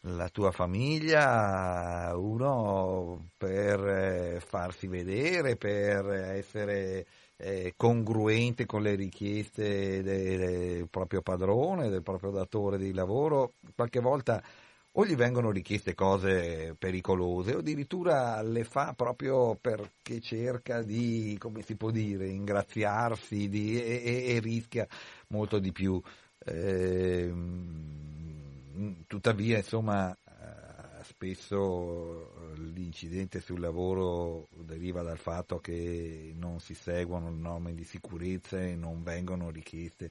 la 0.00 0.28
tua 0.28 0.50
famiglia, 0.50 2.12
uno 2.16 3.28
per 3.36 3.86
eh, 3.86 4.40
farsi 4.40 4.86
vedere, 4.86 5.56
per 5.56 6.08
essere 6.08 7.04
eh, 7.36 7.74
congruente 7.76 8.66
con 8.66 8.82
le 8.82 8.94
richieste 8.94 10.02
de- 10.02 10.36
del 10.36 10.88
proprio 10.88 11.22
padrone, 11.22 11.88
del 11.88 12.02
proprio 12.02 12.30
datore 12.30 12.78
di 12.78 12.92
lavoro, 12.92 13.54
qualche 13.74 14.00
volta 14.00 14.42
o 14.98 15.04
gli 15.04 15.14
vengono 15.14 15.50
richieste 15.50 15.94
cose 15.94 16.74
pericolose 16.78 17.54
o 17.54 17.58
addirittura 17.58 18.40
le 18.40 18.64
fa 18.64 18.94
proprio 18.94 19.54
perché 19.54 20.20
cerca 20.20 20.82
di, 20.82 21.36
come 21.38 21.60
si 21.62 21.76
può 21.76 21.90
dire, 21.90 22.28
ingraziarsi 22.28 23.48
di, 23.48 23.80
e, 23.82 24.02
e- 24.02 24.34
e 24.34 24.38
rischia 24.40 24.86
molto 25.28 25.58
di 25.58 25.70
più. 25.72 26.00
Ehm, 26.46 28.14
tuttavia, 29.06 29.58
insomma, 29.58 30.10
eh, 30.12 30.25
spesso 31.16 32.52
eh, 32.54 32.60
l'incidente 32.74 33.40
sul 33.40 33.58
lavoro 33.58 34.48
deriva 34.50 35.00
dal 35.00 35.16
fatto 35.16 35.58
che 35.60 36.34
non 36.36 36.60
si 36.60 36.74
seguono 36.74 37.30
le 37.30 37.40
norme 37.40 37.74
di 37.74 37.84
sicurezza 37.84 38.60
e 38.60 38.76
non 38.76 39.02
vengono 39.02 39.50
richieste 39.50 40.10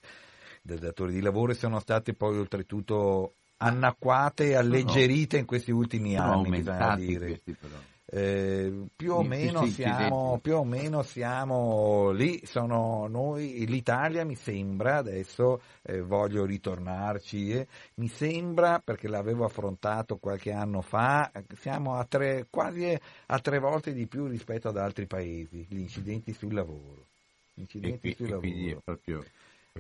dal 0.64 0.80
datore 0.80 1.12
di 1.12 1.22
lavoro 1.22 1.52
e 1.52 1.56
sono 1.56 1.80
state 1.80 2.14
poi 2.16 2.40
oltretutto 2.40 3.34
anacquate 3.58 4.50
e 4.50 4.56
alleggerite 4.56 5.38
in 5.38 5.46
questi 5.46 5.72
ultimi 5.72 6.18
anni, 6.18 6.64
dire. 6.96 7.28
Questi, 7.28 7.54
però. 7.54 7.76
Eh, 8.18 8.72
più, 8.96 9.12
o 9.12 9.24
siamo, 9.68 10.40
più, 10.42 10.56
o 10.56 10.64
meno 10.64 11.04
siamo, 11.04 12.12
lì, 12.12 12.42
sono 12.46 13.08
noi, 13.08 13.66
l'Italia 13.68 14.24
mi 14.24 14.36
sembra, 14.36 14.96
adesso 14.96 15.62
eh, 15.82 16.00
voglio 16.00 16.46
ritornarci, 16.46 17.52
eh, 17.52 17.68
mi 17.96 18.08
sembra, 18.08 18.80
perché 18.80 19.10
l'avevo 19.10 19.44
affrontato 19.44 20.16
qualche 20.16 20.54
anno 20.54 20.80
fa, 20.80 21.30
siamo 21.60 21.96
a 21.96 22.06
tre, 22.06 22.48
quasi 22.50 22.98
a 23.26 23.40
tre 23.40 23.60
volte 23.60 23.92
di 23.92 24.08
più 24.08 24.28
rispetto 24.28 24.70
ad 24.70 24.78
altri 24.78 25.08
paesi, 25.08 25.66
gli 25.68 25.80
incidenti 25.80 26.32
sul 26.32 26.54
lavoro. 26.54 27.08
Incidenti 27.56 28.12
e, 28.12 28.16
sul 28.16 28.30
lavoro. 28.30 28.48
È, 28.48 28.78
proprio, 28.82 29.26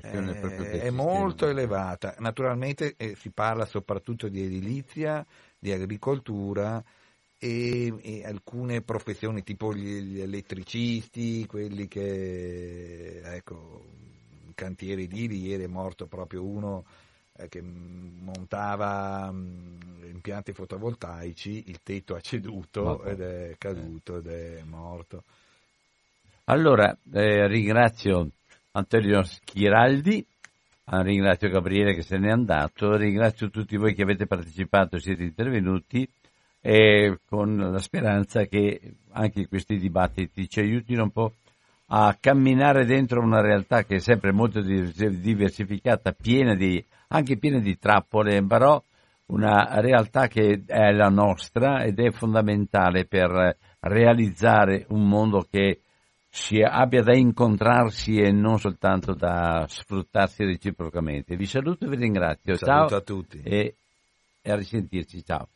eh, 0.02 0.82
è 0.82 0.90
molto 0.90 1.48
elevata, 1.48 2.16
naturalmente 2.18 2.96
eh, 2.98 3.16
si 3.16 3.30
parla 3.30 3.66
soprattutto 3.66 4.28
di 4.28 4.44
edilizia, 4.44 5.26
di 5.58 5.72
agricoltura, 5.72 6.84
e, 7.38 7.94
e, 8.02 8.26
alcune 8.26 8.82
professioni 8.82 9.44
tipo 9.44 9.74
gli, 9.74 10.00
gli, 10.00 10.22
elettricisti, 10.22 11.46
quelli 11.46 11.88
che, 11.88 13.22
ecco, 13.24 13.84
cantieri 14.56 15.04
edili, 15.04 15.42
ieri 15.42 15.64
è 15.64 15.68
morto 15.68 16.06
proprio 16.06 16.44
uno 16.44 16.86
eh, 17.38 17.50
che 17.50 17.62
montava 17.62 19.30
mh, 19.32 20.06
impianti 20.12 20.54
fotovoltaici, 20.54 21.66
il 21.68 21.82
tetto 21.84 22.16
ha 22.16 22.22
ceduto 22.22 23.04
ed 23.04 23.22
è 23.22 23.56
caduto 23.58 24.18
ed 24.18 24.28
è 24.28 24.62
morto. 24.64 25.24
Allora, 26.46 26.96
eh, 27.12 27.48
ringrazio 27.48 28.30
Antonio 28.72 29.24
Schiraldi, 29.24 30.26
ah, 30.86 31.02
ringrazio 31.02 31.50
Gabriele 31.50 31.94
che 31.96 32.04
se 32.04 32.18
n'è 32.18 32.30
andato, 32.30 32.96
ringrazio 32.96 33.50
tutti 33.50 33.78
voi 33.78 33.94
che 33.94 34.04
avete 34.04 34.28
partecipato, 34.28 35.00
siete 35.00 35.24
intervenuti 35.24 36.08
e 36.68 37.20
con 37.30 37.56
la 37.58 37.78
speranza 37.78 38.46
che 38.46 38.96
anche 39.12 39.48
questi 39.48 39.78
dibattiti 39.78 40.50
ci 40.50 40.62
aiutino 40.62 41.04
un 41.04 41.12
po' 41.12 41.34
a 41.90 42.18
camminare 42.20 42.86
dentro 42.86 43.22
una 43.22 43.40
realtà 43.40 43.84
che 43.84 43.98
è 43.98 44.00
sempre 44.00 44.32
molto 44.32 44.62
diversificata, 44.62 46.12
piena 46.12 46.56
di, 46.56 46.84
anche 47.10 47.38
piena 47.38 47.60
di 47.60 47.78
trappole, 47.78 48.44
però 48.44 48.82
una 49.28 49.80
realtà 49.80 50.28
che 50.28 50.64
è 50.66 50.92
la 50.92 51.10
nostra 51.10 51.84
ed 51.84 52.00
è 52.00 52.10
fondamentale 52.10 53.06
per 53.06 53.58
realizzare 53.82 54.88
un 54.90 55.08
mondo 55.08 55.46
che 55.48 55.82
si 56.28 56.64
abbia 56.64 57.04
da 57.04 57.16
incontrarsi 57.16 58.18
e 58.18 58.32
non 58.32 58.58
soltanto 58.58 59.14
da 59.14 59.66
sfruttarsi 59.68 60.44
reciprocamente. 60.44 61.36
Vi 61.36 61.46
saluto 61.46 61.86
e 61.86 61.90
vi 61.90 61.96
ringrazio. 61.98 62.56
Saluto 62.56 62.88
Ciao 62.90 62.98
a 62.98 63.02
tutti. 63.02 63.42
E, 63.44 63.76
e 64.42 64.52
a 64.52 64.56
risentirci. 64.56 65.24
Ciao. 65.24 65.48